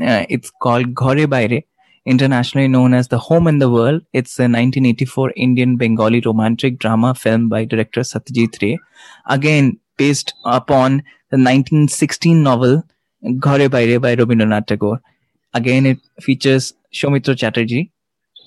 Uh, 0.00 0.26
it's 0.28 0.50
called 0.62 0.94
Ghore 0.94 1.26
Baire, 1.36 1.62
internationally 2.08 2.68
known 2.68 2.94
as 2.94 3.08
The 3.08 3.18
Home 3.18 3.46
and 3.46 3.60
the 3.60 3.70
World. 3.70 4.02
It's 4.12 4.38
a 4.38 4.44
1984 4.44 5.32
Indian 5.36 5.76
Bengali 5.76 6.20
romantic 6.20 6.78
drama 6.78 7.14
film 7.14 7.48
by 7.48 7.64
director 7.64 8.00
Satyajit 8.00 8.60
Ray. 8.62 8.78
Again, 9.26 9.78
based 9.96 10.32
upon 10.44 11.02
the 11.30 11.36
1916 11.36 12.42
novel 12.42 12.82
Ghore 13.24 13.68
Baire 13.68 14.00
by 14.00 14.16
Rabindranath 14.16 14.66
Tagore. 14.66 15.00
Again, 15.54 15.86
it 15.86 15.98
features 16.20 16.74
Soumitra 16.94 17.36
Chatterjee. 17.36 17.90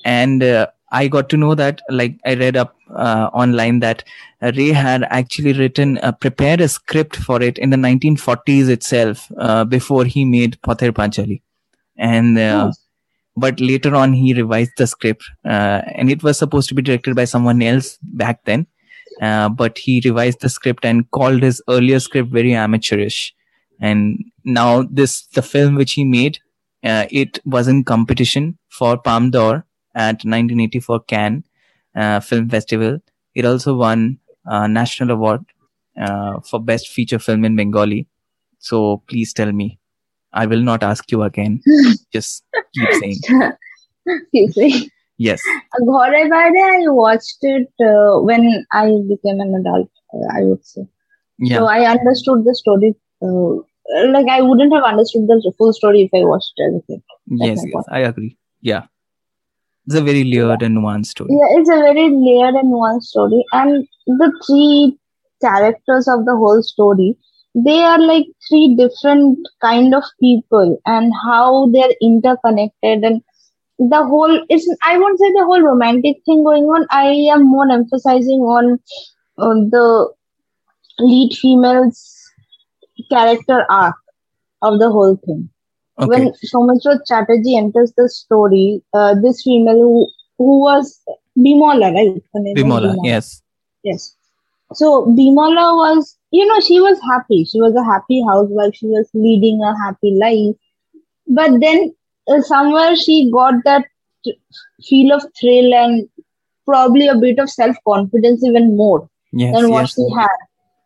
And 0.06 0.44
uh, 0.44 0.68
I 0.92 1.08
got 1.08 1.30
to 1.30 1.38
know 1.38 1.56
that, 1.56 1.82
like, 1.90 2.18
I 2.26 2.36
read 2.36 2.58
up 2.58 2.76
uh, 2.90 3.30
online 3.34 3.80
that 3.80 4.04
Ray 4.42 4.70
had 4.70 5.04
actually 5.04 5.54
written, 5.54 5.98
uh, 6.00 6.12
prepared 6.12 6.62
a 6.62 6.68
script 6.68 7.16
for 7.16 7.42
it 7.42 7.58
in 7.58 7.70
the 7.70 7.78
1940s 7.78 8.70
itself, 8.70 9.32
uh, 9.38 9.64
before 9.64 10.06
he 10.06 10.26
made 10.26 10.60
Pather 10.62 10.92
Panchali. 10.92 11.42
And, 11.98 12.38
uh. 12.38 12.72
But 13.36 13.60
later 13.60 13.96
on 13.96 14.14
he 14.14 14.34
revised 14.34 14.72
the 14.78 14.88
script, 14.88 15.24
uh, 15.46 15.82
and 15.96 16.10
it 16.10 16.24
was 16.24 16.38
supposed 16.38 16.70
to 16.70 16.76
be 16.76 16.82
directed 16.82 17.16
by 17.16 17.26
someone 17.26 17.62
else 17.62 17.98
back 18.02 18.44
then. 18.46 18.68
Uh, 19.22 19.50
but 19.50 19.78
he 19.78 20.02
revised 20.04 20.42
the 20.42 20.50
script 20.50 20.86
and 20.86 21.10
called 21.12 21.44
his 21.44 21.62
earlier 21.70 22.00
script 22.00 22.30
very 22.30 22.54
amateurish. 22.54 23.36
And 23.80 24.24
now 24.46 24.84
this, 24.84 25.24
the 25.28 25.42
film 25.42 25.76
which 25.76 25.94
he 25.94 26.04
made, 26.04 26.40
uh, 26.84 27.06
it 27.12 27.40
was 27.46 27.68
in 27.68 27.84
competition 27.84 28.58
for 28.70 28.98
Palme 28.98 29.30
d'Or 29.32 29.66
at 29.94 30.24
1984 30.24 31.02
Cannes 31.02 31.44
uh, 31.96 32.20
Film 32.20 32.50
Festival. 32.50 33.00
It 33.36 33.46
also 33.46 33.76
won 33.76 34.20
a 34.46 34.68
national 34.68 35.12
award 35.12 35.46
uh, 36.00 36.40
for 36.40 36.60
best 36.60 36.88
feature 36.88 37.20
film 37.20 37.46
in 37.46 37.56
Bengali. 37.56 38.08
So 38.60 39.04
please 39.08 39.34
tell 39.34 39.52
me. 39.52 39.81
I 40.34 40.46
will 40.46 40.62
not 40.62 40.84
ask 40.84 41.12
you 41.12 41.24
again. 41.24 41.62
Just 42.14 42.44
keep 42.74 42.90
saying. 42.94 43.20
keep 44.32 44.52
saying. 44.52 44.90
Yes. 45.18 45.42
Ghore 45.80 46.30
Baire, 46.30 46.84
I 46.84 46.88
watched 46.88 47.38
it 47.42 47.68
uh, 47.80 48.20
when 48.22 48.66
I 48.72 48.86
became 49.08 49.40
an 49.40 49.56
adult, 49.60 49.90
uh, 50.14 50.38
I 50.38 50.44
would 50.44 50.66
say. 50.66 50.82
Yeah. 51.38 51.58
So 51.58 51.66
I 51.66 51.90
understood 51.90 52.44
the 52.46 52.56
story. 52.56 52.96
Uh, 53.22 53.62
like 54.12 54.28
I 54.30 54.42
wouldn't 54.42 54.74
have 54.74 54.84
understood 54.84 55.28
the 55.28 55.54
full 55.58 55.74
story 55.74 56.04
if 56.04 56.12
I 56.14 56.26
watched 56.26 56.54
it 56.56 56.70
as 56.70 56.82
a 56.82 56.86
kid. 56.88 57.04
yes, 57.28 57.64
yes. 57.64 57.84
I 57.90 58.00
agree. 58.00 58.38
Yeah. 58.62 58.86
It's 59.86 59.96
a 59.96 60.02
very 60.02 60.24
layered 60.24 60.62
and 60.62 60.78
nuanced 60.78 61.08
story. 61.08 61.30
Yeah, 61.32 61.60
it's 61.60 61.70
a 61.70 61.78
very 61.78 62.10
layered 62.10 62.56
and 62.56 62.72
nuanced 62.72 63.04
story, 63.14 63.44
and 63.52 63.88
the 64.06 64.32
three 64.46 64.98
characters 65.42 66.08
of 66.08 66.26
the 66.26 66.36
whole 66.36 66.62
story, 66.62 67.18
they 67.54 67.82
are 67.84 68.00
like 68.00 68.26
three 68.48 68.76
different 68.76 69.40
kind 69.62 69.94
of 69.94 70.04
people, 70.20 70.80
and 70.86 71.14
how 71.26 71.70
they're 71.72 71.96
interconnected, 72.02 73.04
and 73.04 73.22
the 73.80 74.06
whole 74.06 74.40
is 74.50 74.78
i 74.86 74.98
won't 74.98 75.20
say 75.20 75.32
the 75.34 75.46
whole 75.46 75.62
romantic 75.62 76.18
thing 76.26 76.44
going 76.44 76.66
on. 76.66 76.86
I 76.92 77.08
am 77.34 77.44
more 77.50 77.70
emphasizing 77.72 78.42
on, 78.42 78.80
on 79.38 79.70
the 79.72 80.14
lead 81.00 81.34
female's 81.34 82.20
character 83.10 83.66
arc 83.70 83.96
of 84.62 84.80
the 84.80 84.92
whole 84.92 85.20
thing 85.26 85.50
Okay. 86.00 86.08
when 86.08 86.34
Soumitra 86.46 87.00
Chatterjee 87.08 87.58
enters 87.58 87.94
the 87.96 88.10
story, 88.10 88.82
uh, 88.94 89.16
this 89.22 89.44
female 89.44 89.76
who, 89.76 90.08
who 90.38 90.62
was 90.62 91.00
Bimola, 91.38 91.94
right? 91.94 92.24
Was 92.34 92.54
Bimola, 92.56 92.96
yes. 93.04 93.44
Yes. 93.84 94.16
So 94.74 95.06
Bimola 95.06 95.76
was, 95.76 96.18
you 96.32 96.46
know, 96.46 96.60
she 96.60 96.80
was 96.82 97.00
happy. 97.10 97.46
She 97.46 97.60
was 97.60 97.76
a 97.76 97.84
happy 97.84 98.24
housewife. 98.28 98.76
She 98.76 98.88
was 98.88 99.10
leading 99.14 99.62
a 99.62 99.76
happy 99.86 100.18
life. 100.20 100.56
But 101.28 101.60
then 101.62 101.94
uh, 102.28 102.42
somewhere 102.42 102.96
she 102.96 103.30
got 103.32 103.56
that 103.66 103.86
feel 104.88 105.14
of 105.14 105.24
thrill 105.40 105.74
and 105.74 106.08
probably 106.66 107.08
a 107.08 107.18
bit 107.18 107.40
of 107.40 107.50
self 107.50 107.76
confidence 107.88 108.44
even 108.44 108.76
more 108.78 109.10
Yes, 109.34 109.56
than 109.56 109.70
what 109.70 109.82
yes. 109.82 109.96
she 109.96 110.08
had, 110.16 110.38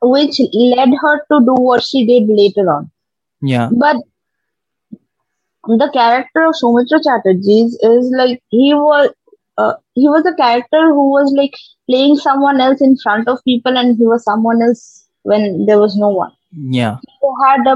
which 0.02 0.40
led 0.54 0.90
her 1.02 1.18
to 1.20 1.40
do 1.46 1.54
what 1.56 1.84
she 1.84 2.06
did 2.06 2.28
later 2.28 2.70
on. 2.72 2.92
Yeah. 3.42 3.70
But 3.72 3.98
the 5.68 5.90
character 5.94 6.46
of 6.46 6.56
Soumitra 6.56 7.02
Chatterjee 7.04 7.70
is 7.82 8.14
like 8.16 8.42
he 8.50 8.74
was 8.74 9.10
uh, 9.58 9.74
he 9.94 10.08
was 10.10 10.26
a 10.26 10.36
character 10.36 10.84
who 10.90 11.10
was 11.12 11.34
like 11.38 11.54
playing 11.90 12.16
someone 12.16 12.60
else 12.62 12.82
in 12.82 12.96
front 13.04 13.28
of 13.28 13.40
people 13.46 13.78
and 13.78 13.98
he 13.98 14.06
was 14.06 14.24
someone 14.24 14.62
else 14.62 15.08
when 15.24 15.66
there 15.66 15.80
was 15.80 15.96
no 15.98 16.10
one. 16.10 16.32
Yeah. 16.52 16.98
He 17.02 17.30
had 17.46 17.68
a 17.68 17.76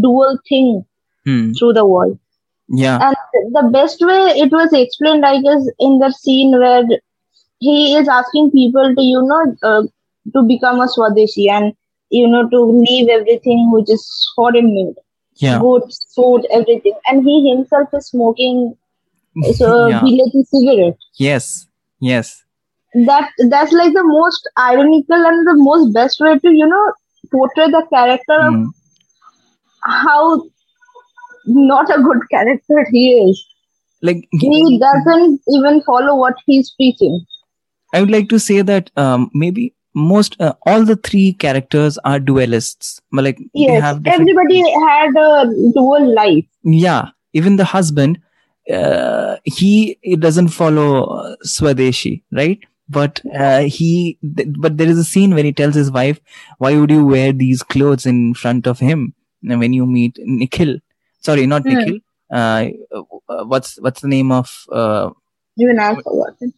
dual 0.00 0.38
thing 0.48 0.84
Hmm. 1.24 1.52
through 1.58 1.72
the 1.74 1.84
world. 1.86 2.18
Yeah. 2.68 3.00
And 3.00 3.14
the 3.52 3.68
best 3.72 4.00
way 4.00 4.20
it 4.44 4.50
was 4.52 4.72
explained, 4.72 5.24
I 5.24 5.40
guess, 5.40 5.66
in 5.78 5.98
the 5.98 6.10
scene 6.10 6.52
where 6.58 6.84
he 7.60 7.94
is 7.96 8.08
asking 8.08 8.50
people 8.52 8.94
to, 8.94 9.02
you 9.02 9.22
know, 9.22 9.56
uh, 9.62 9.82
to 10.34 10.42
become 10.46 10.80
a 10.80 10.86
Swadeshi 10.86 11.48
and, 11.50 11.72
you 12.10 12.28
know, 12.28 12.48
to 12.48 12.60
leave 12.62 13.08
everything 13.08 13.70
which 13.72 13.90
is 13.90 14.04
foreign 14.36 14.74
made 14.74 14.94
Yeah. 15.36 15.58
goods, 15.60 16.06
food, 16.14 16.46
everything. 16.50 16.94
And 17.06 17.24
he 17.24 17.50
himself 17.54 17.88
is 17.94 18.06
smoking 18.08 18.76
so 19.56 19.86
yeah. 19.88 20.00
Bileti 20.00 20.44
cigarette. 20.46 20.98
Yes. 21.18 21.66
Yes. 22.00 22.42
That 23.06 23.28
that's 23.50 23.72
like 23.72 23.92
the 23.92 24.04
most 24.04 24.48
ironical 24.58 25.16
and 25.26 25.46
the 25.46 25.54
most 25.56 25.92
best 25.92 26.20
way 26.20 26.38
to 26.38 26.50
you 26.50 26.66
know 26.66 26.92
portray 27.32 27.66
the 27.66 27.84
character 27.92 28.38
of 28.40 28.54
Hmm. 28.54 28.66
how 29.82 30.42
not 31.46 31.90
a 31.90 32.00
good 32.02 32.18
character 32.30 32.86
he 32.90 33.08
is. 33.28 33.46
Like 34.02 34.28
He 34.32 34.78
doesn't 34.78 35.40
even 35.48 35.82
follow 35.82 36.16
what 36.16 36.34
he's 36.46 36.70
preaching. 36.72 37.24
I 37.92 38.00
would 38.00 38.10
like 38.10 38.28
to 38.28 38.38
say 38.38 38.60
that 38.62 38.90
um, 38.96 39.30
maybe 39.34 39.74
most 39.94 40.36
uh, 40.40 40.54
all 40.66 40.84
the 40.84 40.96
three 40.96 41.32
characters 41.32 41.98
are 42.04 42.18
dualists 42.18 43.00
like 43.12 43.38
Yes, 43.54 43.80
have 43.82 44.02
everybody 44.06 44.60
had 44.88 45.10
a 45.16 45.46
dual 45.72 46.14
life. 46.14 46.44
yeah 46.64 47.10
even 47.32 47.56
the 47.56 47.64
husband 47.64 48.18
uh, 48.72 49.36
he 49.44 49.98
it 50.02 50.20
doesn't 50.20 50.48
follow 50.48 51.04
uh, 51.04 51.36
swadeshi 51.44 52.22
right? 52.32 52.58
But 52.88 53.20
uh, 53.38 53.62
he 53.62 54.18
th- 54.36 54.48
but 54.58 54.76
there 54.76 54.88
is 54.88 54.98
a 54.98 55.04
scene 55.04 55.34
where 55.34 55.44
he 55.44 55.52
tells 55.52 55.74
his 55.74 55.90
wife 55.90 56.20
why 56.58 56.76
would 56.76 56.90
you 56.90 57.04
wear 57.06 57.32
these 57.32 57.62
clothes 57.62 58.06
in 58.06 58.34
front 58.34 58.66
of 58.66 58.78
him 58.78 59.14
when 59.42 59.72
you 59.72 59.86
meet 59.86 60.18
nikhil? 60.24 60.78
Sorry 61.20 61.46
not 61.46 61.64
Hmm. 61.64 61.68
nikhil. 61.68 61.98
Uh, 62.30 62.68
uh, 63.28 63.44
what's 63.44 63.80
what's 63.80 64.00
the 64.00 64.08
name 64.08 64.32
of 64.32 64.64
uh, 64.72 65.10
Even. 65.56 65.78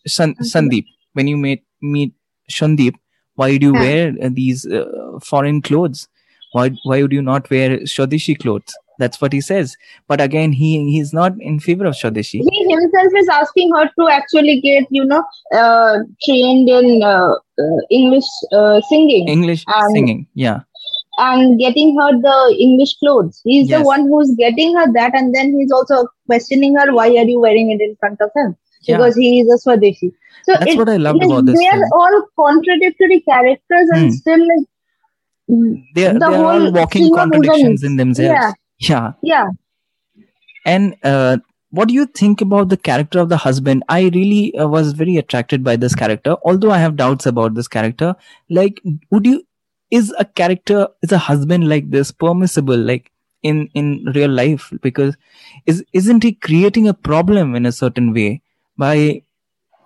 San- 0.07 0.37
sandeep. 0.37 0.87
When 1.13 1.27
you 1.29 1.37
meet 1.37 1.65
meet 1.83 2.15
shandeep 2.51 2.95
why 3.35 3.57
do 3.59 3.67
you 3.67 3.73
Hmm. 3.73 3.81
wear 3.81 4.15
uh, 4.23 4.29
these 4.33 4.67
uh, 4.67 5.19
foreign 5.23 5.61
clothes? 5.63 6.09
Why 6.53 6.71
why 6.85 7.03
would 7.03 7.13
you 7.13 7.23
not 7.23 7.51
wear 7.51 7.79
swadeshi 7.81 8.39
clothes 8.39 8.75
that's 8.99 9.21
what 9.21 9.33
he 9.33 9.41
says 9.41 9.77
but 10.09 10.21
again 10.21 10.53
he 10.53 10.71
he's 10.91 11.13
not 11.13 11.33
in 11.41 11.59
favor 11.61 11.87
of 11.87 11.95
swadeshi 11.95 12.41
He 12.49 12.59
himself 12.71 13.13
is 13.21 13.29
asking 13.29 13.73
her 13.77 13.85
to 13.99 14.09
actually 14.13 14.61
get, 14.61 14.87
you 14.91 15.05
know, 15.05 15.23
uh, 15.61 15.99
trained 16.25 16.69
in 16.69 17.03
uh, 17.03 17.33
uh, 17.65 17.81
English 17.99 18.29
uh, 18.53 18.81
singing. 18.89 19.29
english 19.35 19.65
Um, 19.75 19.91
singing 19.95 20.27
yeah 20.35 20.61
and 21.19 21.59
getting 21.59 21.97
her 21.99 22.13
the 22.25 22.57
English 22.61 22.97
clothes. 22.99 23.41
He's 23.45 23.69
the 23.69 23.83
one 23.83 24.03
who's 24.09 24.35
getting 24.39 24.77
her 24.77 24.93
that, 24.93 25.15
and 25.15 25.35
then 25.35 25.55
he's 25.59 25.73
also 25.73 26.07
questioning 26.27 26.77
her, 26.77 26.93
why 26.95 27.07
are 27.09 27.25
you 27.25 27.41
wearing 27.41 27.71
it 27.71 27.81
in 27.81 27.97
front 28.01 28.21
of 28.21 28.31
him? 28.37 28.55
yeah 28.83 28.97
Because 28.99 29.17
he 29.17 29.41
is 29.41 29.49
a 29.55 29.59
Swadeshi. 29.69 30.13
So 30.45 30.53
that's 30.61 30.67
it, 30.75 30.79
what 30.79 30.89
i 30.89 30.97
loved 30.97 31.23
about 31.25 31.47
this 31.47 31.59
they 31.59 31.67
are 31.67 31.83
all 31.93 32.23
contradictory 32.39 33.21
characters, 33.21 33.89
and 33.97 34.11
Hmm. 34.11 34.17
still 34.21 34.45
like 34.51 34.67
they're, 35.95 36.13
the 36.13 36.27
they're 36.29 36.45
all 36.45 36.61
whole 36.61 36.71
walking 36.73 37.11
contradictions 37.15 37.83
in 37.83 37.97
themselves 37.97 38.29
yeah, 38.29 38.53
yeah. 38.79 39.13
Yeah. 39.23 39.49
and 40.65 40.97
uh, 41.03 41.39
what 41.71 41.89
do 41.89 41.95
you 41.95 42.07
think 42.07 42.41
about 42.41 42.69
the 42.69 42.77
character 42.77 43.19
of 43.19 43.29
the 43.29 43.37
husband? 43.37 43.83
I 43.89 44.11
really 44.15 44.57
uh, 44.57 44.67
was 44.69 44.93
very 44.93 45.17
attracted 45.17 45.63
by 45.65 45.77
this 45.77 45.95
character 45.95 46.37
although 46.45 46.71
i 46.71 46.79
have 46.79 46.97
doubts 46.97 47.27
about 47.27 47.55
this 47.55 47.69
character. 47.69 48.15
Like 48.49 48.81
would 49.11 49.27
you 49.27 49.43
is 49.91 50.13
a 50.19 50.25
character 50.25 50.89
is 51.03 51.13
a 51.13 51.19
husband 51.19 51.69
like 51.69 51.91
this 51.91 52.11
permissible 52.11 52.77
like 52.77 53.11
in 53.43 53.69
in 53.75 54.05
real 54.15 54.31
life? 54.31 54.73
Because 54.83 55.17
is 55.67 55.85
isn't 55.93 56.23
he 56.23 56.33
creating 56.33 56.89
a 56.89 56.95
problem 56.95 57.55
in 57.55 57.67
a 57.67 57.73
certain 57.73 58.13
way? 58.15 58.43
By 58.79 59.23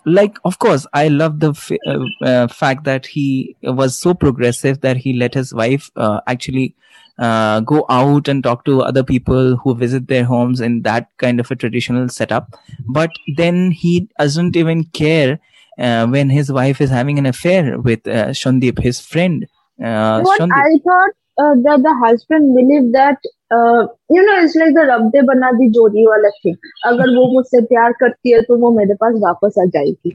like 0.06 0.38
of 0.44 0.58
course 0.58 0.86
i 0.94 1.08
love 1.08 1.40
the 1.40 1.50
f- 1.50 1.72
uh, 1.86 2.24
uh, 2.24 2.48
fact 2.48 2.84
that 2.84 3.04
he 3.06 3.54
was 3.62 3.98
so 3.98 4.14
progressive 4.14 4.80
that 4.80 4.96
he 4.96 5.12
let 5.12 5.34
his 5.34 5.52
wife 5.52 5.90
uh, 5.96 6.20
actually 6.26 6.74
uh, 7.20 7.60
go 7.60 7.84
out 7.88 8.28
and 8.28 8.42
talk 8.42 8.64
to 8.64 8.82
other 8.82 9.04
people 9.04 9.56
who 9.56 9.74
visit 9.74 10.08
their 10.08 10.24
homes 10.24 10.60
in 10.60 10.82
that 10.82 11.08
kind 11.18 11.38
of 11.38 11.50
a 11.50 11.56
traditional 11.56 12.08
setup 12.08 12.58
but 12.88 13.10
then 13.36 13.70
he 13.70 14.08
doesn't 14.18 14.56
even 14.56 14.84
care 14.84 15.38
uh, 15.78 16.06
when 16.06 16.28
his 16.28 16.52
wife 16.52 16.80
is 16.80 16.90
having 16.90 17.18
an 17.18 17.26
affair 17.26 17.78
with 17.80 18.06
uh, 18.06 18.28
Shandip, 18.28 18.78
his 18.78 19.00
friend 19.00 19.46
uh, 19.82 20.20
what 20.20 20.40
Shandip. 20.40 20.52
I 20.52 20.78
thought 20.84 21.10
uh, 21.38 21.54
that 21.62 21.80
the 21.82 21.94
husband 22.04 22.54
believed 22.54 22.94
that 22.94 23.18
uh, 23.51 23.81
you 24.09 24.23
know 24.25 24.35
it's 24.43 24.55
like 24.55 24.73
the 24.77 24.85
रब 24.89 25.09
दे 25.15 25.21
बना 25.29 25.51
दी 25.57 25.69
जोड़ी 25.77 26.05
वाला 26.05 26.29
thing 26.43 26.55
अगर 26.91 27.15
वो 27.15 27.25
मुझसे 27.33 27.61
प्यार 27.71 27.91
करती 27.99 28.31
है 28.33 28.41
तो 28.49 28.57
वो 28.61 28.71
मेरे 28.77 28.93
पास 29.03 29.13
वापस 29.23 29.59
आ 29.63 29.65
जाएगी 29.77 30.13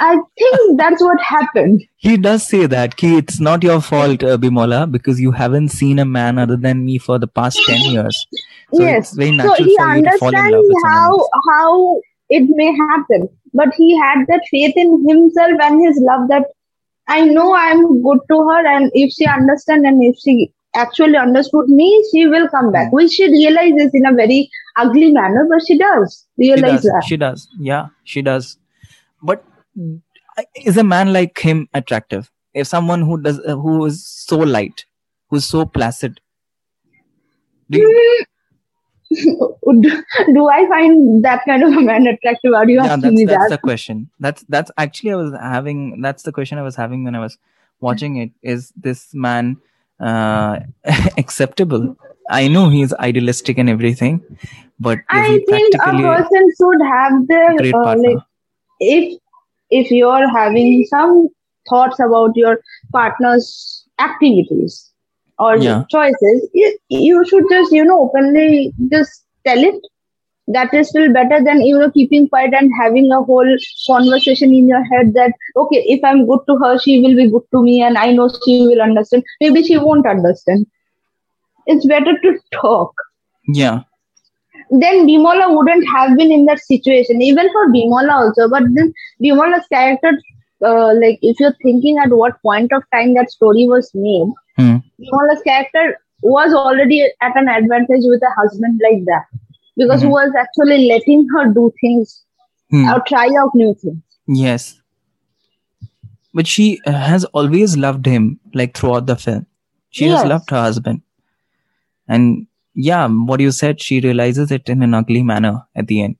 I 0.00 0.16
think 0.40 0.76
that's 0.80 1.02
what 1.02 1.22
happened 1.28 1.86
He 2.06 2.16
does 2.16 2.44
say 2.46 2.66
that, 2.72 2.92
Ki, 2.96 3.08
it's 3.20 3.40
not 3.40 3.64
your 3.66 3.80
fault, 3.86 4.22
uh, 4.22 4.36
Bimola, 4.42 4.90
because 4.90 5.20
you 5.20 5.32
haven't 5.38 5.70
seen 5.76 5.98
a 5.98 6.04
man 6.04 6.38
other 6.38 6.56
than 6.56 6.84
me 6.84 6.98
for 7.06 7.18
the 7.18 7.26
past 7.26 7.58
10 7.66 7.80
years. 7.94 8.20
So 8.74 8.82
yes 8.82 9.08
it's 9.08 9.16
very 9.16 9.30
so 9.30 9.36
natural 9.36 9.68
he 9.68 9.76
for 9.76 9.96
you 9.96 10.04
to 10.04 10.18
fall 10.18 10.28
in 10.28 10.34
love 10.34 10.44
understands 10.44 10.68
with 10.68 10.76
someone 10.82 10.92
how 10.92 11.10
else. 11.16 11.28
how 11.48 12.00
it 12.38 12.48
may 12.60 12.70
happen 12.76 13.28
but 13.54 13.74
he 13.74 13.96
had 13.98 14.24
that 14.28 14.46
faith 14.50 14.74
in 14.76 14.94
himself 15.08 15.66
and 15.66 15.84
his 15.86 16.00
love 16.10 16.28
that 16.28 16.46
I 17.08 17.24
know 17.24 17.54
I'm 17.54 18.02
good 18.02 18.18
to 18.30 18.38
her 18.48 18.66
and 18.66 18.90
if 18.92 19.12
she 19.12 19.26
understands 19.26 19.86
and 19.86 20.02
if 20.04 20.16
she 20.24 20.52
actually 20.75 21.17
understood 21.17 21.67
me 21.67 21.87
she 22.11 22.25
will 22.27 22.47
come 22.49 22.71
back 22.71 22.87
Hmm. 22.87 22.97
which 22.97 23.11
she 23.11 23.27
realizes 23.29 23.91
in 23.93 24.05
a 24.05 24.13
very 24.13 24.49
ugly 24.77 25.11
manner 25.11 25.45
but 25.49 25.61
she 25.67 25.77
does 25.77 26.25
She 26.53 26.61
realize 26.61 26.63
does. 26.63 26.93
that 26.93 27.05
She 27.05 27.17
does. 27.17 27.47
Yeah, 27.59 27.87
she 28.03 28.21
does. 28.21 28.57
But 29.21 29.43
mm, 29.77 30.01
is 30.55 30.77
a 30.77 30.83
man 30.83 31.13
like 31.13 31.37
him 31.39 31.67
attractive? 31.73 32.29
If 32.53 32.67
someone 32.67 33.01
who 33.01 33.21
does, 33.21 33.39
uh, 33.39 33.55
who 33.55 33.85
is 33.85 34.05
so 34.05 34.37
light, 34.37 34.85
who's 35.29 35.45
so 35.45 35.65
placid, 35.65 36.19
do 37.69 37.79
you, 37.79 38.25
do, 39.11 40.03
do 40.33 40.47
I 40.49 40.67
find 40.67 41.23
that 41.23 41.41
kind 41.47 41.63
of 41.63 41.73
a 41.73 41.81
man 41.81 42.07
attractive? 42.07 42.53
Are 42.53 42.67
you 42.69 42.79
yeah, 42.79 42.81
asking 42.81 43.15
that's 43.15 43.15
me 43.15 43.25
that's 43.25 43.45
that? 43.45 43.47
the 43.47 43.57
question. 43.57 44.09
That's 44.19 44.43
that's 44.49 44.71
actually 44.77 45.11
I 45.11 45.15
was 45.15 45.33
having. 45.33 46.01
That's 46.01 46.23
the 46.23 46.31
question 46.31 46.57
I 46.57 46.63
was 46.63 46.75
having 46.75 47.03
when 47.03 47.15
I 47.15 47.19
was 47.19 47.37
watching 47.81 48.17
it 48.17 48.31
is 48.41 48.71
this 48.75 49.13
man 49.13 49.57
uh, 49.99 50.59
acceptable. 51.17 51.97
I 52.29 52.47
know 52.47 52.69
he's 52.69 52.93
idealistic 52.93 53.57
and 53.57 53.69
everything 53.69 54.23
but 54.79 54.99
I 55.09 55.39
think 55.47 55.75
a 55.75 55.91
person 55.91 56.51
should 56.59 56.81
have 56.85 57.27
their 57.27 57.55
great 57.57 57.73
uh, 57.73 57.83
partner. 57.83 58.09
like 58.09 58.23
if 58.79 59.19
if 59.69 59.91
you're 59.91 60.29
having 60.29 60.85
some 60.89 61.29
thoughts 61.69 61.99
about 61.99 62.35
your 62.35 62.59
partner's 62.91 63.85
activities 63.99 64.91
or 65.39 65.57
yeah. 65.57 65.83
choices, 65.89 66.49
you, 66.53 66.77
you 66.89 67.25
should 67.25 67.45
just 67.49 67.71
you 67.71 67.85
know 67.85 68.01
openly 68.01 68.73
just 68.91 69.25
tell 69.45 69.63
it. 69.71 69.81
That 70.47 70.73
is 70.73 70.89
still 70.89 71.11
better 71.13 71.41
than 71.43 71.61
you 71.61 71.79
know 71.79 71.89
keeping 71.91 72.27
quiet 72.27 72.53
and 72.53 72.71
having 72.79 73.11
a 73.11 73.21
whole 73.23 73.55
conversation 73.87 74.53
in 74.53 74.67
your 74.67 74.83
head 74.85 75.13
that 75.13 75.33
okay, 75.55 75.83
if 75.87 76.03
I'm 76.03 76.25
good 76.27 76.39
to 76.47 76.57
her, 76.63 76.77
she 76.79 76.99
will 77.01 77.15
be 77.15 77.29
good 77.29 77.43
to 77.51 77.63
me, 77.63 77.81
and 77.81 77.97
I 77.97 78.11
know 78.11 78.29
she 78.45 78.67
will 78.67 78.81
understand. 78.81 79.23
Maybe 79.41 79.63
she 79.63 79.77
won't 79.77 80.05
understand. 80.05 80.67
It's 81.65 81.85
better 81.85 82.17
to 82.19 82.39
talk 82.51 82.93
yeah 83.47 83.81
then 84.69 85.05
Bimola 85.07 85.55
wouldn't 85.55 85.87
have 85.89 86.17
been 86.17 86.31
in 86.31 86.45
that 86.45 86.59
situation, 86.59 87.21
even 87.21 87.51
for 87.51 87.67
Bimola 87.71 88.11
also. 88.11 88.49
But 88.49 88.63
then 88.73 88.93
Bimola's 89.21 89.67
character, 89.67 90.19
uh, 90.65 90.93
like 90.95 91.19
if 91.21 91.39
you're 91.39 91.55
thinking 91.61 91.97
at 91.99 92.09
what 92.09 92.41
point 92.41 92.71
of 92.71 92.83
time 92.93 93.13
that 93.15 93.29
story 93.29 93.67
was 93.67 93.91
made, 93.93 94.33
Hmm. 94.57 94.77
Bimola's 94.99 95.41
character 95.43 95.99
was 96.21 96.53
already 96.53 97.01
at 97.21 97.35
an 97.35 97.49
advantage 97.49 98.03
with 98.03 98.21
a 98.23 98.33
husband 98.41 98.79
like 98.83 99.03
that 99.05 99.25
because 99.81 100.01
he 100.01 100.07
Mhm. 100.07 100.15
was 100.19 100.31
actually 100.43 100.79
letting 100.91 101.27
her 101.35 101.45
do 101.59 101.65
things 101.81 102.13
Hmm. 102.71 102.85
or 102.91 102.99
try 103.11 103.25
out 103.41 103.53
new 103.63 103.73
things. 103.81 104.01
yes 104.43 104.63
but 106.39 106.47
she 106.51 106.65
has 106.85 107.25
always 107.39 107.73
loved 107.85 108.05
him 108.11 108.23
like 108.59 108.71
throughout 108.77 109.05
the 109.09 109.15
film 109.23 109.41
she 109.97 110.07
has 110.11 110.23
loved 110.31 110.49
her 110.55 110.61
husband 110.67 111.01
and 112.15 112.47
yeah 112.87 113.03
what 113.31 113.43
you 113.45 113.51
said 113.57 113.83
she 113.87 113.99
realizes 114.05 114.53
it 114.57 114.69
in 114.75 114.81
an 114.87 114.93
ugly 114.99 115.21
manner 115.31 115.53
at 115.75 115.87
the 115.93 115.99
end 116.07 116.15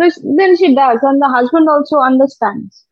Which 0.00 0.14
then 0.38 0.56
she 0.58 0.68
does, 0.76 1.00
and 1.02 1.20
the 1.22 1.28
husband 1.28 1.68
also 1.76 1.98
understands. 2.10 2.84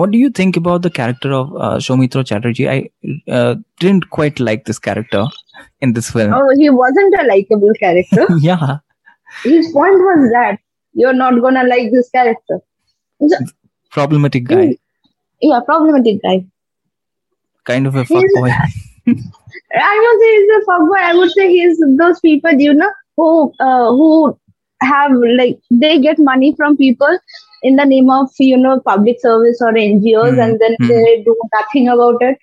what 0.00 0.10
do 0.12 0.18
you 0.18 0.28
think 0.38 0.56
about 0.58 0.82
the 0.82 0.90
character 0.98 1.30
of 1.36 1.48
uh, 1.66 1.76
Soumitra 1.86 2.22
Chatterjee? 2.30 2.66
I 2.72 2.76
uh, 3.38 3.54
didn't 3.84 4.04
quite 4.16 4.38
like 4.48 4.64
this 4.68 4.78
character 4.78 5.22
in 5.80 5.92
this 5.92 6.10
film. 6.10 6.32
Oh, 6.34 6.48
he 6.56 6.70
wasn't 6.70 7.14
a 7.20 7.24
likable 7.24 7.72
character. 7.78 8.26
yeah, 8.38 8.78
His 9.42 9.72
point 9.72 9.94
was 9.94 10.30
that 10.32 10.58
you're 10.92 11.14
not 11.14 11.40
gonna 11.40 11.64
like 11.64 11.90
this 11.92 12.08
character. 12.10 12.60
So, 13.26 13.36
problematic 13.90 14.44
guy, 14.44 14.76
yeah, 15.40 15.60
problematic 15.64 16.22
guy. 16.22 16.44
kind 17.64 17.86
of 17.86 17.94
a 17.94 18.04
fuckboy. 18.04 18.52
I 19.08 19.96
would 20.02 20.20
say 20.20 20.30
he's 20.36 20.50
a 20.56 20.62
fuckboy. 20.68 20.98
I 20.98 21.14
would 21.14 21.30
say 21.30 21.48
he's 21.48 21.78
those 21.98 22.20
people, 22.20 22.52
you 22.52 22.74
know, 22.74 22.90
who 23.16 23.52
uh, 23.60 23.90
who 23.90 24.38
have 24.82 25.12
like 25.38 25.58
they 25.70 25.98
get 26.00 26.18
money 26.18 26.54
from 26.56 26.76
people 26.76 27.18
in 27.62 27.76
the 27.76 27.84
name 27.84 28.10
of 28.10 28.28
you 28.38 28.56
know 28.56 28.80
public 28.80 29.20
service 29.20 29.60
or 29.60 29.72
NGOs, 29.72 30.34
Hmm, 30.34 30.40
and 30.40 30.60
then 30.60 30.76
hmm. 30.80 30.88
they 30.88 31.22
do 31.24 31.36
nothing 31.54 31.88
about 31.88 32.16
it. 32.20 32.38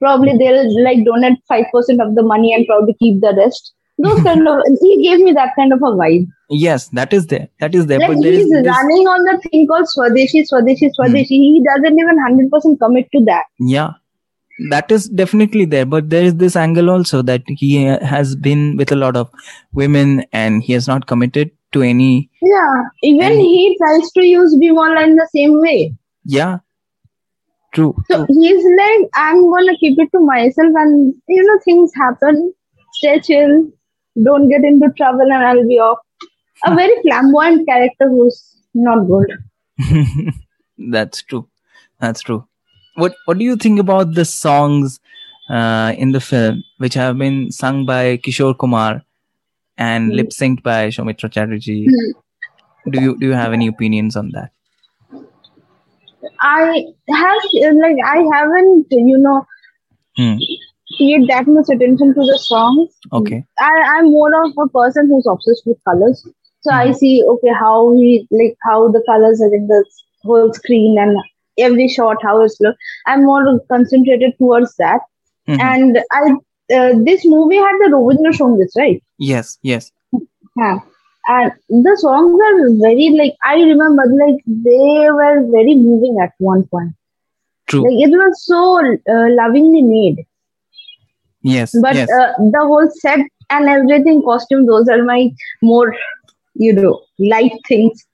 Probably 0.00 0.36
they'll 0.38 0.84
like 0.84 1.04
donate 1.04 1.38
five 1.48 1.64
percent 1.72 2.00
of 2.00 2.14
the 2.14 2.22
money 2.22 2.54
and 2.54 2.66
probably 2.66 2.94
keep 2.94 3.20
the 3.20 3.34
rest. 3.36 3.72
Those 3.98 4.22
kind 4.22 4.46
of 4.46 4.62
he 4.80 5.02
gave 5.02 5.18
me 5.24 5.32
that 5.32 5.54
kind 5.56 5.72
of 5.72 5.80
a 5.80 5.90
vibe. 6.00 6.26
yes, 6.50 6.88
that 6.90 7.12
is 7.12 7.26
there. 7.26 7.48
That 7.60 7.74
is 7.74 7.86
there. 7.86 7.98
Like 7.98 8.08
but 8.08 8.22
there 8.22 8.32
he's 8.32 8.44
is 8.44 8.50
this, 8.50 8.66
running 8.66 9.08
on 9.08 9.24
the 9.24 9.38
thing 9.48 9.66
called 9.66 9.88
Swadeshi, 9.94 10.44
Swadeshi, 10.50 10.88
hmm. 10.88 11.02
Swadeshi. 11.02 11.38
He 11.46 11.64
doesn't 11.66 11.98
even 11.98 12.18
hundred 12.18 12.50
percent 12.50 12.78
commit 12.80 13.08
to 13.12 13.24
that. 13.24 13.46
yeah, 13.58 13.94
that 14.70 14.90
is 14.92 15.08
definitely 15.08 15.64
there. 15.64 15.84
But 15.84 16.10
there 16.10 16.22
is 16.24 16.36
this 16.36 16.54
angle 16.54 16.90
also 16.90 17.22
that 17.22 17.42
he 17.48 17.84
has 17.84 18.36
been 18.36 18.76
with 18.76 18.92
a 18.92 18.96
lot 18.96 19.16
of 19.16 19.30
women 19.72 20.24
and 20.32 20.62
he 20.62 20.72
has 20.74 20.86
not 20.86 21.06
committed 21.08 21.50
to 21.72 21.82
any. 21.82 22.30
Yeah, 22.40 22.82
even 23.02 23.32
And- 23.32 23.40
he 23.40 23.76
tries 23.78 24.10
to 24.12 24.24
use 24.24 24.54
Bimola 24.54 25.02
in 25.04 25.16
the 25.16 25.28
same 25.34 25.60
way. 25.60 25.94
Yeah, 26.24 26.58
true. 27.72 27.94
So 28.10 28.26
true. 28.26 28.26
he's 28.28 28.64
like, 28.78 29.08
I'm 29.14 29.50
gonna 29.50 29.76
keep 29.78 29.98
it 29.98 30.10
to 30.12 30.20
myself, 30.20 30.72
and 30.76 31.14
you 31.28 31.42
know, 31.44 31.58
things 31.64 31.92
happen. 31.94 32.52
Stay 32.94 33.20
chill, 33.20 33.70
don't 34.24 34.48
get 34.48 34.64
into 34.64 34.88
trouble, 34.96 35.22
and 35.22 35.44
I'll 35.50 35.66
be 35.68 35.78
off. 35.78 35.98
A 36.66 36.74
very 36.74 36.94
flamboyant 37.02 37.66
character 37.68 38.08
who's 38.08 38.56
not 38.74 39.04
good. 39.06 39.28
That's 40.78 41.22
true. 41.22 41.48
That's 42.00 42.20
true. 42.20 42.46
What 42.96 43.14
What 43.26 43.38
do 43.38 43.44
you 43.44 43.56
think 43.56 43.78
about 43.78 44.14
the 44.14 44.24
songs 44.24 45.00
uh, 45.50 45.94
in 45.96 46.12
the 46.12 46.20
film, 46.20 46.64
which 46.78 46.94
have 46.94 47.18
been 47.18 47.50
sung 47.52 47.86
by 47.86 48.16
Kishore 48.18 48.56
Kumar 48.58 49.02
and 49.76 50.10
Hmm. 50.10 50.16
lip 50.16 50.30
synced 50.30 50.62
by 50.62 50.88
Soumitra 50.88 51.30
Chatterjee? 51.30 51.86
Hmm. 51.86 52.90
Do 52.90 53.00
you 53.00 53.16
Do 53.18 53.26
you 53.26 53.32
have 53.34 53.52
any 53.52 53.66
opinions 53.68 54.16
on 54.16 54.30
that? 54.30 54.52
I 56.40 56.84
have 57.08 57.42
like 57.84 57.96
I 58.04 58.18
haven't, 58.34 58.86
you 58.90 59.18
know, 59.18 59.44
Hmm. 60.16 60.34
paid 60.98 61.28
that 61.28 61.46
much 61.46 61.66
attention 61.72 62.08
to 62.14 62.20
the 62.28 62.38
songs. 62.42 62.90
Okay. 63.12 63.44
I, 63.58 63.72
I'm 63.96 64.10
more 64.10 64.30
of 64.44 64.52
a 64.64 64.68
person 64.68 65.08
who's 65.08 65.26
obsessed 65.30 65.62
with 65.66 65.78
colors. 65.88 66.26
So 66.60 66.72
I 66.72 66.88
Mhm. 66.88 66.96
see, 66.96 67.24
okay, 67.34 67.52
how 67.58 67.92
he 67.96 68.26
like 68.30 68.56
how 68.68 68.88
the 68.88 69.02
colors 69.08 69.40
are 69.40 69.54
in 69.54 69.66
the 69.68 69.84
whole 70.24 70.52
screen 70.52 70.98
and 70.98 71.16
every 71.58 71.88
shot 71.88 72.16
how 72.22 72.40
it's 72.42 72.60
look. 72.60 72.76
I'm 73.06 73.24
more 73.24 73.60
concentrated 73.70 74.34
towards 74.38 74.74
that. 74.76 75.00
Mhm. 75.48 75.60
And 75.60 75.98
I 76.12 76.22
uh, 76.76 76.92
this 77.04 77.24
movie 77.24 77.56
had 77.56 77.78
the 77.84 77.90
Rabindra 77.96 78.34
Songs, 78.34 78.72
right? 78.76 79.02
Yes. 79.18 79.58
Yes. 79.62 79.90
Yeah. 80.56 80.78
And 81.28 81.52
the 81.68 81.96
songs 82.00 82.40
are 82.40 82.70
very 82.80 83.10
like 83.16 83.34
I 83.44 83.56
remember 83.56 84.02
like 84.06 84.42
they 84.46 85.10
were 85.10 85.46
very 85.52 85.74
moving 85.74 86.18
at 86.22 86.32
one 86.38 86.64
point. 86.68 86.94
True. 87.66 87.82
Like 87.82 88.08
it 88.08 88.16
was 88.16 88.44
so 88.44 88.78
uh, 88.80 89.28
lovingly 89.30 89.82
made. 89.82 90.26
yes. 91.42 91.74
But 91.82 91.94
yes. 91.94 92.08
uh, 92.10 92.32
the 92.38 92.60
whole 92.62 92.90
set 92.90 93.20
and 93.50 93.68
everything, 93.68 94.22
costume, 94.22 94.66
those 94.66 94.88
are 94.88 95.02
my 95.02 95.30
more, 95.62 95.94
you 96.54 96.72
know, 96.72 97.02
light 97.18 97.52
things. 97.66 98.06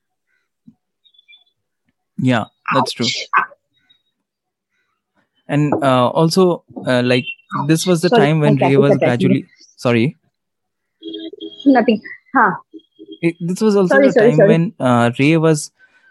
yeah. 2.18 2.46
That's 2.74 2.92
true. 2.92 3.06
And 5.46 5.72
uh, 5.74 6.08
also, 6.08 6.64
uh, 6.86 7.02
like 7.04 7.26
this 7.66 7.86
was 7.86 8.00
the 8.00 8.08
Sorry, 8.08 8.22
time 8.22 8.40
when 8.40 8.56
Ray 8.56 8.76
was 8.76 8.96
gradually. 8.96 9.46
Sorry. 9.76 10.16
Nothing. 11.66 12.00
Huh. 12.34 12.52
It, 13.28 13.36
this 13.40 13.60
was 13.60 13.76
also 13.76 13.94
Sorry, 13.96 14.08
the 14.08 14.12
sorry, 14.12 14.30
time 14.30 14.36
sorry. 14.36 14.48
when 14.52 14.74
uh, 14.80 15.10
Ray 15.18 15.36
was 15.36 15.70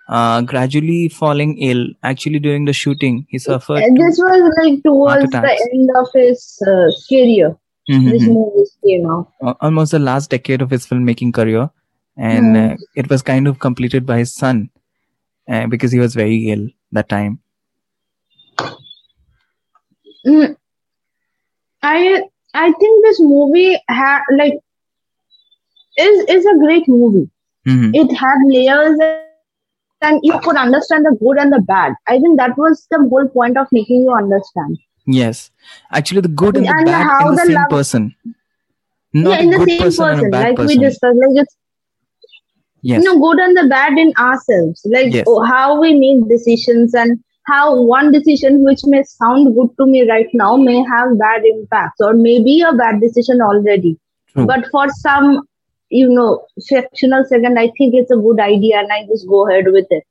uh, 0.09 0.41
gradually 0.41 1.09
falling 1.09 1.57
ill. 1.59 1.87
Actually, 2.03 2.39
during 2.39 2.65
the 2.65 2.73
shooting, 2.73 3.25
he 3.29 3.39
suffered. 3.39 3.83
And 3.83 3.97
this 3.97 4.17
was 4.17 4.53
like 4.63 4.83
towards 4.83 5.31
the 5.31 5.69
end 5.73 5.89
of 6.01 6.07
his 6.13 6.61
uh, 6.67 6.89
career. 7.09 7.55
Mhm, 7.89 8.11
This 8.11 8.23
mhm. 8.23 8.33
movie 8.37 8.69
came 8.85 9.05
out. 9.09 9.27
Almost 9.61 9.91
the 9.91 9.99
last 9.99 10.29
decade 10.29 10.61
of 10.61 10.69
his 10.71 10.85
filmmaking 10.87 11.33
career, 11.33 11.69
and 12.17 12.55
Hmm. 12.55 12.71
uh, 12.71 12.75
it 12.95 13.09
was 13.09 13.21
kind 13.21 13.47
of 13.47 13.59
completed 13.59 14.05
by 14.05 14.19
his 14.19 14.33
son 14.33 14.69
uh, 15.49 15.67
because 15.67 15.91
he 15.91 15.99
was 15.99 16.15
very 16.15 16.37
ill 16.51 16.67
that 16.91 17.09
time. 17.09 17.39
Mm. 20.25 20.55
I 21.83 22.23
I 22.53 22.71
think 22.71 23.05
this 23.05 23.19
movie 23.19 23.77
had 23.87 24.21
like 24.37 24.59
is 25.97 26.25
is 26.29 26.45
a 26.45 26.57
great 26.59 26.87
movie. 26.87 27.29
Mhm. 27.67 27.91
It 27.93 28.13
had 28.15 28.37
layers 28.49 28.97
and 29.01 30.19
you 30.23 30.37
could 30.39 30.55
understand 30.57 31.05
the 31.05 31.15
good 31.19 31.37
and 31.37 31.51
the 31.53 31.59
bad. 31.61 31.93
I 32.07 32.19
think 32.19 32.37
that 32.39 32.57
was 32.57 32.85
the 32.91 33.07
whole 33.09 33.27
point 33.27 33.57
of 33.57 33.67
making 33.71 34.01
you 34.01 34.13
understand. 34.13 34.77
Yes, 35.05 35.51
actually, 35.91 36.21
the 36.21 36.27
good 36.43 36.57
and 36.57 36.65
the 36.65 36.71
And 36.71 36.85
bad 36.85 37.21
in 37.21 37.27
the, 37.27 37.35
the 37.35 37.45
same 37.45 37.55
love- 37.55 37.69
person. 37.69 38.15
Not 39.13 39.29
yeah, 39.31 39.39
in 39.43 39.49
the 39.51 39.57
same 39.57 39.79
person, 39.79 40.05
person, 40.05 40.25
and 40.25 40.27
a 40.27 40.29
bad 40.31 40.57
like 40.59 40.67
we 40.67 40.77
discussed, 40.77 41.03
like 41.03 41.41
it's 41.43 41.55
yes. 42.81 43.03
you 43.03 43.07
know 43.07 43.19
good 43.19 43.39
and 43.39 43.55
the 43.57 43.67
bad 43.69 43.97
in 43.97 44.11
ourselves 44.17 44.81
like 44.93 45.13
Yes. 45.13 45.25
oh, 45.27 45.43
how 45.43 45.79
we 45.79 45.93
make 45.99 46.27
decisions 46.29 46.93
and 46.95 47.19
how 47.45 47.79
one 47.81 48.11
decision 48.11 48.63
which 48.63 48.81
may 48.85 49.03
sound 49.03 49.53
good 49.55 49.69
to 49.79 49.85
me 49.85 50.09
right 50.09 50.27
now 50.33 50.55
may 50.55 50.77
have 50.93 51.17
bad 51.19 51.45
impacts 51.45 52.01
or 52.01 52.13
maybe 52.13 52.61
a 52.61 52.73
bad 52.73 52.99
decision 53.01 53.41
already 53.41 53.97
True. 54.33 54.45
but 54.47 54.65
for 54.71 54.87
some 54.89 55.41
you 56.01 56.09
know 56.17 56.29
fractional 56.69 57.23
second 57.33 57.59
i 57.65 57.67
think 57.77 57.93
it's 58.01 58.11
a 58.17 58.21
good 58.27 58.39
idea 58.49 58.79
and 58.79 58.91
i 58.99 59.01
just 59.13 59.27
go 59.35 59.47
ahead 59.49 59.65
with 59.77 59.85
it 59.99 60.03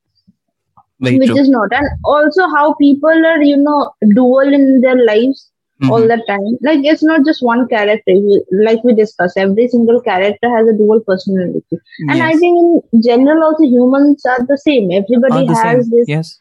very 1.00 1.18
which 1.18 1.26
true. 1.26 1.38
is 1.40 1.48
not 1.48 1.68
and 1.72 1.86
also 2.04 2.46
how 2.48 2.74
people 2.74 3.26
are 3.32 3.42
you 3.42 3.56
know 3.56 3.92
dual 4.14 4.52
in 4.58 4.64
their 4.84 4.98
lives 5.08 5.40
all 5.88 6.04
Mhm. 6.04 6.08
the 6.12 6.18
time 6.28 6.46
like 6.68 6.84
it's 6.92 7.02
not 7.10 7.24
just 7.28 7.42
one 7.48 7.62
character 7.72 8.14
like 8.68 8.82
we 8.88 8.94
discussed 9.00 9.38
every 9.44 9.66
single 9.74 10.00
character 10.08 10.50
has 10.56 10.68
a 10.72 10.76
dual 10.82 11.00
personality 11.10 11.78
and 12.08 12.22
I 12.28 12.32
think 12.42 12.84
in 12.92 13.02
general 13.08 13.42
also 13.48 13.64
humans 13.64 14.24
are 14.34 14.44
the 14.46 14.58
same. 14.58 14.90
Everybody 15.00 15.46
the 15.46 15.54
has 15.54 15.84
same. 15.84 15.90
this 15.96 16.12
Yes. 16.14 16.38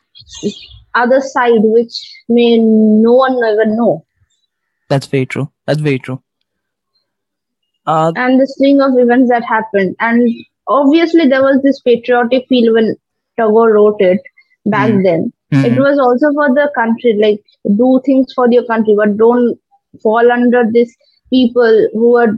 other 0.96 1.22
side 1.22 1.62
which 1.78 1.96
may 2.30 2.58
no 2.58 3.14
one 3.14 3.38
ever 3.52 3.66
know. 3.66 4.06
That's 4.90 5.08
very 5.08 5.26
true. 5.26 5.50
That's 5.66 5.82
very 5.82 6.00
true. 6.00 6.22
Uh, 7.94 8.12
and 8.24 8.40
the 8.42 8.48
string 8.48 8.82
of 8.82 8.98
events 9.04 9.30
that 9.34 9.44
happened. 9.52 9.96
And 10.08 10.30
obviously, 10.80 11.28
there 11.28 11.44
was 11.44 11.62
this 11.64 11.80
patriotic 11.88 12.46
feel 12.50 12.74
when 12.76 12.92
Tagore 13.40 13.72
wrote 13.78 14.02
it 14.10 14.22
back 14.76 14.92
Mhm. 14.92 15.04
then. 15.08 15.26
mhm. 15.54 15.66
It 15.70 15.80
was 15.86 16.00
also 16.06 16.32
for 16.40 16.48
the 16.60 16.68
country, 16.76 17.14
like 17.24 17.42
do 17.82 17.90
things 18.06 18.34
for 18.40 18.48
your 18.58 18.66
country, 18.72 18.96
but 19.02 19.18
don't 19.24 19.60
fall 20.06 20.32
under 20.38 20.64
these 20.78 20.96
people 21.38 21.82
who 21.94 22.16
are 22.24 22.32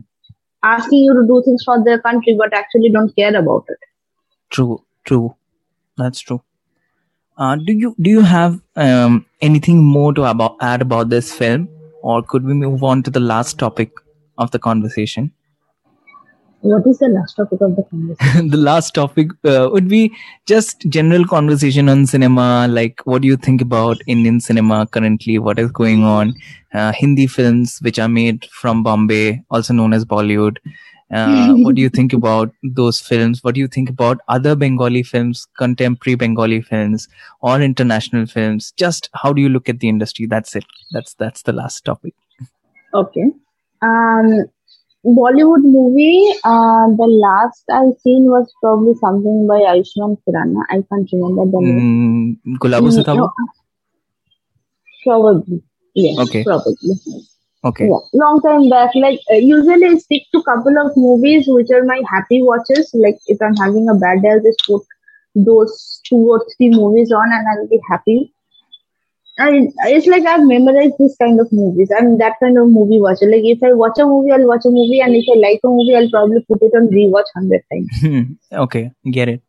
asking 0.72 1.04
you 1.10 1.14
to 1.20 1.28
do 1.34 1.42
things 1.46 1.64
for 1.70 1.78
their 1.90 2.00
country, 2.08 2.36
but 2.44 2.54
actually 2.62 2.92
don't 2.98 3.16
care 3.22 3.36
about 3.44 3.66
it. 3.76 3.78
True, 4.50 4.84
true. 5.12 5.36
That's 5.98 6.20
true. 6.20 6.42
Uh, 7.38 7.56
do 7.56 7.74
you 7.74 7.96
do 8.00 8.10
you 8.10 8.22
have 8.22 8.60
um, 8.76 9.26
anything 9.42 9.84
more 9.84 10.14
to 10.14 10.24
about 10.32 10.58
add 10.62 10.82
about 10.82 11.10
this 11.10 11.32
film, 11.34 11.68
or 12.02 12.22
could 12.24 12.46
we 12.46 12.54
move 12.54 12.84
on 12.84 13.04
to 13.04 13.12
the 13.12 13.20
last 13.20 13.58
topic 13.60 13.92
of 14.38 14.52
the 14.52 14.60
conversation? 14.60 15.32
What 16.64 16.88
is 16.88 17.00
the 17.00 17.10
last 17.10 17.36
topic 17.36 17.60
of 17.60 17.76
the 17.76 17.84
conversation? 17.84 18.48
the 18.52 18.56
last 18.56 18.96
topic 18.96 19.32
uh, 19.44 19.68
would 19.70 19.90
be 19.90 20.14
just 20.46 20.80
general 20.88 21.26
conversation 21.26 21.90
on 21.90 22.06
cinema. 22.06 22.70
Like, 22.70 23.02
what 23.04 23.22
do 23.22 23.28
you 23.28 23.36
think 23.36 23.60
about 23.60 23.98
Indian 24.08 24.40
cinema 24.40 24.88
currently? 24.88 25.40
What 25.40 25.60
is 25.60 25.72
going 25.74 26.06
on? 26.06 26.36
Uh, 26.74 26.94
Hindi 26.94 27.28
films 27.28 27.80
which 27.82 28.00
are 28.00 28.08
made 28.08 28.46
from 28.46 28.82
Bombay, 28.82 29.44
also 29.52 29.74
known 29.74 29.92
as 29.92 30.06
Bollywood. 30.06 30.56
Uh, 31.12 31.54
what 31.58 31.76
do 31.76 31.82
you 31.82 31.90
think 31.90 32.14
about 32.14 32.54
those 32.64 33.02
films? 33.02 33.44
What 33.44 33.56
do 33.56 33.60
you 33.60 33.68
think 33.68 33.90
about 33.90 34.22
other 34.30 34.56
Bengali 34.56 35.04
films, 35.04 35.46
contemporary 35.58 36.16
Bengali 36.16 36.62
films, 36.62 37.10
or 37.42 37.62
international 37.62 38.26
films? 38.26 38.72
Just 38.78 39.10
how 39.14 39.34
do 39.34 39.42
you 39.42 39.50
look 39.50 39.68
at 39.68 39.82
the 39.82 39.90
industry? 39.90 40.28
That's 40.28 40.56
it. 40.56 40.66
That's 40.92 41.14
that's 41.16 41.42
the 41.42 41.52
last 41.52 41.84
topic. 41.84 42.14
Okay. 42.94 43.32
Um, 43.82 44.46
Bollywood 45.06 45.64
movie. 45.64 46.32
Uh, 46.44 46.88
the 46.96 47.08
last 47.08 47.64
I've 47.70 48.00
seen 48.00 48.26
was 48.26 48.52
probably 48.62 48.94
something 48.96 49.48
by 49.48 49.60
Ayushmann 49.60 50.18
Khurrana. 50.24 50.64
I 50.70 50.84
can't 50.90 51.10
remember 51.12 51.46
the 51.46 51.62
name. 51.62 52.40
Mm, 52.46 52.58
Gulabo 52.58 52.88
Mm, 52.88 53.16
no, 53.16 53.34
Probably. 55.04 55.62
Yes. 55.94 56.20
Okay. 56.20 56.44
Probably. 56.44 56.76
Okay. 57.66 57.86
Yeah. 57.86 58.00
Long 58.14 58.42
time 58.42 58.70
back. 58.70 58.92
Like 58.96 59.20
uh, 59.32 59.36
usually 59.36 59.86
I 59.86 59.96
stick 59.98 60.24
to 60.34 60.44
couple 60.44 60.78
of 60.78 60.96
movies 60.96 61.46
which 61.48 61.70
are 61.72 61.84
my 61.84 62.02
happy 62.10 62.42
watches. 62.42 62.90
Like 62.94 63.18
if 63.28 63.42
I'm 63.42 63.56
having 63.56 63.90
a 63.90 63.96
bad 63.96 64.22
day, 64.22 64.32
I'll 64.32 64.42
just 64.42 64.64
put 64.66 64.84
those 65.36 66.02
two 66.06 66.32
or 66.32 66.46
three 66.56 66.70
movies 66.70 67.12
on 67.12 67.32
and 67.32 67.48
I'll 67.48 67.68
be 67.68 67.80
happy. 67.90 68.34
I, 69.40 69.68
it's 69.86 70.06
like 70.06 70.26
I've 70.26 70.46
memorized 70.46 70.94
this 71.00 71.16
kind 71.18 71.40
of 71.40 71.52
movies. 71.52 71.92
I'm 71.98 72.18
that 72.20 72.34
kind 72.40 72.58
of 72.58 72.68
movie 72.70 73.02
watcher. 73.02 73.26
Like 73.26 73.44
if 73.44 73.64
I 73.64 73.74
watch 73.74 73.98
a 73.98 74.06
movie, 74.06 74.32
I'll 74.32 74.48
watch 74.48 74.66
a 74.66 74.70
movie, 74.70 75.00
and 75.02 75.16
if 75.16 75.26
I 75.34 75.40
like 75.40 75.60
a 75.64 75.68
movie, 75.70 75.96
I'll 75.96 76.10
probably 76.10 76.46
put 76.48 76.62
it 76.62 76.76
on 76.76 76.88
rewatch 76.90 77.32
hundred 77.36 77.64
times. 77.72 77.90
Hmm. 78.02 78.58
okay. 78.66 78.92
Get 79.10 79.30
it. 79.30 79.42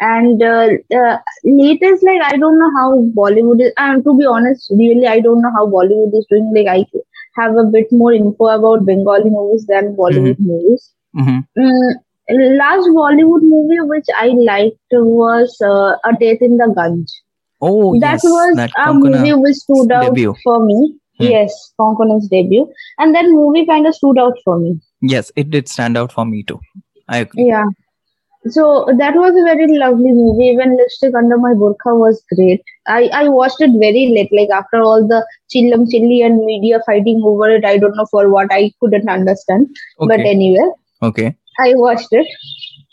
And 0.00 0.42
uh, 0.42 0.68
uh, 0.96 1.18
latest, 1.44 2.04
like 2.04 2.22
I 2.22 2.36
don't 2.36 2.58
know 2.58 2.70
how 2.76 2.92
Bollywood 3.16 3.60
is. 3.62 3.72
And 3.76 4.04
to 4.04 4.16
be 4.16 4.26
honest, 4.26 4.70
really, 4.70 5.06
I 5.06 5.20
don't 5.20 5.42
know 5.42 5.50
how 5.56 5.66
Bollywood 5.66 6.16
is 6.16 6.26
doing. 6.30 6.52
Like 6.54 6.68
I 6.68 6.86
have 7.40 7.56
a 7.56 7.64
bit 7.64 7.88
more 7.90 8.12
info 8.12 8.46
about 8.46 8.86
Bengali 8.86 9.28
movies 9.28 9.66
than 9.66 9.96
Bollywood 9.96 10.38
movies. 10.38 10.92
hmm 11.14 11.40
Mm, 11.58 11.94
last 12.30 12.86
Bollywood 12.96 13.42
movie 13.42 13.80
which 13.80 14.06
I 14.16 14.28
liked 14.28 14.78
was 14.92 15.56
uh, 15.60 15.96
A 16.08 16.12
Death 16.12 16.38
in 16.40 16.56
the 16.58 16.72
Gunj. 16.76 17.10
Oh, 17.60 17.98
that 18.00 18.20
yes. 18.22 18.24
was 18.24 18.56
that 18.56 18.70
a 18.76 18.88
Konkona 18.88 19.18
movie 19.18 19.34
which 19.34 19.56
stood 19.56 19.92
out 19.92 20.14
debut. 20.14 20.34
for 20.42 20.64
me. 20.64 20.96
Hmm. 21.18 21.24
Yes, 21.24 21.74
Konkona's 21.78 22.28
debut, 22.28 22.72
and 22.98 23.14
that 23.14 23.26
movie 23.26 23.66
kind 23.66 23.86
of 23.86 23.94
stood 23.94 24.18
out 24.18 24.34
for 24.44 24.58
me. 24.58 24.80
Yes, 25.02 25.30
it 25.36 25.50
did 25.50 25.68
stand 25.68 25.98
out 25.98 26.12
for 26.12 26.24
me 26.24 26.42
too. 26.42 26.60
I 27.08 27.18
agree. 27.18 27.48
Yeah. 27.48 27.64
So 28.48 28.86
that 28.98 29.14
was 29.16 29.34
a 29.38 29.44
very 29.44 29.76
lovely 29.76 30.12
movie. 30.12 30.46
Even 30.46 30.74
Lipstick 30.78 31.14
Under 31.14 31.36
My 31.36 31.52
Burqa 31.52 31.98
was 31.98 32.22
great. 32.34 32.62
I, 32.86 33.10
I 33.12 33.28
watched 33.28 33.60
it 33.60 33.70
very 33.78 34.08
late, 34.14 34.30
like 34.32 34.48
after 34.48 34.80
all 34.80 35.06
the 35.06 35.26
chillam 35.54 35.84
chilli 35.92 36.24
and 36.24 36.42
media 36.46 36.80
fighting 36.86 37.20
over 37.22 37.50
it. 37.50 37.66
I 37.66 37.76
don't 37.76 37.94
know 37.94 38.06
for 38.10 38.30
what 38.30 38.50
I 38.50 38.72
couldn't 38.80 39.10
understand. 39.10 39.68
Okay. 40.00 40.16
But 40.16 40.20
anyway, 40.20 40.70
okay. 41.02 41.36
I 41.58 41.74
watched 41.74 42.08
it. 42.12 42.26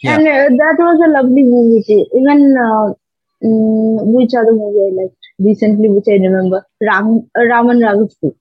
Yeah. 0.04 0.16
And 0.16 0.28
uh, 0.28 0.50
that 0.50 0.76
was 0.80 1.00
a 1.08 1.12
lovely 1.12 1.44
movie. 1.44 1.84
too. 1.88 2.06
Even 2.20 2.56
uh, 2.62 2.94
mm, 3.44 4.14
which 4.16 4.34
other 4.34 4.54
movie 4.54 4.88
I 4.88 5.04
liked 5.04 5.16
recently, 5.40 5.90
which 5.90 6.06
I 6.08 6.14
remember, 6.14 6.66
Ram 6.82 7.30
uh, 7.38 7.46
Raman 7.46 7.80
Raghav 7.80 8.14
2. 8.22 8.36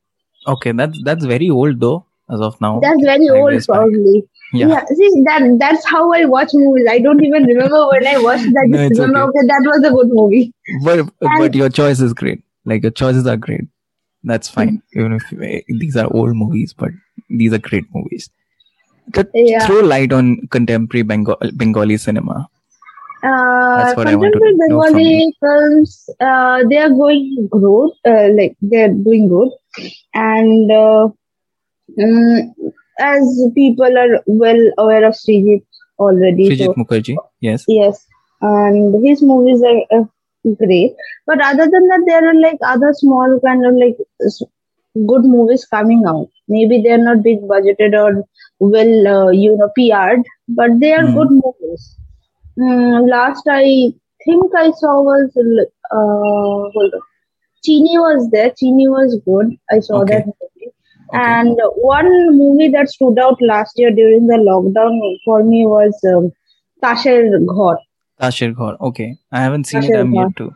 Okay. 0.49 0.73
That's 0.73 0.99
that's 1.05 1.25
very 1.25 1.51
old 1.51 1.81
though, 1.81 2.07
as 2.31 2.41
of 2.41 2.61
now. 2.61 2.81
That's 2.81 3.03
very 3.03 3.29
Five 3.29 3.37
old, 3.37 3.65
probably. 3.65 4.29
Yeah. 4.53 4.85
see 4.87 5.23
that 5.27 5.57
that's 5.59 5.87
how 5.89 6.13
I 6.13 6.25
watch 6.25 6.51
movies. 6.53 6.87
I 6.89 7.01
don't 7.01 7.23
even 7.23 7.45
remember 7.45 7.89
when 7.89 8.07
I 8.07 8.19
watched 8.19 8.45
that. 8.45 8.67
No, 8.69 8.81
it's 8.87 8.99
remember, 8.99 9.23
okay. 9.23 9.39
okay, 9.41 9.47
that 9.49 9.63
was 9.65 9.85
a 9.85 9.91
good 9.91 10.09
movie. 10.09 10.53
But 10.85 11.09
but 11.21 11.55
your 11.55 11.69
choice 11.69 12.01
is 12.01 12.13
great. 12.13 12.43
Like 12.65 12.83
your 12.83 12.93
choices 12.93 13.27
are 13.27 13.37
great. 13.37 13.67
That's 14.25 14.49
fine. 14.49 14.83
Even 14.95 15.13
if 15.13 15.33
eh, 15.41 15.61
these 15.69 15.97
are 15.97 16.09
old 16.13 16.35
movies, 16.35 16.73
but 16.73 16.91
these 17.29 17.53
are 17.53 17.59
great 17.59 17.85
movies. 17.95 18.31
But 19.09 19.31
Yeah. 19.35 19.67
Throw 19.67 19.81
light 19.81 20.13
on 20.13 20.47
contemporary 20.49 21.03
Bengal, 21.03 21.37
Bengali 21.57 21.97
cinema. 21.97 22.49
Uh, 23.29 23.77
That's 23.79 23.97
what 23.97 24.07
I 24.07 24.14
want 24.14 24.35
to 24.35 24.41
contemporary 24.41 24.89
Bengali 24.95 25.37
films, 25.41 26.11
uh, 26.20 26.59
they 26.70 26.79
are 26.79 26.91
going 26.91 27.49
good. 27.51 27.91
Uh, 28.12 28.29
like 28.39 28.57
they're 28.61 28.93
doing 29.07 29.29
good, 29.29 29.51
and 30.14 30.70
uh, 30.70 31.09
mm, 31.99 32.41
as 32.99 33.51
people 33.55 33.99
are 34.05 34.22
well 34.27 34.62
aware 34.79 35.05
of 35.09 35.14
Srijit 35.14 35.64
already, 35.99 36.51
Srijit 36.51 36.66
so 36.66 36.74
Mukherjee. 36.74 37.16
Yes. 37.41 37.64
yes, 37.68 38.07
and 38.41 39.05
his 39.07 39.22
movies 39.22 39.62
are 39.72 39.83
uh, 40.01 40.05
great. 40.62 40.95
But 41.27 41.41
other 41.43 41.68
than 41.74 41.89
that, 41.89 42.05
there 42.07 42.29
are 42.31 42.35
like 42.41 42.59
other 42.62 42.93
small 42.93 43.41
kind 43.45 43.66
of 43.66 43.74
like 43.74 43.97
good 44.95 45.24
movies 45.24 45.64
coming 45.66 46.05
out. 46.07 46.29
Maybe 46.49 46.83
they're 46.83 46.99
not 47.11 47.22
big 47.22 47.41
budgeted 47.43 48.01
or 48.01 48.24
well, 48.61 49.07
uh, 49.07 49.31
you 49.31 49.57
know, 49.57 49.70
PR'd, 49.77 50.24
but 50.49 50.81
they 50.81 50.93
are 50.93 51.07
Hmm. 51.07 51.14
good 51.14 51.31
movies. 51.31 51.97
Mm, 52.59 53.09
last 53.11 53.43
I 53.49 53.93
think 54.25 54.53
I 54.57 54.71
saw 54.73 55.03
was 55.03 55.31
uh, 55.37 56.71
hold 56.75 56.95
on. 56.95 57.01
Chini 57.65 57.99
was 57.99 58.29
there. 58.31 58.51
Chini 58.57 58.89
was 58.89 59.19
good. 59.25 59.57
I 59.71 59.81
saw 59.81 60.03
Okay. 60.03 60.19
that 60.19 60.27
movie. 60.27 60.73
Okay. 61.15 61.23
And 61.23 61.59
one 61.77 62.09
movie 62.37 62.69
that 62.71 62.89
stood 62.89 63.19
out 63.19 63.41
last 63.41 63.73
year 63.77 63.91
during 63.91 64.27
the 64.27 64.37
lockdown 64.37 64.99
for 65.25 65.43
me 65.45 65.65
was 65.67 65.95
um, 66.15 66.31
Tasher 66.83 67.31
Ghor. 67.47 67.79
Tasher 68.21 68.55
Ghor. 68.55 68.77
Okay. 68.81 69.17
I 69.33 69.41
haven't 69.41 69.65
seen 69.65 69.85
it. 69.85 69.95
I'm 69.97 70.13
Ghor. 70.13 70.23
yet 70.23 70.37
to. 70.39 70.55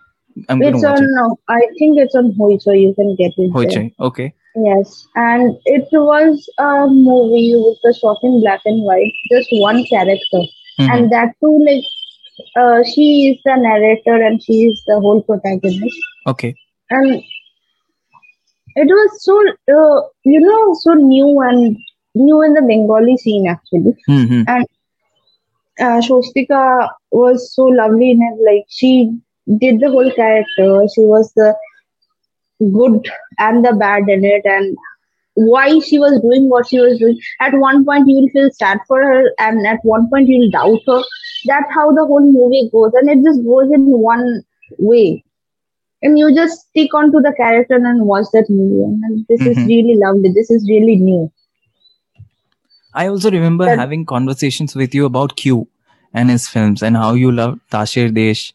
I'm 0.48 0.60
going 0.60 0.74
It's 0.74 0.82
to 0.82 0.88
watch 0.88 0.98
on. 1.00 1.04
it. 1.04 1.20
uh, 1.22 1.34
I 1.48 1.60
think 1.78 1.98
it's 1.98 2.14
on 2.14 2.32
Hoi, 2.38 2.58
so 2.58 2.72
you 2.72 2.94
can 2.94 3.14
get 3.16 3.32
it. 3.36 3.50
Hoi 3.52 3.66
there. 3.66 3.90
Okay. 4.00 4.34
Yes, 4.56 5.06
and 5.14 5.56
it 5.64 5.86
was 5.92 6.48
a 6.58 6.86
movie 6.88 7.54
which 7.54 7.78
was 7.84 7.98
shot 7.98 8.18
in 8.24 8.40
black 8.40 8.60
and 8.64 8.82
white, 8.82 9.12
just 9.30 9.48
one 9.52 9.84
character, 9.86 10.40
Mhm. 10.78 10.90
and 10.92 11.10
that 11.10 11.32
too, 11.40 11.54
like, 11.66 11.84
uh, 12.56 12.82
she 12.84 13.06
is 13.30 13.40
the 13.44 13.56
narrator 13.56 14.16
and 14.26 14.42
she 14.42 14.64
is 14.70 14.82
the 14.86 14.98
whole 15.00 15.22
protagonist, 15.22 15.96
Okay. 16.26 16.54
and 16.90 17.22
it 18.76 18.86
was 18.86 19.24
so, 19.24 19.36
uh, 19.76 20.00
you 20.24 20.40
know, 20.40 20.74
so 20.80 20.94
new 20.94 21.40
and 21.40 21.76
new 22.14 22.42
in 22.42 22.52
the 22.54 22.62
Bengali 22.62 23.16
scene 23.16 23.46
actually. 23.48 23.94
hmm 24.06 24.42
and 24.46 24.66
Uh, 25.80 26.00
Swastika 26.00 26.90
was 27.10 27.54
so 27.54 27.64
lovely 27.64 28.10
in 28.10 28.20
it, 28.22 28.38
like 28.44 28.64
she 28.68 29.10
did 29.58 29.80
the 29.80 29.88
whole 29.90 30.10
character. 30.12 30.86
She 30.94 31.00
was 31.02 31.32
the 31.34 31.54
good 32.72 33.08
and 33.38 33.64
the 33.64 33.72
bad 33.72 34.02
in 34.08 34.24
it, 34.24 34.42
and 34.44 34.76
why 35.48 35.78
she 35.80 35.98
was 35.98 36.20
doing 36.20 36.48
what 36.48 36.68
she 36.68 36.78
was 36.78 36.98
doing. 36.98 37.18
At 37.40 37.54
one 37.54 37.84
point, 37.84 38.08
you 38.08 38.16
will 38.20 38.28
feel 38.28 38.50
sad 38.52 38.78
for 38.86 39.02
her, 39.02 39.32
and 39.38 39.66
at 39.66 39.80
one 39.82 40.08
point, 40.10 40.28
you'll 40.28 40.50
doubt 40.50 40.80
her. 40.86 41.02
That's 41.46 41.74
how 41.74 41.90
the 41.92 42.04
whole 42.06 42.32
movie 42.32 42.68
goes, 42.72 42.92
and 42.94 43.08
it 43.08 43.24
just 43.24 43.44
goes 43.44 43.70
in 43.72 43.86
one 43.86 44.42
way. 44.78 45.24
And 46.02 46.18
you 46.18 46.34
just 46.34 46.60
stick 46.68 46.94
onto 46.94 47.20
the 47.20 47.34
character 47.36 47.74
and 47.74 48.06
watch 48.06 48.26
that 48.32 48.46
movie. 48.48 48.84
And 48.84 49.26
this 49.28 49.40
is 49.42 49.56
Mhm. 49.56 49.66
really 49.66 49.96
lovely. 50.02 50.32
This 50.32 50.50
is 50.50 50.66
really 50.68 50.96
new. 50.96 51.30
I 52.94 53.06
also 53.06 53.30
remember 53.30 53.66
That- 53.66 53.78
having 53.78 54.04
conversations 54.04 54.74
with 54.74 54.94
you 54.94 55.04
about 55.04 55.36
Q 55.36 55.68
and 56.12 56.30
his 56.30 56.48
films 56.48 56.82
and 56.82 56.96
how 56.96 57.14
you 57.14 57.30
love 57.30 57.60
Tasher 57.70 58.12
Desh. 58.14 58.52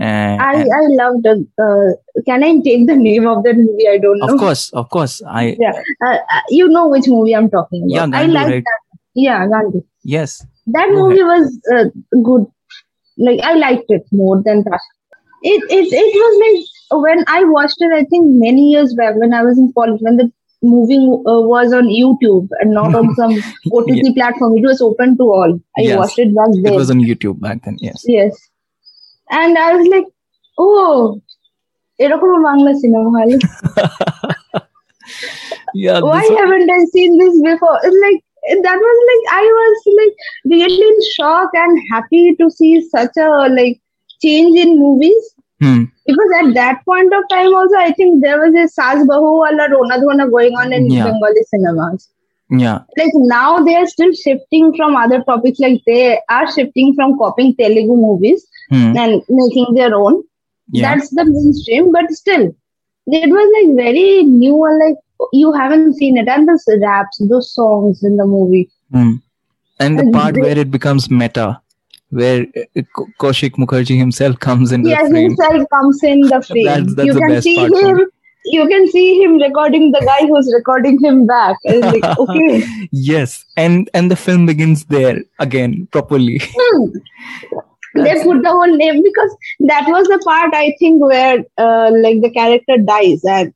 Uh, 0.00 0.36
I, 0.40 0.62
I 0.62 0.82
loved. 1.00 1.26
Uh, 1.26 2.22
can 2.26 2.44
I 2.44 2.58
take 2.60 2.86
the 2.86 2.96
name 2.96 3.26
of 3.26 3.42
that 3.44 3.56
movie? 3.56 3.88
I 3.88 3.98
don't 3.98 4.18
know. 4.18 4.28
of 4.34 4.38
course, 4.38 4.70
of 4.72 4.88
course. 4.90 5.22
I 5.26 5.56
Yeah, 5.60 5.72
uh, 6.06 6.14
uh, 6.14 6.40
you 6.50 6.68
know 6.68 6.88
which 6.88 7.08
movie 7.08 7.34
I'm 7.34 7.50
talking 7.50 7.82
about. 7.90 8.10
Yeah, 8.10 8.18
I 8.18 8.26
like 8.26 8.46
right? 8.46 8.64
that. 8.64 8.98
Yeah, 9.14 9.46
Gandu. 9.46 9.82
yes. 10.04 10.46
That 10.66 10.88
movie 10.90 11.22
was 11.22 11.58
uh, 11.74 11.84
good. 12.22 12.46
Like 13.16 13.40
I 13.42 13.54
liked 13.54 13.86
it 13.88 14.04
more 14.12 14.40
than 14.44 14.62
that. 14.64 14.80
it, 15.42 15.62
it 15.70 15.86
it 15.92 16.14
was 16.22 16.34
like 16.44 17.00
when 17.02 17.24
I 17.28 17.44
watched 17.44 17.76
it, 17.80 17.92
I 17.92 18.04
think 18.04 18.26
many 18.46 18.70
years 18.70 18.94
back 18.94 19.16
when 19.16 19.32
I 19.34 19.42
was 19.42 19.58
in 19.58 19.72
college, 19.72 20.00
when 20.00 20.16
the 20.16 20.30
movie 20.62 20.98
uh, 20.98 21.40
was 21.54 21.72
on 21.72 21.86
YouTube 21.88 22.48
and 22.60 22.72
not 22.74 22.94
on 22.94 23.14
some 23.16 23.32
OTT 23.72 24.06
Yeah. 24.06 24.12
platform. 24.14 24.56
It 24.58 24.62
was 24.64 24.80
open 24.80 25.16
to 25.18 25.22
all. 25.24 25.58
I 25.78 25.82
Yes. 25.82 25.98
watched 25.98 26.18
it 26.18 26.34
back 26.34 26.48
then. 26.62 26.72
It 26.72 26.76
was 26.76 26.90
on 26.90 27.00
YouTube 27.00 27.40
back 27.40 27.62
then. 27.64 27.76
Yes. 27.80 28.04
yes, 28.06 28.47
and 29.31 29.57
I 29.57 29.67
was 29.75 29.85
like, 29.95 30.07
oh, 30.57 30.93
এরকম 32.03 32.31
Bangla 32.47 32.71
cinema 32.81 33.09
হল 33.15 33.31
Yeah. 35.75 35.99
why 36.01 36.21
this 36.21 36.29
was- 36.31 36.39
haven't 36.39 36.69
I 36.77 36.81
seen 36.93 37.11
this 37.21 37.35
before? 37.49 37.77
It's 37.87 37.99
like 38.05 38.19
that 38.65 38.79
was 38.87 38.97
like 39.09 39.23
I 39.41 39.43
was 39.59 39.77
like 39.99 40.15
really 40.53 40.81
in 40.91 40.97
shock 41.15 41.49
and 41.63 41.73
happy 41.91 42.23
to 42.39 42.45
see 42.57 42.73
such 42.95 43.15
a 43.27 43.29
like 43.59 43.77
change 44.25 44.55
in 44.65 44.71
movies 44.85 45.23
Hmm. 45.63 45.83
because 46.09 46.31
at 46.41 46.47
that 46.55 46.77
point 46.89 47.11
of 47.17 47.23
time 47.33 47.51
also 47.59 47.77
I 47.87 47.91
think 47.97 48.21
there 48.23 48.39
was 48.43 48.53
a 48.63 48.65
Saz 48.77 48.99
Bahu 49.11 49.29
wala 49.43 49.65
Rona 49.73 49.97
Dhona 50.01 50.25
going 50.35 50.55
on 50.61 50.73
in 50.77 50.89
Yeah. 50.95 51.05
Bengali 51.05 51.43
cinemas. 51.51 52.01
Yeah. 52.63 52.79
Like 53.01 53.13
now 53.35 53.49
they 53.67 53.75
are 53.81 53.87
still 53.95 54.11
shifting 54.23 54.65
from 54.79 54.97
other 55.03 55.19
topics, 55.29 55.59
like 55.65 55.79
they 55.91 56.19
are 56.37 56.47
shifting 56.55 56.89
from 56.97 57.17
copying 57.21 57.55
Telugu 57.61 57.95
movies 58.07 58.41
Hmm. 58.70 58.96
and 58.96 59.22
making 59.28 59.74
their 59.74 59.94
own. 59.94 60.22
Yeah. 60.70 60.94
That's 60.94 61.10
the 61.10 61.24
mainstream, 61.24 61.92
but 61.92 62.10
still, 62.12 62.54
it 63.06 63.30
was 63.30 63.46
like 63.56 63.76
very 63.76 64.22
new 64.24 64.64
and 64.66 64.78
like 64.84 64.96
you 65.32 65.52
haven't 65.52 65.94
seen 65.94 66.18
it. 66.18 66.28
And 66.28 66.46
those 66.48 66.64
raps, 66.82 67.16
those 67.30 67.54
songs 67.54 68.02
in 68.02 68.16
the 68.18 68.26
movie. 68.26 68.68
Hmm. 68.92 69.12
And 69.80 69.98
the 69.98 70.02
And 70.02 70.12
part 70.12 70.34
they- 70.34 70.40
where 70.42 70.58
it 70.58 70.70
becomes 70.70 71.10
meta, 71.10 71.60
where 72.10 72.42
uh, 72.76 72.82
Kaushik 73.18 73.52
Mukherjee 73.56 73.96
himself 73.98 74.38
comes 74.40 74.72
in 74.72 74.82
the 74.82 74.90
Yes, 74.90 75.10
himself 75.12 75.66
comes 75.72 76.02
in 76.02 76.20
the 76.22 76.42
frame. 76.42 76.64
That's- 76.66 76.94
that's 76.94 77.06
you 77.06 77.12
the 77.14 77.20
can 77.20 77.42
see 77.42 77.56
part 77.56 77.72
him. 77.74 78.00
You 78.50 78.66
can 78.68 78.86
see 78.88 79.22
him 79.22 79.36
recording 79.38 79.90
the 79.92 80.00
guy 80.04 80.26
who's 80.26 80.50
recording 80.54 80.98
him 81.02 81.26
back. 81.26 81.56
Like, 81.64 82.04
okay, 82.18 82.62
Yes, 82.92 83.44
and 83.56 83.90
and 83.94 84.10
the 84.10 84.16
film 84.16 84.46
begins 84.46 84.84
there 84.86 85.22
again 85.38 85.88
properly. 85.92 86.40
hmm. 86.44 86.86
They 87.94 88.14
put 88.22 88.42
the 88.42 88.50
whole 88.50 88.76
name 88.76 89.02
because 89.02 89.36
that 89.60 89.86
was 89.88 90.06
the 90.08 90.20
part 90.24 90.54
I 90.54 90.74
think 90.78 91.02
where 91.02 91.38
uh, 91.58 91.90
like 92.02 92.20
the 92.22 92.30
character 92.30 92.76
dies 92.78 93.22
and 93.24 93.52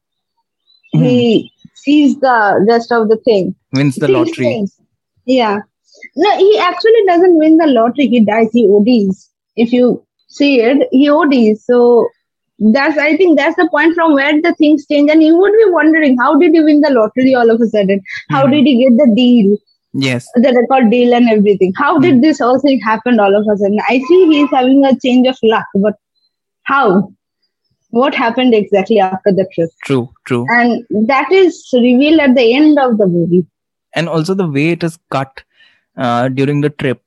he 0.93 1.51
sees 1.75 2.19
the 2.21 2.65
rest 2.69 2.93
of 2.93 3.09
the 3.09 3.17
thing. 3.25 3.55
Wins 3.73 3.97
the 3.97 4.09
lottery. 4.09 4.45
things. 4.45 4.79
Yeah. 5.27 5.61
No, 6.17 6.37
he 6.37 6.59
actually 6.59 7.05
doesn't 7.07 7.39
win 7.39 7.57
the 7.57 7.67
lottery. 7.67 8.09
He 8.09 8.25
dies. 8.25 8.49
He 8.53 8.67
ODs. 8.69 9.31
If 9.57 9.73
you 9.73 10.05
see 10.29 10.61
it, 10.61 10.89
he 10.91 11.09
ODs. 11.09 11.65
So 11.65 12.09
that's 12.73 12.99
I 12.99 13.17
think 13.17 13.39
that's 13.39 13.57
the 13.57 13.69
point 13.71 13.95
from 13.95 14.15
where 14.15 14.41
the 14.41 14.55
things 14.59 14.87
change. 14.87 15.11
And 15.11 15.23
you 15.23 15.37
would 15.37 15.53
be 15.53 15.71
wondering 15.71 16.17
how 16.19 16.39
did 16.39 16.53
he 16.53 16.63
win 16.63 16.81
the 16.81 16.91
lottery 16.91 17.35
all 17.35 17.51
of 17.51 17.61
a 17.61 17.67
sudden? 17.67 18.01
How 18.31 18.47
Mhm. 18.47 18.51
did 18.53 18.65
he 18.67 18.77
get 18.85 18.97
the 18.97 19.13
deal? 19.15 19.57
Yes. 19.95 20.27
the 20.35 20.53
record 20.53 20.91
deal 20.91 21.15
and 21.15 21.29
everything. 21.29 21.73
How 21.77 21.99
did 21.99 22.23
this 22.23 22.39
whole 22.39 22.59
thing 22.59 22.81
happen 22.81 23.21
all 23.21 23.35
of 23.35 23.47
a 23.47 23.57
sudden? 23.59 23.79
I 23.89 23.99
see 24.09 24.27
he's 24.29 24.49
having 24.51 24.85
a 24.85 24.99
change 24.99 25.27
of 25.27 25.37
luck, 25.43 25.67
but 25.75 25.95
how? 26.63 27.13
What 27.91 28.15
happened 28.15 28.55
exactly 28.55 29.01
after 29.01 29.33
the 29.33 29.47
trip? 29.53 29.69
True. 29.85 30.09
True. 30.25 30.47
And 30.49 30.87
that 31.09 31.31
is 31.31 31.69
revealed 31.75 32.21
at 32.21 32.35
the 32.35 32.55
end 32.55 32.79
of 32.79 32.97
the 32.97 33.07
movie. 33.07 33.47
And 33.95 34.09
also 34.09 34.33
the 34.33 34.49
way 34.49 34.71
it 34.71 34.83
is 34.83 34.99
cut 35.11 35.43
uh, 35.99 36.29
during 36.29 36.63
the 36.63 36.71
trip. 36.71 37.03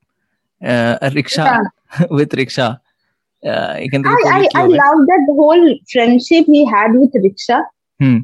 Uh, 0.63 0.97
a 1.01 1.09
rickshaw 1.09 1.61
with 2.11 2.33
rickshaw. 2.35 2.77
Uh, 3.45 3.77
you 3.79 3.89
can 3.89 4.05
I, 4.05 4.09
I, 4.09 4.47
I 4.55 4.65
love 4.65 4.71
love 4.71 5.05
that 5.07 5.25
whole 5.29 5.75
friendship 5.91 6.45
he 6.47 6.65
had 6.65 6.93
with 6.93 7.13
Riksha. 7.13 7.63
Hmm 7.99 8.19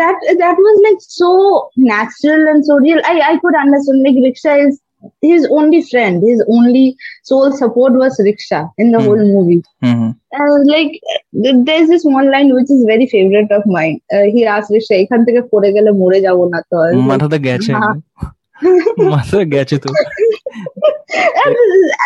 That 0.00 0.16
that 0.38 0.56
was 0.66 0.76
like 0.86 1.00
so 1.00 1.30
natural 1.76 2.48
and 2.48 2.64
so 2.64 2.76
real. 2.76 3.00
I, 3.04 3.14
I 3.30 3.38
could 3.38 3.54
understand 3.54 4.02
like 4.04 4.14
Riksha 4.26 4.52
is 4.68 4.80
his 5.22 5.46
only 5.50 5.82
friend, 5.82 6.22
his 6.22 6.42
only 6.48 6.96
sole 7.24 7.52
support 7.52 7.92
was 7.92 8.18
Riksha 8.28 8.60
in 8.78 8.92
the 8.92 9.00
Hmm. 9.00 9.06
whole 9.06 9.24
movie. 9.34 9.62
Mhm. 9.84 10.16
And 10.32 10.66
like 10.66 10.92
th- 11.42 11.58
there's 11.66 11.88
this 11.88 12.04
one 12.04 12.30
line 12.30 12.54
which 12.54 12.70
is 12.76 12.82
very 12.86 13.06
favorite 13.06 13.52
of 13.58 13.66
mine. 13.66 14.00
Uh, 14.14 14.24
he 14.34 14.46
asked 14.54 14.70
Riksha, 14.76 14.94
এখান 15.04 15.20
থেকে 15.26 15.40
পড়ে 15.52 15.68
গেলে 15.76 15.90
মরে 16.00 16.18
যাবো 16.26 16.42
না 16.54 16.60
তো? 16.70 16.76
I 16.76 16.88
was 16.88 16.96
like, 16.96 17.08
মাথাটা 17.12 17.38
গেছে 17.46 17.72
"হ্যাঁ।" 17.80 17.94
মাথা 19.14 19.40
গেছে 19.54 19.76
তো 19.84 19.90
and, 21.44 21.56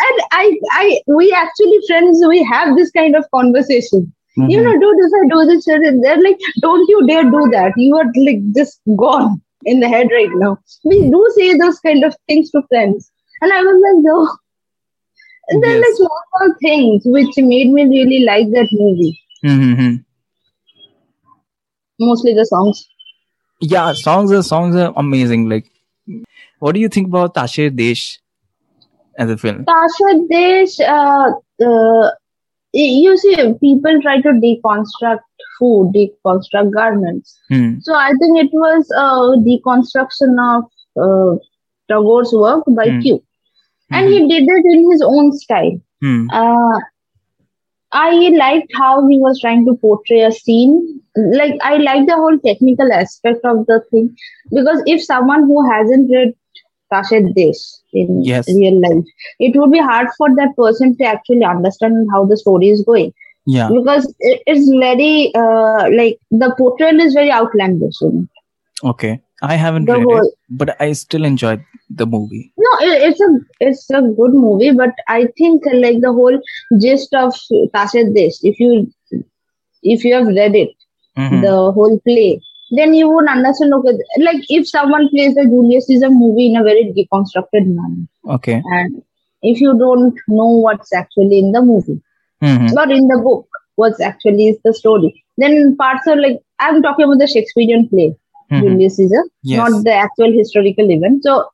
and 0.05 0.17
I, 0.41 0.45
I, 0.83 0.85
we 1.17 1.25
actually 1.43 1.79
friends, 1.87 2.15
we 2.33 2.39
have 2.53 2.67
this 2.77 2.89
kind 2.99 3.13
of 3.19 3.23
conversation. 3.37 4.01
You 4.36 4.58
Mhm. 4.58 4.64
know, 4.64 4.80
do 4.80 4.96
this 5.00 5.12
I 5.20 5.28
do 5.28 5.46
this, 5.46 5.66
and 5.68 6.04
they're 6.04 6.22
like, 6.22 6.38
don't 6.60 6.88
you 6.88 7.06
dare 7.06 7.24
do 7.24 7.48
that. 7.52 7.72
You 7.76 7.96
are 7.96 8.06
like 8.26 8.42
just 8.54 8.80
gone 8.96 9.40
in 9.64 9.80
the 9.80 9.88
head 9.88 10.08
right 10.12 10.30
now. 10.34 10.58
We 10.84 11.10
do 11.10 11.20
say 11.36 11.56
those 11.58 11.78
kind 11.80 12.04
of 12.04 12.16
things 12.28 12.50
to 12.52 12.62
friends. 12.68 13.10
And 13.40 13.52
I 13.52 13.60
was 13.62 13.82
like, 13.86 14.02
no. 14.04 14.36
And 15.48 15.62
then 15.62 15.80
like 15.80 15.88
Yes. 15.88 15.96
small, 15.96 16.20
small 16.36 16.54
things 16.60 17.02
which 17.06 17.34
made 17.38 17.70
me 17.72 17.84
really 17.84 18.24
like 18.24 18.48
that 18.52 18.68
movie. 18.72 19.20
Mm-hmm. 19.44 19.96
Mostly 21.98 22.32
the 22.34 22.44
songs. 22.46 22.88
yeah 23.60 23.92
songs 23.92 24.32
are 24.32 24.42
songs 24.42 24.74
are 24.76 24.92
amazing 24.96 25.48
like 25.48 25.70
what 26.58 26.72
do 26.74 26.80
you 26.80 26.88
think 26.88 27.08
about 27.08 27.34
Tasher 27.34 27.74
Desh 27.74 28.20
as 29.18 29.30
a 29.30 29.36
film 29.36 29.68
Tasher 29.68 30.28
Desh, 30.28 30.80
uh, 30.80 31.30
uh, 31.64 32.10
you 32.82 33.16
see, 33.16 33.36
people 33.60 34.00
try 34.02 34.20
to 34.20 34.28
deconstruct 34.44 35.20
food, 35.58 35.92
deconstruct 35.94 36.72
garments. 36.74 37.38
hmm. 37.48 37.74
So 37.80 37.94
I 37.94 38.10
think 38.20 38.38
it 38.44 38.50
was 38.52 38.90
a 38.96 39.08
deconstruction 39.48 40.36
of 40.50 40.64
uh, 41.04 41.36
Tagore's 41.88 42.32
work 42.32 42.64
by 42.76 42.90
Hmm. 42.90 43.00
Q. 43.00 43.22
And 43.92 44.08
Mhm. 44.08 44.12
he 44.12 44.28
did 44.28 44.44
it 44.48 44.64
in 44.74 44.90
his 44.90 45.02
own 45.02 45.32
style. 45.32 45.78
Hmm. 46.00 46.26
Uh, 46.32 46.78
I 47.92 48.10
liked 48.36 48.70
how 48.76 49.06
he 49.08 49.18
was 49.18 49.40
trying 49.40 49.64
to 49.66 49.74
portray 49.80 50.20
a 50.22 50.32
scene. 50.32 51.00
Like, 51.16 51.54
I 51.62 51.76
like 51.78 52.06
the 52.06 52.16
whole 52.16 52.38
technical 52.44 52.92
aspect 52.92 53.44
of 53.44 53.66
the 53.66 53.82
thing. 53.90 54.14
Because 54.50 54.82
if 54.86 55.02
someone 55.02 55.44
who 55.44 55.68
hasn't 55.70 56.10
read 56.12 56.34
Tasher 56.92 57.22
Desh 57.34 57.62
in 57.92 58.22
Yes. 58.24 58.46
real 58.48 58.80
life, 58.80 59.04
it 59.40 59.58
would 59.58 59.70
be 59.70 59.78
hard 59.78 60.08
for 60.18 60.28
that 60.36 60.54
person 60.56 60.96
to 60.98 61.04
actually 61.04 61.44
understand 61.44 62.06
how 62.12 62.24
the 62.26 62.36
story 62.36 62.68
is 62.68 62.82
going 62.84 63.12
yeah 63.46 63.68
because 63.70 64.06
it, 64.20 64.42
it's 64.46 64.68
very 64.80 65.32
uh, 65.34 65.84
like 66.00 66.18
the 66.30 66.52
portrayal 66.58 67.00
is 67.00 67.14
very 67.14 67.30
outlandish. 67.30 68.00
You 68.00 68.10
know? 68.12 68.90
okay 68.92 69.20
I 69.42 69.54
haven't 69.56 69.86
The 69.86 69.94
read 69.94 70.02
whole- 70.02 70.26
it 70.28 70.34
but 70.50 70.76
I 70.80 70.92
still 70.92 71.24
enjoyed 71.24 71.64
the 71.90 72.06
movie 72.06 72.52
No, 72.58 72.70
it, 72.80 73.02
it's 73.10 73.20
a 73.20 73.30
it's 73.60 73.90
a 73.90 74.00
good 74.02 74.32
movie, 74.34 74.72
but 74.72 74.90
I 75.08 75.26
think 75.38 75.62
like 75.72 76.00
the 76.00 76.12
whole 76.12 76.38
gist 76.80 77.14
of 77.14 77.34
Tasher 77.74 78.04
Desh, 78.14 78.38
if 78.42 78.58
you 78.60 78.70
if 79.82 80.04
you 80.04 80.14
have 80.14 80.26
read 80.26 80.54
it, 80.62 80.70
Mhm. 81.18 81.40
the 81.42 81.72
whole 81.76 81.98
play, 82.08 82.40
then 82.70 82.94
you 82.94 83.08
would 83.10 83.28
understand. 83.28 83.72
Okay, 83.74 83.96
like 84.20 84.42
if 84.48 84.68
someone 84.68 85.08
plays 85.08 85.34
the 85.34 85.44
Julius 85.44 85.86
Caesar 85.86 86.10
movie 86.10 86.46
in 86.50 86.56
a 86.56 86.64
very 86.64 86.84
deconstructed 86.96 87.66
manner, 87.66 88.06
okay 88.36 88.62
and 88.78 89.02
if 89.42 89.60
you 89.60 89.76
don't 89.78 90.14
know 90.28 90.48
what's 90.66 90.92
actually 90.92 91.38
in 91.38 91.52
the 91.52 91.62
movie 91.62 92.00
Mhm. 92.42 92.72
or 92.76 92.90
in 92.92 93.06
the 93.08 93.20
book, 93.22 93.46
what's 93.76 94.00
actually 94.00 94.48
is 94.48 94.58
the 94.64 94.72
story, 94.74 95.24
then 95.38 95.76
parts 95.76 96.06
are 96.06 96.16
like 96.20 96.40
I'm 96.58 96.82
talking 96.82 97.04
about 97.04 97.18
the 97.18 97.26
Shakespearean 97.26 97.88
play. 97.88 98.08
Mhm. 98.50 98.62
Julius 98.62 98.96
Caesar, 98.96 99.22
Yes. 99.42 99.58
not 99.70 99.84
the 99.84 99.92
actual 99.92 100.32
historical 100.32 100.90
event. 100.90 101.22
So 101.22 101.44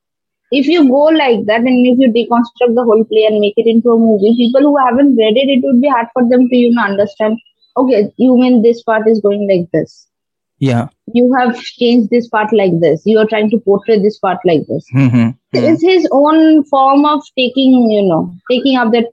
if 0.50 0.66
you 0.66 0.88
go 0.88 1.04
like 1.18 1.44
that 1.46 1.60
and 1.60 1.86
if 1.90 1.98
you 1.98 2.08
deconstruct 2.16 2.74
the 2.74 2.84
whole 2.84 3.04
play 3.04 3.24
and 3.28 3.40
make 3.40 3.54
it 3.56 3.66
into 3.66 3.90
a 3.90 3.98
movie, 3.98 4.34
people 4.36 4.60
who 4.60 4.76
haven't 4.86 5.16
read 5.16 5.36
it, 5.36 5.48
it 5.56 5.60
would 5.64 5.80
be 5.80 5.88
hard 5.88 6.08
for 6.12 6.22
them 6.28 6.48
to 6.48 6.56
you 6.56 6.70
know 6.74 6.82
understand. 6.82 7.38
Okay, 7.76 8.12
you 8.18 8.36
mean 8.38 8.62
this 8.62 8.82
part 8.82 9.08
is 9.08 9.20
going 9.20 9.48
like 9.50 9.68
this. 9.72 10.06
Yeah 10.70 10.88
You 11.18 11.24
have 11.38 11.56
changed 11.78 12.10
this 12.10 12.26
part 12.34 12.52
like 12.58 12.74
this. 12.82 13.00
You 13.12 13.16
are 13.22 13.26
trying 13.30 13.48
to 13.52 13.58
portray 13.64 13.96
this 14.02 14.18
part 14.26 14.44
like 14.50 14.62
this. 14.68 14.84
Mhm. 14.98 15.08
Mhm. 15.14 15.32
It's 15.70 15.82
his 15.88 16.06
own 16.18 16.38
form 16.74 17.02
of 17.14 17.24
taking, 17.40 17.74
you 17.94 18.04
know, 18.10 18.20
taking 18.50 18.76
up 18.82 18.92
that 18.96 19.10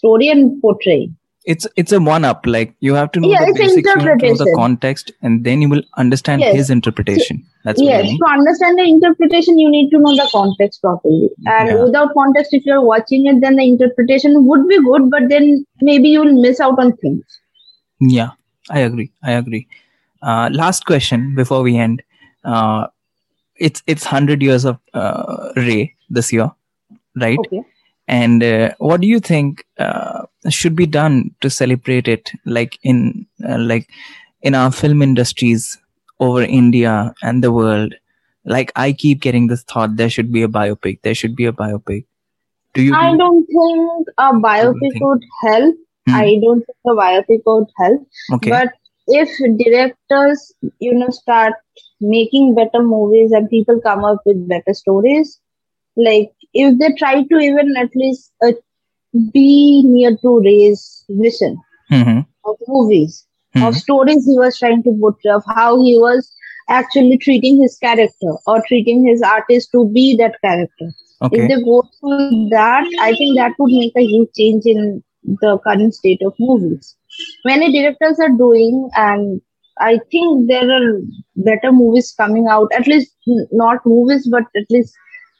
story 0.00 0.28
and 0.36 0.52
portraying. 0.66 1.16
it's 1.52 1.66
it's 1.80 1.92
a 1.96 1.98
one 2.06 2.24
up 2.28 2.42
like 2.54 2.72
you 2.86 2.96
have 2.96 3.06
to 3.12 3.20
know 3.22 3.28
Yeah, 3.34 3.44
the 3.44 3.52
basics 3.58 3.86
you 3.90 4.00
know 4.24 4.32
the 4.40 4.48
context 4.56 5.12
and 5.28 5.46
then 5.46 5.62
you 5.64 5.68
will 5.74 5.82
understand 6.02 6.42
Yes. 6.44 6.58
his 6.58 6.68
interpretation 6.74 7.38
that's 7.68 7.80
what 7.84 7.88
I 7.92 7.94
yes, 7.94 8.04
mean. 8.08 8.18
to 8.24 8.26
understand 8.32 8.80
the 8.80 8.84
interpretation, 8.90 9.62
you 9.62 9.70
need 9.76 9.88
to 9.94 10.00
know 10.02 10.12
the 10.18 10.26
context 10.34 10.82
properly. 10.86 11.30
And 11.54 11.70
Yeah. 11.72 11.80
without 11.86 12.12
context, 12.18 12.58
if 12.58 12.68
you're 12.70 12.84
watching 12.90 13.24
it, 13.32 13.40
then 13.46 13.56
the 13.62 13.66
interpretation 13.72 14.36
would 14.50 14.68
be 14.74 14.80
good, 14.90 15.08
but 15.16 15.30
then 15.32 15.48
maybe 15.90 16.12
you'll 16.16 16.36
miss 16.46 16.60
out 16.68 16.84
on 16.86 16.92
things. 17.06 17.40
Yeah, 18.18 18.30
I 18.78 18.84
agree. 18.90 19.10
I 19.32 19.38
agree. 19.42 19.64
Uh, 20.22 20.50
last 20.52 20.84
question 20.86 21.34
before 21.34 21.62
we 21.62 21.76
end. 21.76 22.02
Uh, 22.44 22.86
it's 23.56 23.82
it's 23.86 24.04
hundred 24.04 24.42
years 24.42 24.64
of 24.64 24.78
uh, 24.94 25.52
Ray 25.56 25.94
this 26.08 26.32
year, 26.32 26.50
right? 27.16 27.38
Okay. 27.38 27.62
And 28.08 28.42
uh, 28.42 28.72
what 28.78 29.00
do 29.00 29.06
you 29.06 29.20
think 29.20 29.64
uh, 29.78 30.24
should 30.48 30.74
be 30.74 30.86
done 30.86 31.34
to 31.42 31.50
celebrate 31.50 32.08
it, 32.08 32.32
like 32.44 32.78
in 32.82 33.26
uh, 33.48 33.58
like 33.58 33.88
in 34.42 34.54
our 34.54 34.72
film 34.72 35.02
industries 35.02 35.78
over 36.18 36.42
India 36.42 37.14
and 37.22 37.44
the 37.44 37.52
world? 37.52 37.94
Like 38.44 38.72
I 38.74 38.92
keep 38.92 39.20
getting 39.20 39.46
this 39.46 39.62
thought, 39.62 39.96
there 39.96 40.10
should 40.10 40.32
be 40.32 40.42
a 40.42 40.48
biopic. 40.48 41.02
There 41.02 41.14
should 41.14 41.36
be 41.36 41.44
a 41.44 41.52
biopic. 41.52 42.06
Do 42.74 42.82
you? 42.82 42.94
I 42.94 43.16
don't 43.16 43.46
think 43.46 44.08
a 44.18 44.32
biopic 44.32 44.92
think- 44.92 45.04
would 45.04 45.22
help. 45.42 45.76
Hmm. 46.08 46.14
I 46.14 46.38
don't 46.42 46.64
think 46.64 46.78
a 46.86 46.90
biopic 46.90 47.42
would 47.46 47.66
help. 47.76 48.08
okay. 48.34 48.50
But 48.50 48.72
if 49.10 49.28
directors, 49.58 50.52
you 50.80 50.94
know, 50.94 51.08
start 51.10 51.54
making 52.00 52.54
better 52.54 52.82
movies 52.82 53.32
and 53.32 53.48
people 53.50 53.80
come 53.80 54.04
up 54.04 54.18
with 54.26 54.48
better 54.48 54.74
stories, 54.74 55.40
like 55.96 56.32
if 56.54 56.78
they 56.78 56.92
try 56.98 57.22
to 57.24 57.38
even 57.38 57.74
at 57.76 57.90
least 57.96 58.32
uh, 58.44 58.52
be 59.32 59.82
near 59.84 60.16
to 60.22 60.40
Ray's 60.44 61.04
vision 61.08 61.58
Mhm. 61.90 62.26
of 62.44 62.56
movies, 62.68 63.26
Mhm. 63.56 63.66
of 63.68 63.76
stories 63.76 64.24
he 64.26 64.38
was 64.38 64.58
trying 64.58 64.82
to 64.84 64.92
portray, 65.00 65.32
of 65.32 65.44
how 65.48 65.80
he 65.82 65.98
was 65.98 66.32
actually 66.68 67.18
treating 67.18 67.60
his 67.60 67.76
character 67.78 68.32
or 68.46 68.62
treating 68.68 69.04
his 69.06 69.22
artist 69.22 69.70
to 69.72 69.88
be 69.90 70.16
that 70.16 70.34
character. 70.44 70.88
Okay. 71.22 71.46
If 71.46 71.48
they 71.48 71.62
go 71.64 71.82
through 72.00 72.30
that, 72.50 72.84
I 73.00 73.14
think 73.14 73.36
that 73.38 73.52
would 73.58 73.72
make 73.72 73.92
a 73.96 74.02
huge 74.04 74.28
change 74.36 74.62
in 74.64 75.02
the 75.24 75.58
current 75.58 75.94
state 75.94 76.20
of 76.24 76.34
movies. 76.38 76.96
Many 77.44 77.72
directors 77.72 78.18
are 78.20 78.30
doing, 78.36 78.88
and 78.96 79.40
I 79.80 79.98
think 80.10 80.48
there 80.48 80.70
are 80.70 81.00
better 81.36 81.72
movies 81.72 82.14
coming 82.16 82.46
out. 82.50 82.68
At 82.74 82.86
least 82.86 83.14
not 83.52 83.78
movies, 83.86 84.28
but 84.30 84.44
at 84.56 84.66
least 84.70 84.94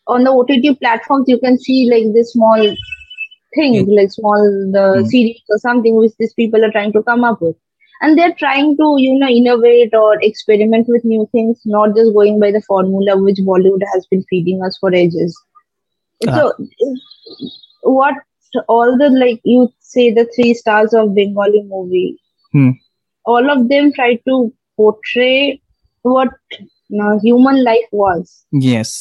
on 0.06 0.24
the 0.24 0.30
OTT 0.30 0.74
platforms, 0.74 1.26
you 1.28 1.38
can 1.38 1.58
see 1.58 1.88
like 1.90 2.12
this 2.14 2.32
small 2.32 2.74
things, 3.54 3.88
like 3.96 4.10
small 4.12 4.40
the 4.76 4.86
Mm. 4.96 5.06
series 5.06 5.42
or 5.50 5.58
something 5.58 5.96
which 5.96 6.12
these 6.18 6.34
people 6.34 6.64
are 6.64 6.70
trying 6.72 6.92
to 6.92 7.02
come 7.02 7.24
up 7.24 7.40
with. 7.40 7.56
And 8.02 8.18
they're 8.18 8.34
trying 8.34 8.76
to, 8.76 8.94
you 8.98 9.18
know, 9.18 9.28
innovate 9.28 9.94
or 9.94 10.16
experiment 10.22 10.86
with 10.88 11.04
new 11.04 11.28
things, 11.32 11.60
not 11.66 11.94
just 11.96 12.14
going 12.14 12.38
by 12.40 12.50
the 12.52 12.62
formula 12.62 13.16
which 13.22 13.38
Bollywood 13.50 13.84
has 13.94 14.06
been 14.10 14.24
feeding 14.30 14.62
us 14.64 14.76
for 14.80 14.94
ages. 14.94 15.36
Ah. 16.26 16.34
So, 16.34 16.52
what 17.82 18.14
all 18.68 18.96
the 18.98 19.08
like 19.10 19.40
you 19.44 19.68
say 19.93 20.11
the 20.18 20.26
three 20.34 20.55
stars 20.55 20.95
of 21.03 21.14
Bengali 21.14 21.62
movie, 21.74 22.16
Hmm. 22.53 22.70
all 23.24 23.51
of 23.55 23.68
them 23.68 23.93
try 23.93 24.11
to 24.28 24.53
portray 24.76 25.61
what 26.03 26.28
you 26.59 26.99
know, 27.01 27.18
human 27.22 27.62
life 27.64 27.88
was 27.93 28.45
Yes. 28.53 28.93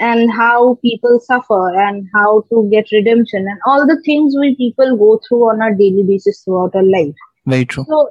and 0.00 0.30
how 0.32 0.76
people 0.82 1.18
suffer 1.20 1.62
and 1.86 2.06
how 2.14 2.42
to 2.50 2.68
get 2.74 2.92
redemption 2.92 3.46
and 3.52 3.58
all 3.66 3.86
the 3.86 4.00
things 4.04 4.36
we 4.40 4.54
people 4.60 4.96
go 4.96 5.10
through 5.28 5.42
on 5.50 5.60
a 5.66 5.74
daily 5.80 6.04
basis 6.12 6.42
throughout 6.44 6.74
our 6.74 6.84
life. 6.84 7.14
Very 7.46 7.64
true. 7.64 7.84
So, 7.88 8.08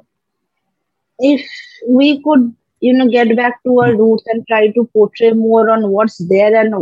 if 1.18 1.44
we 1.88 2.22
could, 2.22 2.54
you 2.80 2.92
know, 2.92 3.08
get 3.08 3.34
back 3.36 3.62
to 3.64 3.80
our 3.80 3.96
roots 3.96 4.24
and 4.26 4.46
try 4.46 4.68
to 4.68 4.84
portray 4.92 5.32
more 5.32 5.70
on 5.70 5.90
what's 5.90 6.18
there 6.28 6.54
and 6.54 6.74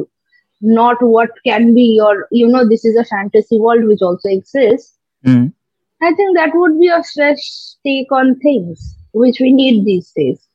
not 0.60 0.96
what 1.00 1.30
can 1.46 1.74
be, 1.74 2.00
or 2.02 2.26
you 2.30 2.46
know, 2.48 2.68
this 2.68 2.84
is 2.84 2.96
a 2.96 3.04
fantasy 3.04 3.58
world 3.60 3.84
which 3.84 4.02
also 4.02 4.28
exists. 4.28 4.95
Mm. 5.24 5.52
I 6.02 6.14
think 6.14 6.36
that 6.36 6.50
would 6.54 6.78
be 6.78 6.88
a 6.88 7.02
fresh 7.14 7.74
take 7.84 8.10
on 8.12 8.38
things 8.40 8.96
which 9.12 9.38
we 9.40 9.52
need 9.52 9.84
these 9.84 10.12
days. 10.14 10.46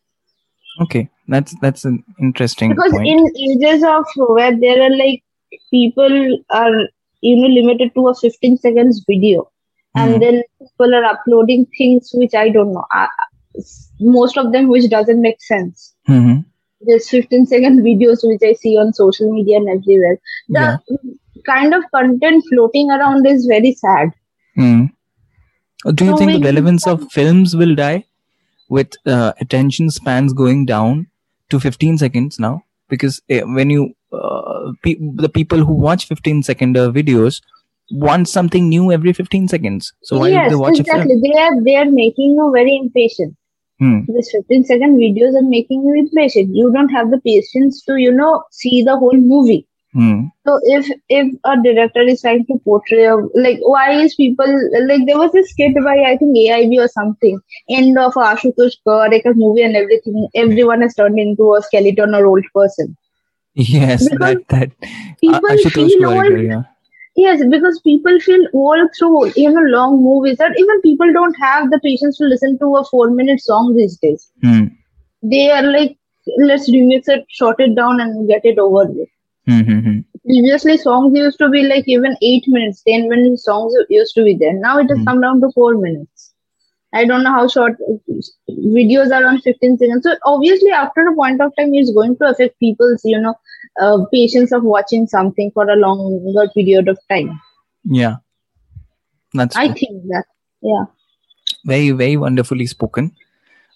Okay. 0.81 1.09
That's 1.27 1.55
that's 1.61 1.85
an 1.85 2.03
interesting 2.19 2.71
because 2.71 2.91
point. 2.91 3.07
in 3.07 3.19
ages 3.49 3.83
of 3.83 4.05
where 4.17 4.57
there 4.59 4.81
are 4.83 4.95
like 4.95 5.23
people 5.69 6.39
are 6.49 6.71
you 7.21 7.35
know 7.37 7.47
limited 7.47 7.93
to 7.95 8.07
a 8.09 8.15
15 8.15 8.57
seconds 8.57 9.03
video 9.07 9.49
Mhm. 9.95 10.01
and 10.03 10.21
then 10.21 10.43
people 10.59 10.95
are 10.95 11.03
uploading 11.05 11.65
things 11.77 12.09
which 12.13 12.33
i 12.33 12.49
don't 12.49 12.73
know 12.73 12.85
I, 12.91 13.07
most 13.99 14.37
of 14.37 14.51
them 14.53 14.69
which 14.69 14.89
doesn't 14.89 15.21
make 15.21 15.41
sense 15.41 15.93
Mhm. 16.07 16.45
there's 16.81 17.09
15 17.09 17.45
second 17.45 17.81
videos 17.81 18.23
which 18.23 18.41
i 18.49 18.53
see 18.53 18.77
on 18.77 18.93
social 18.93 19.31
media 19.33 19.57
and 19.57 19.69
everywhere 19.69 20.17
the 20.49 20.79
kind 21.45 21.73
of 21.73 21.83
content 21.93 22.43
floating 22.49 22.89
around 22.91 23.27
is 23.27 23.45
very 23.45 23.73
sad 23.73 24.11
Mm. 24.57 24.91
Uh, 25.85 25.91
Do 25.91 26.05
you 26.05 26.17
think 26.17 26.31
the 26.33 26.41
relevance 26.41 26.87
of 26.87 27.11
films 27.11 27.55
will 27.55 27.75
die 27.75 28.05
with 28.69 28.93
uh, 29.05 29.33
attention 29.39 29.89
spans 29.89 30.33
going 30.33 30.65
down 30.65 31.07
to 31.49 31.59
15 31.59 31.97
seconds 31.97 32.39
now? 32.39 32.63
Because 32.89 33.21
uh, 33.31 33.41
when 33.41 33.69
you, 33.69 33.93
uh, 34.11 34.71
pe- 34.83 34.97
the 35.15 35.29
people 35.29 35.63
who 35.65 35.73
watch 35.73 36.07
15 36.07 36.43
second 36.43 36.75
videos 36.75 37.41
want 37.89 38.27
something 38.29 38.69
new 38.69 38.91
every 38.91 39.13
15 39.13 39.47
seconds. 39.47 39.93
So 40.03 40.19
why 40.19 40.29
yes 40.29 40.43
would 40.43 40.51
they 40.51 40.55
watch 40.55 40.77
a 40.77 40.81
exactly 40.81 41.13
film? 41.15 41.21
they 41.21 41.39
are 41.39 41.63
they 41.63 41.75
are 41.75 41.91
making 41.91 42.31
you 42.39 42.51
very 42.53 42.77
impatient 42.77 43.35
Hmm. 43.79 44.01
these 44.07 44.29
15 44.31 44.63
second 44.65 44.97
videos 44.99 45.33
are 45.35 45.47
making 45.49 45.81
you 45.83 45.95
impatient 45.97 46.55
you 46.55 46.71
don't 46.71 46.89
have 46.89 47.09
the 47.09 47.19
patience 47.21 47.83
to 47.85 47.95
you 47.97 48.11
know 48.11 48.43
see 48.51 48.83
the 48.83 48.95
whole 48.95 49.17
movie 49.17 49.67
Hmm. 49.93 50.27
So 50.47 50.57
if 50.63 50.89
if 51.09 51.33
a 51.43 51.61
director 51.61 52.01
is 52.01 52.21
trying 52.21 52.45
to 52.45 52.57
portray 52.63 53.05
a, 53.05 53.15
like 53.35 53.59
why 53.61 53.91
is 53.91 54.15
people 54.15 54.47
like 54.87 55.05
there 55.05 55.17
was 55.17 55.33
this 55.33 55.49
skit 55.49 55.75
by 55.83 55.97
I 56.07 56.15
think 56.15 56.37
AIB 56.37 56.77
or 56.79 56.87
something 56.87 57.39
end 57.69 57.97
of 57.97 58.13
Ashutosh 58.13 58.77
Parekh 58.87 59.25
movie 59.35 59.63
and 59.63 59.75
everything 59.75 60.29
everyone 60.33 60.81
has 60.81 60.95
turned 60.95 61.19
into 61.19 61.53
a 61.55 61.61
skeleton 61.61 62.15
or 62.15 62.25
old 62.25 62.45
person. 62.55 62.95
Yes, 63.53 64.07
Because 64.09 64.35
that 64.47 64.47
that 64.47 64.71
People 65.19 65.41
Ashutosh 65.49 65.89
feel 65.89 66.09
old. 66.09 66.41
yeah. 66.41 66.63
Yes, 67.17 67.41
because 67.49 67.81
people 67.81 68.17
feel 68.21 68.47
old 68.53 68.89
through 68.97 69.33
you 69.35 69.51
know 69.51 69.61
long 69.77 70.01
movies 70.01 70.37
that 70.37 70.57
even 70.57 70.81
people 70.81 71.11
don't 71.11 71.35
have 71.41 71.69
the 71.69 71.81
patience 71.83 72.17
to 72.19 72.23
listen 72.23 72.57
to 72.59 72.77
a 72.77 72.85
four 72.85 73.09
minute 73.09 73.41
song 73.41 73.75
these 73.75 73.97
days. 73.97 74.31
Hmm. 74.41 74.67
They 75.21 75.51
are 75.51 75.63
like 75.63 75.97
let's 76.37 76.71
remix 76.71 77.09
it, 77.09 77.25
short 77.27 77.59
it 77.59 77.75
down 77.75 77.99
and 77.99 78.25
get 78.29 78.45
it 78.45 78.57
over 78.57 78.85
with. 78.89 79.09
Hmm, 79.47 79.61
hmm, 79.61 79.79
hmm. 79.79 79.99
previously 80.25 80.77
songs 80.77 81.15
used 81.17 81.37
to 81.39 81.49
be 81.49 81.63
like 81.63 81.85
even 81.87 82.15
8 82.21 82.43
minutes 82.47 82.81
10 82.87 83.07
minutes 83.09 83.43
songs 83.45 83.73
used 83.89 84.13
to 84.15 84.23
be 84.23 84.35
there 84.39 84.53
now 84.53 84.77
it 84.79 84.89
has 84.89 84.99
Hmm. 84.99 85.05
come 85.07 85.21
down 85.21 85.41
to 85.41 85.49
4 85.55 85.75
minutes 85.77 86.33
i 86.93 87.03
don't 87.05 87.23
know 87.23 87.33
how 87.37 87.47
short 87.47 87.77
videos 88.77 89.11
are 89.17 89.25
on 89.31 89.39
15 89.47 89.77
seconds 89.77 90.03
so 90.03 90.15
obviously 90.33 90.71
after 90.71 91.07
a 91.07 91.15
point 91.15 91.41
of 91.41 91.51
time 91.59 91.73
it's 91.81 91.93
going 91.99 92.15
to 92.17 92.25
affect 92.31 92.59
people's 92.59 93.01
you 93.03 93.19
know 93.19 93.35
uh, 93.81 93.97
patience 94.13 94.51
of 94.51 94.63
watching 94.63 95.07
something 95.07 95.51
for 95.53 95.69
a 95.69 95.75
longer 95.85 96.47
period 96.55 96.87
of 96.87 96.99
time 97.09 97.39
Yeah. 97.85 98.17
That's 99.33 99.55
i 99.55 99.65
true. 99.65 99.75
think 99.79 100.03
that 100.11 100.25
yeah 100.61 100.85
very 101.65 101.91
very 101.91 102.17
wonderfully 102.17 102.65
spoken 102.67 103.11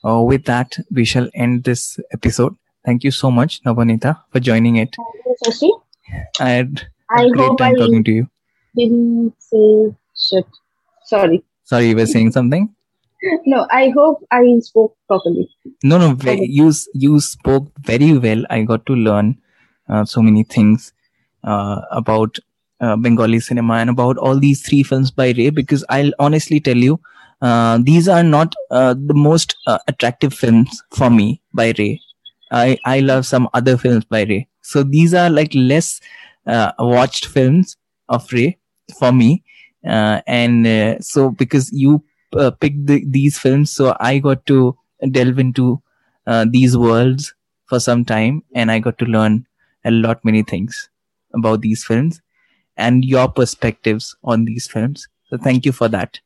uh, 0.07 0.21
with 0.21 0.45
that 0.45 0.77
we 0.91 1.05
shall 1.05 1.29
end 1.33 1.63
this 1.63 1.99
episode 2.11 2.55
thank 2.85 3.03
you 3.03 3.11
so 3.11 3.31
much 3.31 3.61
navanita 3.63 4.15
for 4.31 4.39
joining 4.39 4.77
it. 4.77 4.95
Thank 4.95 5.39
Shashi, 5.43 5.69
i 6.39 6.49
had 6.49 6.81
a 7.15 7.21
i 7.21 7.23
great 7.35 7.47
hope 7.49 7.61
i 7.61 7.69
time 7.69 7.75
talking 7.83 8.03
to 8.03 8.11
you. 8.11 8.27
didn't 8.75 9.33
say 9.39 9.67
shit. 10.27 10.47
Sorry. 11.03 11.43
Sorry 11.63 11.89
you 11.89 11.95
were 11.95 12.05
saying 12.05 12.31
something? 12.31 12.69
No 13.53 13.59
i 13.71 13.89
hope 13.97 14.23
i 14.31 14.41
spoke 14.59 14.95
properly. 15.07 15.45
No 15.91 15.97
no 15.97 16.13
ve- 16.25 16.47
you 16.59 16.71
you 16.93 17.19
spoke 17.19 17.71
very 17.91 18.17
well. 18.25 18.43
I 18.49 18.61
got 18.71 18.85
to 18.91 18.95
learn 18.95 19.31
uh, 19.89 20.05
so 20.05 20.21
many 20.21 20.43
things 20.43 20.91
uh, 21.43 21.81
about 21.91 22.39
uh, 22.81 22.95
bengali 22.97 23.39
cinema 23.39 23.75
and 23.75 23.89
about 23.89 24.17
all 24.17 24.39
these 24.39 24.61
three 24.67 24.83
films 24.83 25.11
by 25.11 25.27
ray 25.37 25.49
because 25.49 25.83
i'll 25.89 26.11
honestly 26.19 26.59
tell 26.59 26.77
you 26.87 26.99
uh, 27.41 27.77
these 27.81 28.07
are 28.09 28.23
not 28.23 28.53
uh, 28.71 28.93
the 29.11 29.13
most 29.13 29.55
uh, 29.67 29.79
attractive 29.87 30.33
films 30.33 30.81
for 30.99 31.09
me 31.09 31.41
by 31.53 31.73
ray 31.79 31.91
i 32.51 32.77
i 32.85 32.99
love 32.99 33.25
some 33.25 33.49
other 33.53 33.77
films 33.77 34.05
by 34.05 34.23
ray. 34.23 34.47
So 34.61 34.83
these 34.83 35.13
are 35.13 35.29
like 35.29 35.53
less 35.53 36.01
uh, 36.47 36.71
watched 36.79 37.25
films 37.25 37.77
of 38.09 38.31
ray 38.31 38.57
for 38.99 39.11
me. 39.11 39.43
Uh, 39.87 40.21
and 40.25 40.65
uh, 40.65 40.99
so 40.99 41.29
because 41.29 41.71
you 41.71 42.03
uh, 42.37 42.51
picked 42.51 42.87
the, 42.87 43.03
these 43.07 43.37
films 43.37 43.69
so 43.71 43.95
i 43.99 44.17
got 44.17 44.43
to 44.47 44.75
delve 45.11 45.37
into 45.37 45.81
uh, 46.25 46.45
these 46.49 46.75
worlds 46.75 47.33
for 47.67 47.79
some 47.79 48.03
time 48.03 48.43
and 48.55 48.71
i 48.71 48.79
got 48.79 48.97
to 48.97 49.05
learn 49.05 49.45
a 49.85 49.91
lot 49.91 50.25
many 50.25 50.41
things 50.41 50.89
about 51.35 51.61
these 51.61 51.83
films 51.83 52.21
and 52.77 53.05
your 53.05 53.27
perspectives 53.27 54.15
on 54.23 54.45
these 54.45 54.67
films. 54.67 55.07
So 55.29 55.37
thank 55.37 55.65
you 55.65 55.71
for 55.71 55.87
that. 55.89 56.19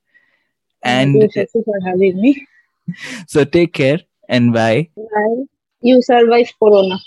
Thank 0.84 1.14
you 1.14 1.30
and 1.34 1.64
for 1.66 1.80
having 1.86 2.20
me. 2.22 2.48
so 3.28 3.44
take 3.44 3.74
care 3.74 4.00
and 4.28 4.54
bye. 4.54 4.90
Bye. 4.96 5.59
You 5.82 6.02
survived 6.02 6.54
corona 6.62 6.98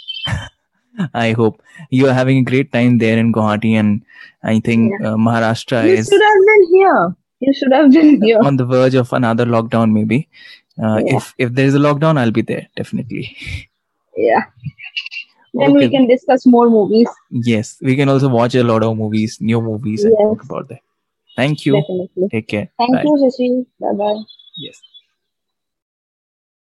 i 1.15 1.33
hope 1.33 1.63
you 1.91 2.07
are 2.09 2.15
having 2.21 2.39
a 2.39 2.47
great 2.51 2.71
time 2.77 2.99
there 3.03 3.19
in 3.23 3.33
guwahati 3.37 3.73
and 3.83 4.03
i 4.53 4.59
think 4.69 4.93
uh, 5.09 5.17
maharashtra 5.27 5.81
You 5.89 5.95
is 6.01 6.09
should 6.11 6.25
have 6.31 6.43
been 6.51 6.65
here. 6.77 7.03
You 7.45 7.53
should 7.59 7.73
have 7.77 7.89
been 7.97 8.11
here. 8.23 8.41
on 8.49 8.57
the 8.61 8.67
verge 8.73 8.95
of 9.03 9.13
another 9.21 9.47
lockdown 9.55 9.93
maybe 9.99 10.19
uh, 10.85 10.99
Yeah. 11.05 11.17
if 11.17 11.35
if 11.47 11.49
there 11.59 11.67
is 11.73 11.77
a 11.81 11.85
lockdown 11.89 12.21
i'll 12.23 12.37
be 12.41 12.47
there 12.53 12.67
definitely 12.83 13.25
Yeah. 14.29 14.43
then 15.61 15.75
we 15.79 15.89
can 15.95 16.07
discuss 16.09 16.47
more 16.47 16.69
movies. 16.71 17.09
Yes, 17.31 17.77
we 17.89 17.95
can 17.97 18.09
also 18.09 18.29
watch 18.29 18.55
a 18.55 18.63
lot 18.65 18.83
of 18.83 18.97
movies, 18.97 19.39
new 19.41 19.61
movies, 19.61 20.05
and 20.05 20.17
talk 20.17 20.45
about 20.45 20.69
that. 20.69 20.81
Thank 21.37 21.67
you. 21.67 21.75
Definitely. 21.81 22.29
Take 22.35 22.49
care. 22.49 22.69
Thank 22.79 22.95
Bye. 22.95 23.03
you, 23.05 23.15
Shashi. 23.23 23.49
Bye 23.81 23.93
bye. 23.99 24.21
Yes. 24.57 24.81